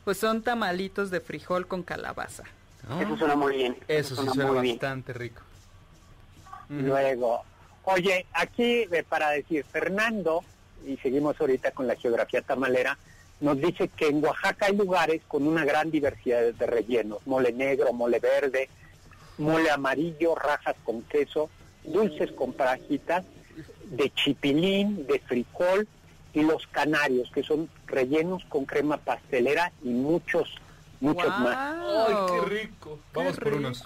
Pues 0.05 0.19
son 0.19 0.43
tamalitos 0.43 1.11
de 1.11 1.21
frijol 1.21 1.67
con 1.67 1.83
calabaza. 1.83 2.45
Eso 3.01 3.17
suena 3.17 3.37
muy 3.37 3.57
bien. 3.57 3.77
Eso, 3.89 4.17
sí 4.17 4.29
suena 4.35 4.51
bastante 4.51 5.13
rico. 5.13 5.43
Luego, 6.69 7.43
oye, 7.85 8.27
aquí 8.33 8.87
para 9.09 9.31
decir, 9.31 9.65
Fernando, 9.65 10.43
y 10.87 10.97
seguimos 10.99 11.41
ahorita 11.41 11.71
con 11.73 11.87
la 11.87 11.97
geografía 11.97 12.43
tamalera, 12.43 12.99
nos 13.41 13.59
dice 13.59 13.89
que 13.89 14.09
en 14.09 14.25
Oaxaca 14.25 14.67
hay 14.67 14.77
lugares 14.77 15.23
con 15.29 15.47
una 15.47 15.65
gran 15.65 15.91
diversidad 15.91 16.53
de 16.55 16.67
rellenos, 16.67 17.27
mole 17.27 17.53
negro, 17.53 17.93
mole 17.93 18.21
verde, 18.21 18.69
mole 19.39 19.71
amarillo, 19.71 20.35
rajas 20.35 20.77
con 20.85 21.03
queso, 21.03 21.51
dulces 21.85 22.33
con 22.33 22.53
parajitas, 22.53 23.25
de 23.85 24.11
chipilín, 24.11 25.07
de 25.07 25.19
frijol 25.21 25.87
y 26.33 26.43
los 26.43 26.67
canarios, 26.69 27.31
que 27.33 27.43
son 27.43 27.69
rellenos 27.87 28.45
con 28.49 28.65
crema 28.65 28.97
pastelera 28.97 29.73
y 29.83 29.91
muchos, 29.91 30.55
muchos 31.01 31.29
más. 31.39 31.77
¡Ay, 31.79 32.15
qué 32.29 32.49
rico! 32.49 32.99
Vamos 33.13 33.37
por 33.37 33.55
unos. 33.55 33.85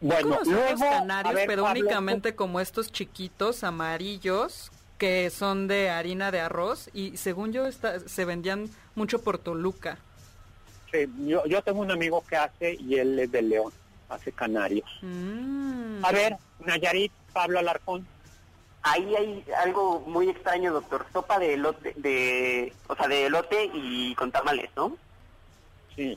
Bueno, 0.00 0.40
luego, 0.44 0.70
los 0.70 0.80
canarios, 0.80 1.42
pero 1.46 1.64
únicamente 1.64 2.34
como 2.34 2.58
estos 2.58 2.90
chiquitos 2.90 3.62
amarillos 3.62 4.72
que 5.02 5.30
son 5.30 5.66
de 5.66 5.90
harina 5.90 6.30
de 6.30 6.38
arroz 6.38 6.88
y 6.94 7.16
según 7.16 7.52
yo 7.52 7.64
se 7.72 8.24
vendían 8.24 8.70
mucho 8.94 9.20
por 9.20 9.36
Toluca. 9.36 9.98
Sí, 10.92 11.08
yo, 11.26 11.44
yo 11.44 11.60
tengo 11.60 11.80
un 11.80 11.90
amigo 11.90 12.22
que 12.24 12.36
hace 12.36 12.74
y 12.74 12.94
él 12.94 13.18
es 13.18 13.32
de 13.32 13.42
León, 13.42 13.72
hace 14.08 14.30
canarios. 14.30 14.88
Mm. 15.02 16.04
A 16.04 16.12
ver, 16.12 16.36
Nayarit, 16.60 17.10
Pablo 17.32 17.58
Alarcón. 17.58 18.06
Ahí 18.82 19.12
hay 19.16 19.44
algo 19.64 19.98
muy 20.06 20.28
extraño, 20.28 20.72
doctor. 20.72 21.04
Sopa 21.12 21.40
de 21.40 21.54
elote, 21.54 21.94
de, 21.96 22.72
o 22.86 22.94
sea, 22.94 23.08
de 23.08 23.26
elote 23.26 23.72
y 23.74 24.14
con 24.14 24.30
tamales, 24.30 24.70
¿no? 24.76 24.96
Sí, 25.96 26.16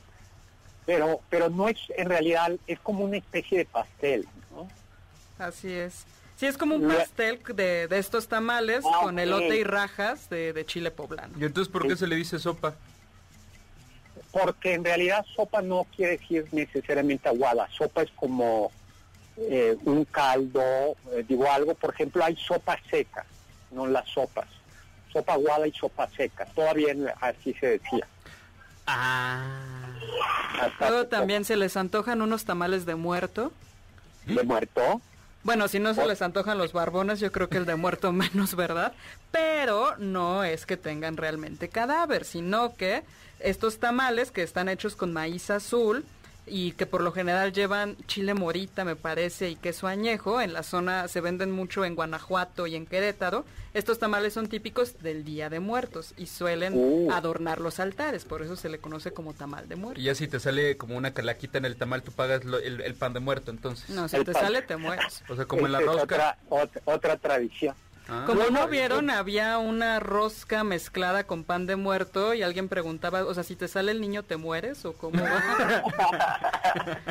pero, 0.86 1.22
pero 1.32 1.50
no 1.50 1.70
es, 1.70 1.80
en 1.98 2.08
realidad, 2.08 2.52
es 2.68 2.80
como 2.82 3.04
una 3.04 3.18
especie 3.18 3.58
de 3.58 3.66
pastel, 3.66 4.28
¿no? 4.52 4.68
Así 5.44 5.74
es. 5.74 6.06
Sí, 6.38 6.48
es 6.48 6.58
como 6.58 6.76
un 6.76 6.88
pastel 6.88 7.42
de, 7.56 7.88
de 7.88 7.98
estos 7.98 8.28
tamales 8.28 8.84
ah, 8.86 9.00
con 9.04 9.20
elote 9.20 9.58
y 9.58 9.64
rajas 9.64 10.30
de, 10.30 10.52
de, 10.52 10.66
chile 10.66 10.92
poblano. 10.92 11.34
¿Y 11.40 11.46
entonces 11.46 11.72
por 11.72 11.88
qué 11.88 11.96
se 11.96 12.08
le 12.08 12.16
dice 12.18 12.40
sopa? 12.40 12.76
Porque 14.32 14.74
en 14.74 14.84
realidad 14.84 15.26
sopa 15.34 15.62
no 15.62 15.88
quiere 15.96 16.18
decir 16.18 16.46
necesariamente 16.52 17.30
aguada. 17.30 17.70
Sopa 17.72 18.02
es 18.02 18.12
como 18.12 18.70
eh, 19.38 19.78
un 19.86 20.04
caldo, 20.06 20.62
eh, 21.14 21.24
digo 21.28 21.50
algo, 21.50 21.74
por 21.74 21.94
ejemplo, 21.94 22.24
hay 22.24 22.36
sopa 22.36 22.78
seca, 22.90 23.26
no 23.72 23.88
las 23.88 24.08
sopas. 24.10 24.48
Sopa 25.14 25.34
aguada 25.34 25.68
y 25.68 25.72
sopa 25.72 26.10
seca. 26.18 26.46
Todavía 26.54 26.94
así 27.22 27.54
se 27.54 27.80
decía. 27.80 28.06
Ah. 28.88 29.62
Luego 30.80 31.08
también 31.08 31.46
se 31.46 31.56
les 31.56 31.78
antojan 31.78 32.22
unos 32.22 32.44
tamales 32.44 32.86
de 32.86 32.96
muerto. 32.96 33.54
¿De 34.26 34.44
muerto? 34.44 35.02
Bueno, 35.46 35.68
si 35.68 35.78
no 35.78 35.94
se 35.94 36.08
les 36.08 36.24
antojan 36.24 36.58
los 36.58 36.74
barbones, 36.74 37.20
yo 37.20 37.32
creo 37.32 37.50
que 37.50 37.58
el 37.58 37.68
de 37.68 37.76
muerto 37.76 38.12
menos, 38.12 38.56
¿verdad? 38.56 38.94
Pero 39.32 39.96
no 39.98 40.44
es 40.44 40.66
que 40.66 40.76
tengan 40.76 41.18
realmente 41.18 41.70
cadáver, 41.70 42.26
sino 42.26 42.76
que 42.76 43.04
estos 43.40 43.78
tamales 43.78 44.32
que 44.32 44.42
están 44.42 44.70
hechos 44.70 44.96
con 44.96 45.14
maíz 45.14 45.52
azul, 45.52 46.04
y 46.48 46.74
que 46.74 46.86
por 46.86 47.02
lo 47.02 47.12
general 47.12 47.54
llevan 47.54 47.98
chile 48.08 48.34
morita, 48.34 48.86
me 48.86 48.96
parece, 48.96 49.50
y 49.50 49.56
queso 49.56 49.88
añejo. 49.88 50.42
En 50.42 50.54
la 50.54 50.64
zona 50.64 51.08
se 51.08 51.22
venden 51.22 51.52
mucho 51.52 51.86
en 51.86 51.96
Guanajuato 51.96 52.68
y 52.68 52.76
en 52.76 52.86
Querétaro. 52.86 53.46
Estos 53.74 54.00
tamales 54.00 54.34
son 54.34 54.48
típicos 54.48 55.02
del 55.02 55.26
Día 55.26 55.50
de 55.50 55.60
Muertos 55.60 56.14
y 56.18 56.28
suelen 56.28 56.74
uh. 56.76 57.12
adornar 57.12 57.60
los 57.60 57.80
altares, 57.80 58.24
por 58.24 58.42
eso 58.42 58.56
se 58.56 58.70
le 58.70 58.80
conoce 58.80 59.12
como 59.12 59.34
tamal 59.34 59.68
de 59.68 59.76
muerto. 59.76 60.00
Y 60.00 60.06
ya 60.06 60.16
si 60.16 60.28
te 60.28 60.40
sale 60.40 60.78
como 60.78 60.96
una 60.96 61.14
calaquita 61.14 61.58
en 61.58 61.66
el 61.66 61.76
tamal, 61.76 62.02
tú 62.02 62.12
pagas 62.12 62.42
el, 62.44 62.96
pan 62.96 63.14
de 63.14 63.20
muerto, 63.20 63.52
entonces. 63.52 63.90
No, 63.90 64.08
si 64.08 64.24
te 64.24 64.34
sale, 64.34 64.62
te 64.62 64.78
mueres. 64.78 65.24
O 65.28 65.36
sea, 65.36 65.46
como 65.46 65.66
en 65.66 65.74
la 65.74 65.82
rosca. 65.82 66.38
otra, 66.50 66.82
otra 66.86 67.18
tradición. 67.18 67.76
Ah. 68.08 68.24
Como 68.28 68.50
no 68.52 68.68
vieron, 68.68 69.10
había 69.10 69.58
una 69.58 70.00
rosca 70.00 70.64
mezclada 70.64 71.26
con 71.26 71.44
pan 71.44 71.66
de 71.66 71.76
muerto 71.76 72.36
y 72.36 72.44
alguien 72.44 72.70
preguntaba, 72.70 73.26
o 73.26 73.34
sea, 73.34 73.44
si 73.44 73.56
te 73.56 73.68
sale 73.68 73.92
el 73.92 74.00
niño, 74.00 74.22
¿te 74.24 74.38
mueres 74.38 74.86
o 74.86 74.94
cómo 74.94 75.24
va? 75.24 75.44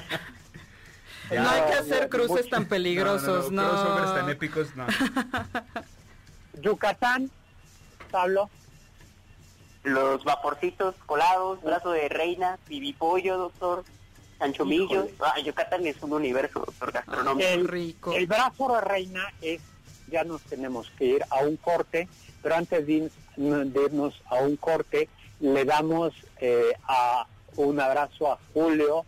no 1.33 1.51
hay 1.51 1.63
que 1.63 1.75
hacer 1.75 2.09
cruces 2.09 2.49
tan 2.49 2.67
peligrosos, 2.67 3.51
no. 3.51 3.63
no, 3.63 3.99
no. 3.99 4.13
tan 4.15 4.31
épicos, 4.31 4.69
no. 4.77 4.87
Yucatán, 6.61 7.31
Pablo. 8.11 8.49
Los 9.83 10.25
vaporcitos 10.25 10.95
colados, 11.07 11.63
brazo 11.63 11.91
de 11.91 12.09
reina, 12.09 12.59
pibipollo, 12.69 13.37
doctor, 13.37 13.85
anchomillos. 14.39 15.09
Ah, 15.21 15.39
Yucatán 15.41 15.87
es 15.87 16.01
un 16.03 16.13
universo, 16.13 16.61
doctor, 16.61 16.93
gastronómico. 16.93 17.49
El, 17.49 17.69
rico. 17.69 18.13
El 18.13 18.27
brazo 18.27 18.75
de 18.77 18.81
reina 18.81 19.25
es 19.43 19.61
ya 20.15 20.23
nos 20.23 20.43
tenemos 20.43 20.93
que 20.97 21.07
ir 21.07 21.25
a 21.29 21.41
un 21.41 21.57
corte, 21.57 22.09
pero 22.41 22.55
antes 22.55 22.87
de, 22.87 23.11
irnos 23.37 24.15
a 24.27 24.37
un 24.37 24.57
corte, 24.57 25.09
le 25.41 25.65
damos 25.65 26.15
eh, 26.41 26.73
un 27.57 27.81
abrazo 27.81 28.33
a 28.33 28.39
Julio 28.53 29.05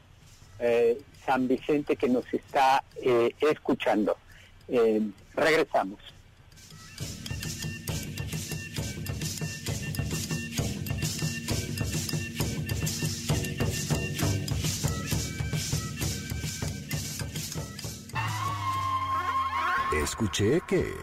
eh, 0.59 0.99
San 1.25 1.47
Vicente 1.47 1.95
que 1.95 2.09
nos 2.09 2.27
está 2.35 2.83
eh, 2.97 3.31
escuchando. 3.41 4.17
regresamos. 5.35 6.01
Escuché 20.07 20.61
que... 20.69 20.95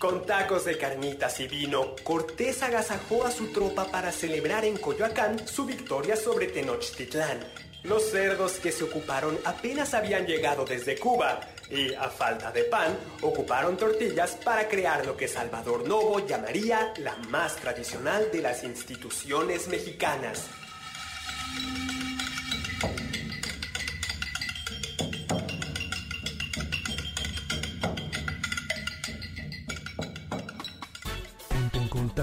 Con 0.00 0.26
tacos 0.26 0.64
de 0.64 0.76
carnitas 0.76 1.38
y 1.38 1.46
vino, 1.46 1.94
Cortés 2.02 2.64
agasajó 2.64 3.24
a 3.24 3.30
su 3.30 3.52
tropa 3.52 3.84
para 3.84 4.10
celebrar 4.10 4.64
en 4.64 4.76
Coyoacán 4.76 5.46
su 5.46 5.66
victoria 5.66 6.16
sobre 6.16 6.48
Tenochtitlán. 6.48 7.46
Los 7.84 8.10
cerdos 8.10 8.54
que 8.54 8.72
se 8.72 8.82
ocuparon 8.82 9.38
apenas 9.44 9.94
habían 9.94 10.26
llegado 10.26 10.64
desde 10.64 10.98
Cuba 10.98 11.38
y, 11.70 11.94
a 11.94 12.10
falta 12.10 12.50
de 12.50 12.64
pan, 12.64 12.98
ocuparon 13.22 13.76
tortillas 13.76 14.32
para 14.44 14.68
crear 14.68 15.06
lo 15.06 15.16
que 15.16 15.28
Salvador 15.28 15.86
Novo 15.86 16.26
llamaría 16.26 16.92
la 16.96 17.14
más 17.28 17.54
tradicional 17.54 18.32
de 18.32 18.42
las 18.42 18.64
instituciones 18.64 19.68
mexicanas. 19.68 20.48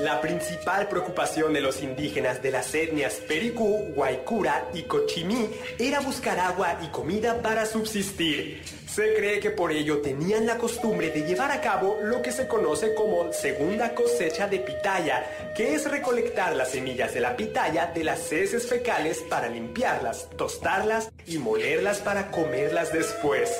La 0.00 0.18
principal 0.22 0.88
preocupación 0.88 1.52
de 1.52 1.60
los 1.60 1.82
indígenas 1.82 2.40
de 2.42 2.50
las 2.50 2.74
etnias 2.74 3.16
Pericú, 3.16 3.92
Guaycura 3.94 4.68
y 4.72 4.84
Cochimí 4.84 5.50
era 5.78 6.00
buscar 6.00 6.38
agua 6.38 6.78
y 6.82 6.86
comida 6.86 7.42
para 7.42 7.66
subsistir. 7.66 8.62
Se 8.88 9.14
cree 9.14 9.40
que 9.40 9.50
por 9.50 9.72
ello 9.72 10.00
tenían 10.00 10.46
la 10.46 10.56
costumbre 10.56 11.10
de 11.10 11.24
llevar 11.24 11.52
a 11.52 11.60
cabo 11.60 11.98
lo 12.02 12.22
que 12.22 12.32
se 12.32 12.48
conoce 12.48 12.94
como 12.94 13.30
segunda 13.34 13.94
cosecha 13.94 14.48
de 14.48 14.60
pitaya, 14.60 15.52
que 15.54 15.74
es 15.74 15.90
recolectar 15.90 16.56
las 16.56 16.70
semillas 16.70 17.12
de 17.12 17.20
la 17.20 17.36
pitaya 17.36 17.92
de 17.94 18.02
las 18.02 18.32
heces 18.32 18.66
fecales 18.66 19.22
para 19.28 19.50
limpiarlas, 19.50 20.30
tostarlas 20.34 21.12
y 21.26 21.36
molerlas 21.36 21.98
para 21.98 22.30
comerlas 22.30 22.90
después. 22.90 23.50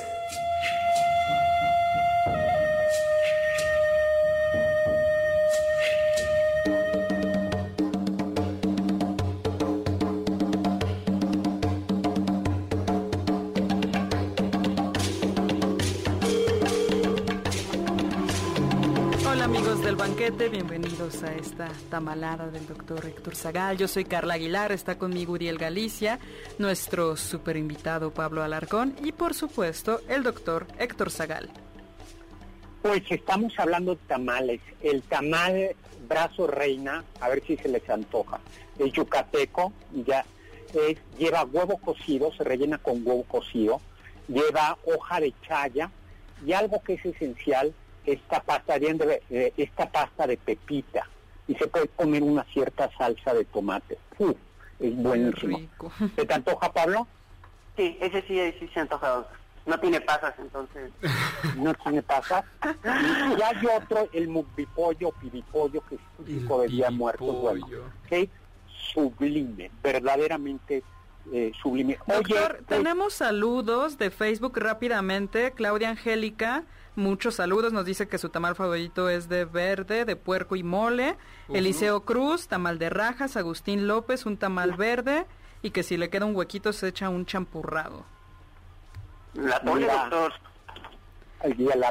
Bienvenidos 20.51 21.23
a 21.23 21.33
esta 21.35 21.67
tamalada 21.89 22.47
del 22.47 22.65
doctor 22.67 23.05
Héctor 23.05 23.35
Zagal. 23.35 23.77
Yo 23.77 23.87
soy 23.87 24.05
Carla 24.05 24.35
Aguilar, 24.35 24.71
está 24.71 24.97
conmigo 24.97 25.33
Uriel 25.33 25.57
Galicia, 25.57 26.19
nuestro 26.57 27.15
super 27.15 27.57
invitado 27.57 28.11
Pablo 28.11 28.43
Alarcón 28.43 28.95
y 29.03 29.11
por 29.11 29.33
supuesto 29.33 30.01
el 30.07 30.23
doctor 30.23 30.67
Héctor 30.77 31.09
Zagal. 31.11 31.49
Pues 32.81 33.03
estamos 33.09 33.53
hablando 33.57 33.95
de 33.95 34.01
tamales. 34.07 34.61
El 34.81 35.01
tamal 35.03 35.75
brazo 36.07 36.47
reina, 36.47 37.03
a 37.19 37.29
ver 37.29 37.43
si 37.45 37.57
se 37.57 37.69
les 37.69 37.87
antoja. 37.89 38.39
Es 38.77 38.91
yucateco, 38.93 39.71
ya 40.05 40.25
lleva 41.17 41.43
huevo 41.43 41.77
cocido, 41.77 42.31
se 42.33 42.43
rellena 42.43 42.77
con 42.77 43.05
huevo 43.05 43.23
cocido, 43.23 43.81
lleva 44.27 44.77
hoja 44.85 45.19
de 45.19 45.33
chaya 45.47 45.91
y 46.45 46.53
algo 46.53 46.81
que 46.83 46.93
es 46.93 47.05
esencial, 47.05 47.73
esta 48.05 48.41
pasta 48.41 48.79
de, 48.79 49.21
eh, 49.29 49.53
esta 49.57 49.89
pasta 49.89 50.27
de 50.27 50.37
pepita 50.37 51.07
y 51.47 51.55
se 51.55 51.67
puede 51.67 51.87
poner 51.87 52.23
una 52.23 52.43
cierta 52.45 52.89
salsa 52.97 53.33
de 53.33 53.45
tomate. 53.45 53.97
es 54.79 54.95
buenísimo. 54.95 55.59
¿Se 56.15 56.25
te 56.25 56.33
antoja, 56.33 56.71
Pablo? 56.71 57.07
Sí, 57.75 57.97
ese 57.99 58.21
sí, 58.23 58.39
sí 58.59 58.69
se 58.73 58.79
antoja. 58.79 59.25
No 59.65 59.79
tiene 59.79 60.01
pasas, 60.01 60.33
entonces. 60.39 60.91
No 61.57 61.73
tiene 61.75 62.01
pasas. 62.01 62.43
Y 62.63 63.41
hay 63.41 63.65
otro, 63.75 64.09
el 64.13 64.27
mukbipollo, 64.27 65.11
pibipollo, 65.11 65.81
que 65.87 65.95
es 65.95 66.01
típico 66.17 66.61
de 66.61 66.67
Día 66.67 66.91
Muerto. 66.91 67.53
es 68.09 68.29
sublime, 68.93 69.71
verdaderamente 69.83 70.83
eh, 71.31 71.51
sublime. 71.61 71.97
Doctor, 72.07 72.57
pues, 72.57 72.65
tenemos 72.65 73.13
saludos 73.13 73.97
de 73.97 74.09
Facebook 74.09 74.57
rápidamente. 74.57 75.51
Claudia 75.51 75.89
Angélica, 75.89 76.63
muchos 76.95 77.35
saludos. 77.35 77.73
Nos 77.73 77.85
dice 77.85 78.07
que 78.07 78.17
su 78.17 78.29
tamal 78.29 78.55
favorito 78.55 79.09
es 79.09 79.29
de 79.29 79.45
verde, 79.45 80.05
de 80.05 80.15
puerco 80.15 80.55
y 80.55 80.63
mole. 80.63 81.17
Eliseo 81.49 82.01
Cruz, 82.01 82.47
tamal 82.47 82.79
de 82.79 82.89
rajas. 82.89 83.37
Agustín 83.37 83.87
López, 83.87 84.25
un 84.25 84.37
tamal 84.37 84.73
verde. 84.73 85.25
Y 85.61 85.71
que 85.71 85.83
si 85.83 85.97
le 85.97 86.09
queda 86.09 86.25
un 86.25 86.35
huequito 86.35 86.73
se 86.73 86.87
echa 86.87 87.09
un 87.09 87.25
champurrado. 87.25 88.05
La 89.33 89.59
doctor. 89.59 90.33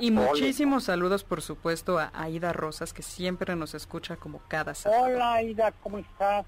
Y 0.01 0.11
muchísimos 0.11 0.85
saludos, 0.85 1.25
por 1.25 1.43
supuesto, 1.43 1.99
a 1.99 2.11
Aida 2.15 2.53
Rosas, 2.53 2.93
que 2.93 3.03
siempre 3.03 3.57
nos 3.57 3.75
escucha 3.75 4.17
como 4.17 4.41
cada 4.47 4.75
sábado. 4.75 5.05
Hola, 5.05 5.35
Aida, 5.35 5.73
¿cómo 5.83 5.99
estás? 5.99 6.47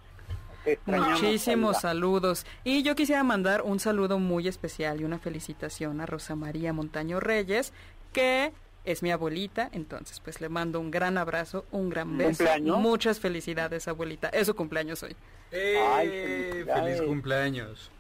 Muchísimos 0.87 1.81
saludos. 1.81 2.47
Y 2.65 2.83
yo 2.83 2.95
quisiera 2.95 3.23
mandar 3.25 3.63
un 3.63 3.81
saludo 3.81 4.19
muy 4.19 4.49
especial 4.49 5.01
y 5.01 5.05
una 5.05 5.19
felicitación 5.19 6.01
a 6.01 6.07
Rosa 6.07 6.37
María 6.37 6.73
Montaño 6.73 7.21
Reyes, 7.21 7.73
que 8.13 8.53
es 8.85 9.03
mi 9.03 9.11
abuelita, 9.11 9.69
entonces 9.73 10.21
pues 10.21 10.41
le 10.41 10.49
mando 10.49 10.81
un 10.81 10.91
gran 10.91 11.17
abrazo, 11.17 11.67
un 11.71 11.89
gran 11.89 12.17
beso. 12.19 12.45
Muchas 12.63 13.21
felicidades, 13.21 13.87
abuelita. 13.89 14.29
Es 14.29 14.47
su 14.47 14.55
cumpleaños 14.55 15.03
hoy. 15.03 15.15
¡Eh! 15.53 16.65
¡Feliz 16.67 17.03
cumpleaños! 17.03 17.91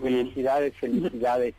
Felicidades, 0.00 0.74
felicidades. 0.78 1.54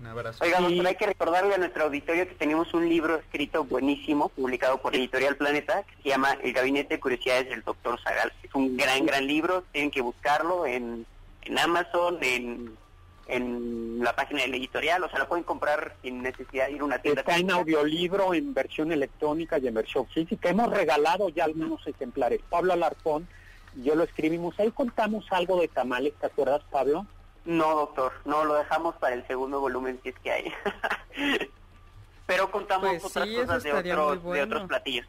Un 0.00 0.06
abrazo. 0.06 0.42
Oiga, 0.42 0.58
hay 0.58 0.94
que 0.94 1.06
recordarle 1.06 1.54
a 1.54 1.58
nuestro 1.58 1.84
auditorio 1.84 2.26
que 2.26 2.34
tenemos 2.34 2.72
un 2.72 2.88
libro 2.88 3.16
escrito 3.16 3.64
buenísimo, 3.64 4.30
publicado 4.30 4.78
por 4.78 4.96
Editorial 4.96 5.36
Planeta, 5.36 5.82
que 5.82 6.02
se 6.02 6.08
llama 6.08 6.38
El 6.42 6.54
Gabinete 6.54 6.94
de 6.94 7.00
Curiosidades 7.00 7.50
del 7.50 7.62
Doctor 7.62 8.00
Zagal. 8.00 8.32
Es 8.42 8.54
un 8.54 8.78
gran, 8.78 9.04
gran 9.04 9.26
libro, 9.26 9.62
tienen 9.72 9.90
que 9.90 10.00
buscarlo 10.00 10.64
en, 10.64 11.04
en 11.42 11.58
Amazon, 11.58 12.16
en, 12.22 12.78
en 13.26 14.02
la 14.02 14.16
página 14.16 14.40
del 14.40 14.54
editorial, 14.54 15.04
o 15.04 15.10
sea, 15.10 15.18
lo 15.18 15.28
pueden 15.28 15.44
comprar 15.44 15.94
sin 16.00 16.22
necesidad 16.22 16.68
de 16.68 16.72
ir 16.72 16.80
a 16.80 16.84
una 16.84 16.98
tienda. 17.00 17.20
Está 17.20 17.36
en 17.36 17.50
audiolibro, 17.50 18.32
en 18.32 18.54
versión 18.54 18.92
electrónica 18.92 19.58
y 19.58 19.68
en 19.68 19.74
versión 19.74 20.06
física. 20.06 20.48
Hemos 20.48 20.70
regalado 20.70 21.28
ya 21.28 21.44
algunos 21.44 21.86
ejemplares. 21.86 22.40
Pablo 22.48 22.72
Alarcón, 22.72 23.28
yo 23.82 23.94
lo 23.94 24.04
escribimos. 24.04 24.58
Ahí 24.58 24.70
contamos 24.70 25.26
algo 25.30 25.60
de 25.60 25.68
tamales, 25.68 26.14
¿te 26.18 26.24
acuerdas, 26.24 26.62
Pablo? 26.70 27.06
No, 27.44 27.74
doctor, 27.74 28.12
no, 28.24 28.44
lo 28.44 28.54
dejamos 28.54 28.94
para 28.96 29.14
el 29.14 29.26
segundo 29.26 29.60
volumen 29.60 29.98
si 30.02 30.10
es 30.10 30.18
que 30.18 30.30
hay. 30.30 30.52
Pero 32.26 32.50
contamos 32.50 32.90
pues 32.90 33.04
otras 33.04 33.28
cosas 33.28 33.62
de 33.62 33.72
otros, 33.72 34.32
de 34.32 34.42
otros 34.42 34.68
platillos. 34.68 35.06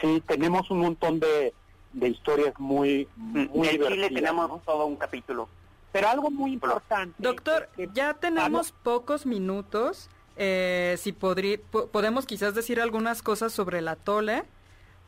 Sí, 0.00 0.22
tenemos 0.26 0.70
un 0.70 0.80
montón 0.80 1.20
de, 1.20 1.52
de 1.92 2.08
historias 2.08 2.58
muy, 2.58 3.08
mm, 3.16 3.46
muy 3.54 3.68
En 3.68 3.82
Chile 3.82 4.10
tenemos 4.10 4.62
todo 4.64 4.86
un 4.86 4.96
capítulo. 4.96 5.48
Pero 5.92 6.08
algo 6.08 6.30
muy 6.30 6.52
importante. 6.52 7.14
Doctor, 7.18 7.68
ya 7.94 8.14
tenemos 8.14 8.72
pocos 8.72 9.24
minutos. 9.24 10.10
Eh, 10.36 10.96
si 10.98 11.12
podemos 11.12 12.26
quizás 12.26 12.54
decir 12.54 12.80
algunas 12.80 13.22
cosas 13.22 13.52
sobre 13.52 13.78
el 13.78 13.88
atole 13.88 14.42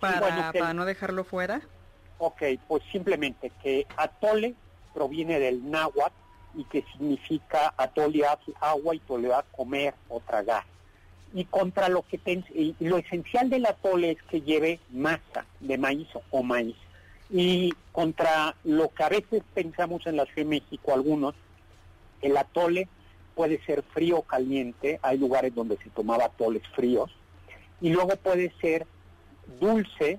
para, 0.01 0.53
para 0.53 0.73
no 0.73 0.85
dejarlo 0.85 1.25
fuera. 1.25 1.61
Ok, 2.19 2.43
pues 2.67 2.83
simplemente 2.91 3.53
que 3.63 3.87
atole 3.97 4.55
proviene 4.99 5.39
del 5.39 5.71
náhuatl 5.71 6.13
y 6.57 6.65
que 6.65 6.85
significa 6.93 7.73
atole 7.77 8.23
agua 8.61 8.97
y 8.97 8.99
tole 8.99 9.33
a 9.33 9.45
comer 9.45 9.95
o 10.09 10.19
tragar. 10.19 10.65
Y 11.33 11.45
contra 11.45 11.89
lo 11.89 12.03
que 12.03 12.19
y 12.53 12.75
lo 12.81 12.99
esencial 12.99 13.49
del 13.49 13.67
atole 13.67 14.11
es 14.11 14.23
que 14.25 14.41
lleve 14.41 14.81
masa 14.91 15.47
de 15.61 15.79
maíz 15.79 16.09
o 16.33 16.43
maíz. 16.43 16.75
Y 17.31 17.73
contra 17.93 18.57
lo 18.65 18.89
que 18.89 19.05
a 19.05 19.09
veces 19.09 19.45
pensamos 19.55 20.05
en 20.09 20.17
la 20.17 20.25
Ciudad 20.25 20.39
de 20.39 20.45
México 20.47 20.93
algunos, 20.93 21.37
el 22.21 22.37
atole 22.37 22.89
puede 23.37 23.65
ser 23.65 23.85
frío 23.95 24.19
o 24.19 24.23
caliente, 24.23 24.99
hay 25.01 25.17
lugares 25.17 25.55
donde 25.55 25.77
se 25.77 25.91
tomaba 25.91 26.25
atoles 26.25 26.67
fríos, 26.75 27.09
y 27.81 27.91
luego 27.91 28.17
puede 28.17 28.53
ser 28.61 28.85
dulce, 29.61 30.19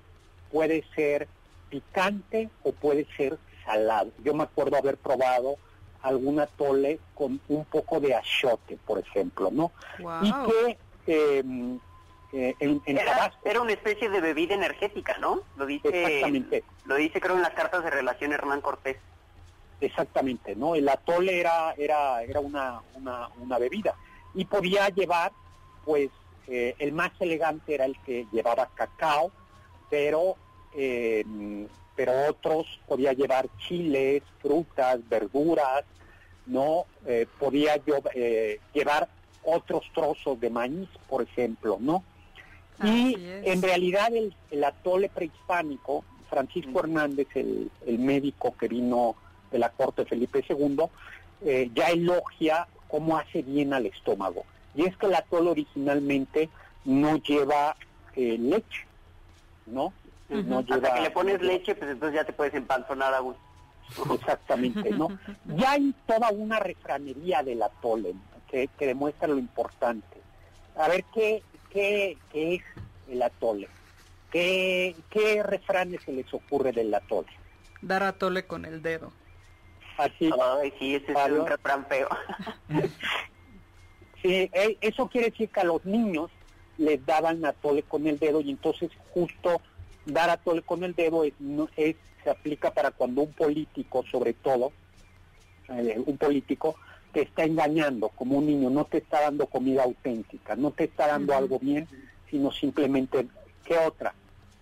puede 0.54 0.86
ser 0.96 1.28
picante 1.70 2.50
o 2.64 2.72
puede 2.72 3.06
ser 3.18 3.38
salado. 3.70 4.12
Yo 4.24 4.34
me 4.34 4.44
acuerdo 4.44 4.78
haber 4.78 4.98
probado 4.98 5.58
algún 6.02 6.40
atole 6.40 7.00
con 7.14 7.40
un 7.50 7.66
poco 7.66 8.00
de 8.00 8.16
achote, 8.16 8.78
por 8.86 9.00
ejemplo, 9.00 9.50
¿no? 9.52 9.72
Y 10.22 10.34
que 10.46 10.78
em, 11.08 11.80
eh, 12.32 12.56
en, 12.60 12.82
era, 12.86 13.62
una 13.62 13.74
especie 13.74 14.10
de 14.10 14.22
bebida 14.22 14.56
energética, 14.56 15.18
¿no? 15.20 15.42
Lo 15.58 15.66
dice, 15.66 15.90
Exactamente. 15.90 16.64
Lo 16.86 16.96
dice 16.96 17.20
creo 17.20 17.36
en 17.36 17.42
las 17.42 17.54
cartas 17.54 17.84
de 17.84 17.90
relación 17.90 18.34
Hernán 18.34 18.62
Cortés. 18.62 18.98
Exactamente, 19.82 20.56
¿no? 20.56 20.76
El 20.76 20.90
atole 20.90 21.40
era, 21.40 21.74
era, 21.78 22.24
era 22.24 22.40
una, 22.40 22.82
una, 22.96 23.30
una 23.40 23.58
bebida 23.58 23.96
y 24.34 24.46
podía 24.46 24.90
llevar, 24.90 25.32
pues, 25.86 26.10
eh, 26.48 26.76
el 26.80 26.92
más 26.92 27.12
elegante 27.20 27.76
era 27.76 27.86
el 27.86 27.98
que 28.02 28.26
llevaba 28.32 28.70
cacao, 28.74 29.32
pero 29.90 30.36
eh, 30.74 31.24
pero 32.00 32.14
otros 32.30 32.66
podía 32.88 33.12
llevar 33.12 33.50
chiles, 33.58 34.24
frutas, 34.42 35.02
verduras, 35.10 35.84
¿no? 36.46 36.86
Eh, 37.06 37.28
podía 37.38 37.76
yo, 37.86 37.96
eh, 38.16 38.62
llevar 38.74 39.10
otros 39.44 39.84
trozos 39.94 40.40
de 40.40 40.50
maíz, 40.50 40.88
por 41.10 41.22
ejemplo, 41.24 41.76
¿no? 41.78 42.06
y 42.82 43.18
en 43.44 43.62
realidad 43.62 44.14
el, 44.16 44.64
atole 44.64 45.10
prehispánico, 45.10 46.06
Francisco 46.30 46.80
Hernández, 46.80 47.28
el, 47.36 47.70
médico 48.00 48.56
que 48.58 48.70
vino 48.70 49.16
de 49.52 49.60
la 49.60 49.70
corte 49.70 50.06
Felipe 50.06 50.42
II, 50.48 50.84
eh, 51.42 51.70
ya 51.76 51.90
elogia 51.90 52.66
cómo 52.88 53.18
hace 53.18 53.42
bien 53.42 53.74
al 53.74 53.88
estómago. 53.88 54.46
Y 54.74 54.86
es 54.86 54.96
que 54.96 55.08
el 55.08 55.16
atole 55.16 55.50
originalmente 55.50 56.48
no 56.86 57.18
lleva 57.18 57.76
leche, 58.16 58.86
¿no? 59.66 59.92
Hasta 60.30 60.94
que 60.94 61.02
le 61.02 61.12
pones 61.12 61.42
leche, 61.42 61.76
pues 61.76 61.92
entonces 61.92 62.20
ya 62.20 62.26
te 62.26 62.34
puedes 62.34 62.54
empanzonar 62.54 63.14
a 63.14 63.20
gusto. 63.20 63.42
Exactamente, 64.14 64.92
¿no? 64.92 65.08
ya 65.56 65.72
hay 65.72 65.96
toda 66.06 66.30
una 66.30 66.60
refranería 66.60 67.42
del 67.42 67.64
atole 67.64 68.14
que, 68.50 68.68
que 68.78 68.86
demuestra 68.86 69.28
lo 69.28 69.40
importante. 69.40 70.22
A 70.76 70.88
ver, 70.88 71.04
¿qué, 71.14 71.42
qué, 71.72 72.18
qué 72.32 72.56
es 72.56 72.62
el 73.10 73.22
atole? 73.22 73.68
¿Qué, 74.32 74.96
¿Qué 75.10 75.42
refranes 75.42 76.04
se 76.04 76.12
les 76.12 76.32
ocurre 76.34 76.72
del 76.72 76.94
atole? 76.94 77.30
Dar 77.82 78.04
atole 78.04 78.46
con 78.46 78.66
el 78.66 78.82
dedo. 78.82 79.12
Así. 79.98 80.30
Ay, 80.62 80.74
sí, 80.78 80.96
ese 80.96 81.12
es 81.12 81.32
un 81.32 81.48
refrán 81.48 81.86
feo. 81.88 82.08
sí, 84.22 84.50
e, 84.54 84.78
eso 84.82 85.10
quiere 85.10 85.32
decir 85.32 85.50
que 85.50 85.60
a 85.60 85.66
los 85.66 85.84
niños 85.84 86.30
les 86.78 87.04
daban 87.06 87.44
atole 87.44 87.84
con 87.84 88.08
el 88.08 88.20
dedo 88.20 88.40
y 88.40 88.52
entonces 88.52 88.92
justo 89.14 89.62
dar 90.10 90.30
a 90.30 90.38
todo 90.38 90.64
con 90.64 90.84
el 90.84 90.94
dedo 90.94 91.24
es, 91.24 91.34
es, 91.78 91.96
se 92.24 92.30
aplica 92.30 92.74
para 92.74 92.92
cuando 92.92 93.22
un 93.22 93.34
político, 93.34 94.04
sobre 94.12 94.34
todo, 94.34 94.72
eh, 95.70 96.02
un 96.06 96.18
político, 96.18 96.76
te 97.14 97.22
está 97.22 97.44
engañando 97.44 98.10
como 98.10 98.38
un 98.38 98.46
niño, 98.46 98.70
no 98.70 98.86
te 98.86 99.00
está 99.00 99.22
dando 99.22 99.48
comida 99.48 99.84
auténtica, 99.84 100.56
no 100.56 100.72
te 100.72 100.86
está 100.86 101.08
dando 101.08 101.36
algo 101.36 101.60
bien, 101.60 101.88
sino 102.30 102.52
simplemente, 102.52 103.28
¿qué 103.66 103.78
otra? 103.78 104.14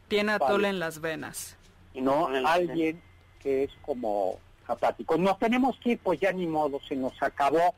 Tiene 0.08 0.34
atole 0.34 0.70
en 0.70 0.80
las 0.80 1.02
venas. 1.02 1.58
Y 1.94 2.02
no 2.02 2.28
alguien 2.28 3.02
que 3.40 3.64
es 3.64 3.72
como 3.82 4.40
apático. 4.68 5.18
Nos 5.18 5.40
tenemos 5.40 5.78
que 5.80 5.92
ir, 5.92 6.00
pues 6.00 6.20
ya 6.20 6.32
ni 6.32 6.48
modo, 6.48 6.80
se 6.88 6.96
nos 6.96 7.22
acabó 7.22 7.74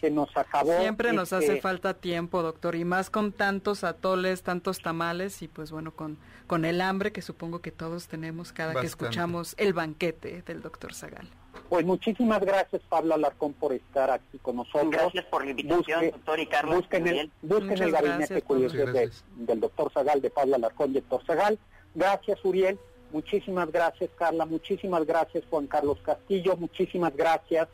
se 0.00 0.10
nos 0.10 0.34
acabó. 0.36 0.78
Siempre 0.80 1.12
nos 1.12 1.32
hace 1.32 1.46
este, 1.46 1.60
falta 1.60 1.94
tiempo, 1.94 2.42
doctor, 2.42 2.74
y 2.74 2.84
más 2.84 3.10
con 3.10 3.32
tantos 3.32 3.84
atoles, 3.84 4.42
tantos 4.42 4.80
tamales 4.80 5.42
y 5.42 5.48
pues 5.48 5.70
bueno, 5.70 5.92
con, 5.92 6.18
con 6.46 6.64
el 6.64 6.80
hambre 6.80 7.12
que 7.12 7.22
supongo 7.22 7.60
que 7.60 7.70
todos 7.70 8.08
tenemos 8.08 8.52
cada 8.52 8.74
que 8.80 8.86
escuchamos 8.86 9.54
el 9.58 9.72
banquete 9.72 10.42
del 10.42 10.62
doctor 10.62 10.94
Zagal. 10.94 11.28
Pues 11.68 11.84
muchísimas 11.84 12.40
gracias, 12.40 12.80
Pablo 12.88 13.14
Alarcón, 13.14 13.52
por 13.52 13.72
estar 13.72 14.10
aquí 14.10 14.38
con 14.38 14.56
nosotros. 14.56 14.90
Gracias 14.90 15.24
por 15.26 15.44
la 15.44 15.50
invitación, 15.50 16.10
doctor 16.10 16.40
y 16.40 16.46
Carlos. 16.46 16.76
Busquen 16.76 17.06
el, 17.08 17.30
busquen 17.42 17.82
el 17.82 17.92
gabinete 17.92 18.42
curioso 18.42 18.76
del 18.76 19.60
doctor 19.60 19.92
Zagal, 19.92 20.22
de 20.22 20.30
Pablo 20.30 20.56
Alarcón 20.56 20.90
y 20.90 20.94
doctor 20.94 21.24
Zagal. 21.26 21.58
Gracias, 21.94 22.42
Uriel. 22.44 22.78
Muchísimas 23.12 23.70
gracias, 23.72 24.10
Carla. 24.16 24.44
Muchísimas 24.44 25.06
gracias, 25.06 25.44
Juan 25.48 25.66
Carlos 25.66 25.98
Castillo. 26.02 26.56
Muchísimas 26.56 27.14
gracias. 27.16 27.68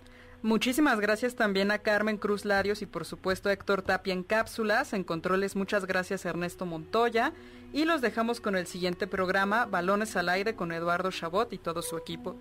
Muchísimas 0.45 1.01
gracias 1.01 1.37
también 1.37 1.71
a 1.71 1.79
Carmen 1.79 2.19
Cruz 2.19 2.45
Larios 2.45 2.83
y 2.83 2.87
por 2.87 3.07
supuesto 3.07 3.49
a 3.49 3.53
Héctor 3.55 3.81
Tapia 3.81 4.13
en 4.13 4.23
cápsulas. 4.23 4.93
En 4.93 5.03
controles, 5.03 5.57
muchas 5.57 5.87
gracias 5.87 6.27
a 6.27 6.29
Ernesto 6.29 6.67
Montoya. 6.67 7.33
Y 7.73 7.87
los 7.87 8.03
dejamos 8.03 8.43
con 8.43 8.55
el 8.55 8.67
siguiente 8.67 9.07
programa, 9.07 9.65
Balones 9.65 10.17
al 10.17 10.29
Aire, 10.29 10.55
con 10.55 10.71
Eduardo 10.71 11.11
Chabot 11.11 11.51
y 11.55 11.57
todo 11.57 11.81
su 11.81 11.97
equipo. 11.97 12.37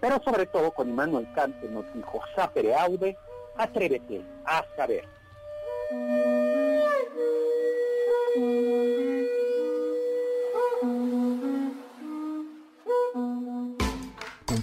Pero 0.00 0.22
sobre 0.22 0.46
todo 0.46 0.70
con 0.70 0.88
Immanuel 0.88 1.26
Cante 1.34 1.68
nos 1.68 1.84
dijo, 1.94 2.20
sapere 2.36 2.76
aude, 2.76 3.18
atrévete 3.56 4.22
a 4.44 4.64
saber. 4.76 5.08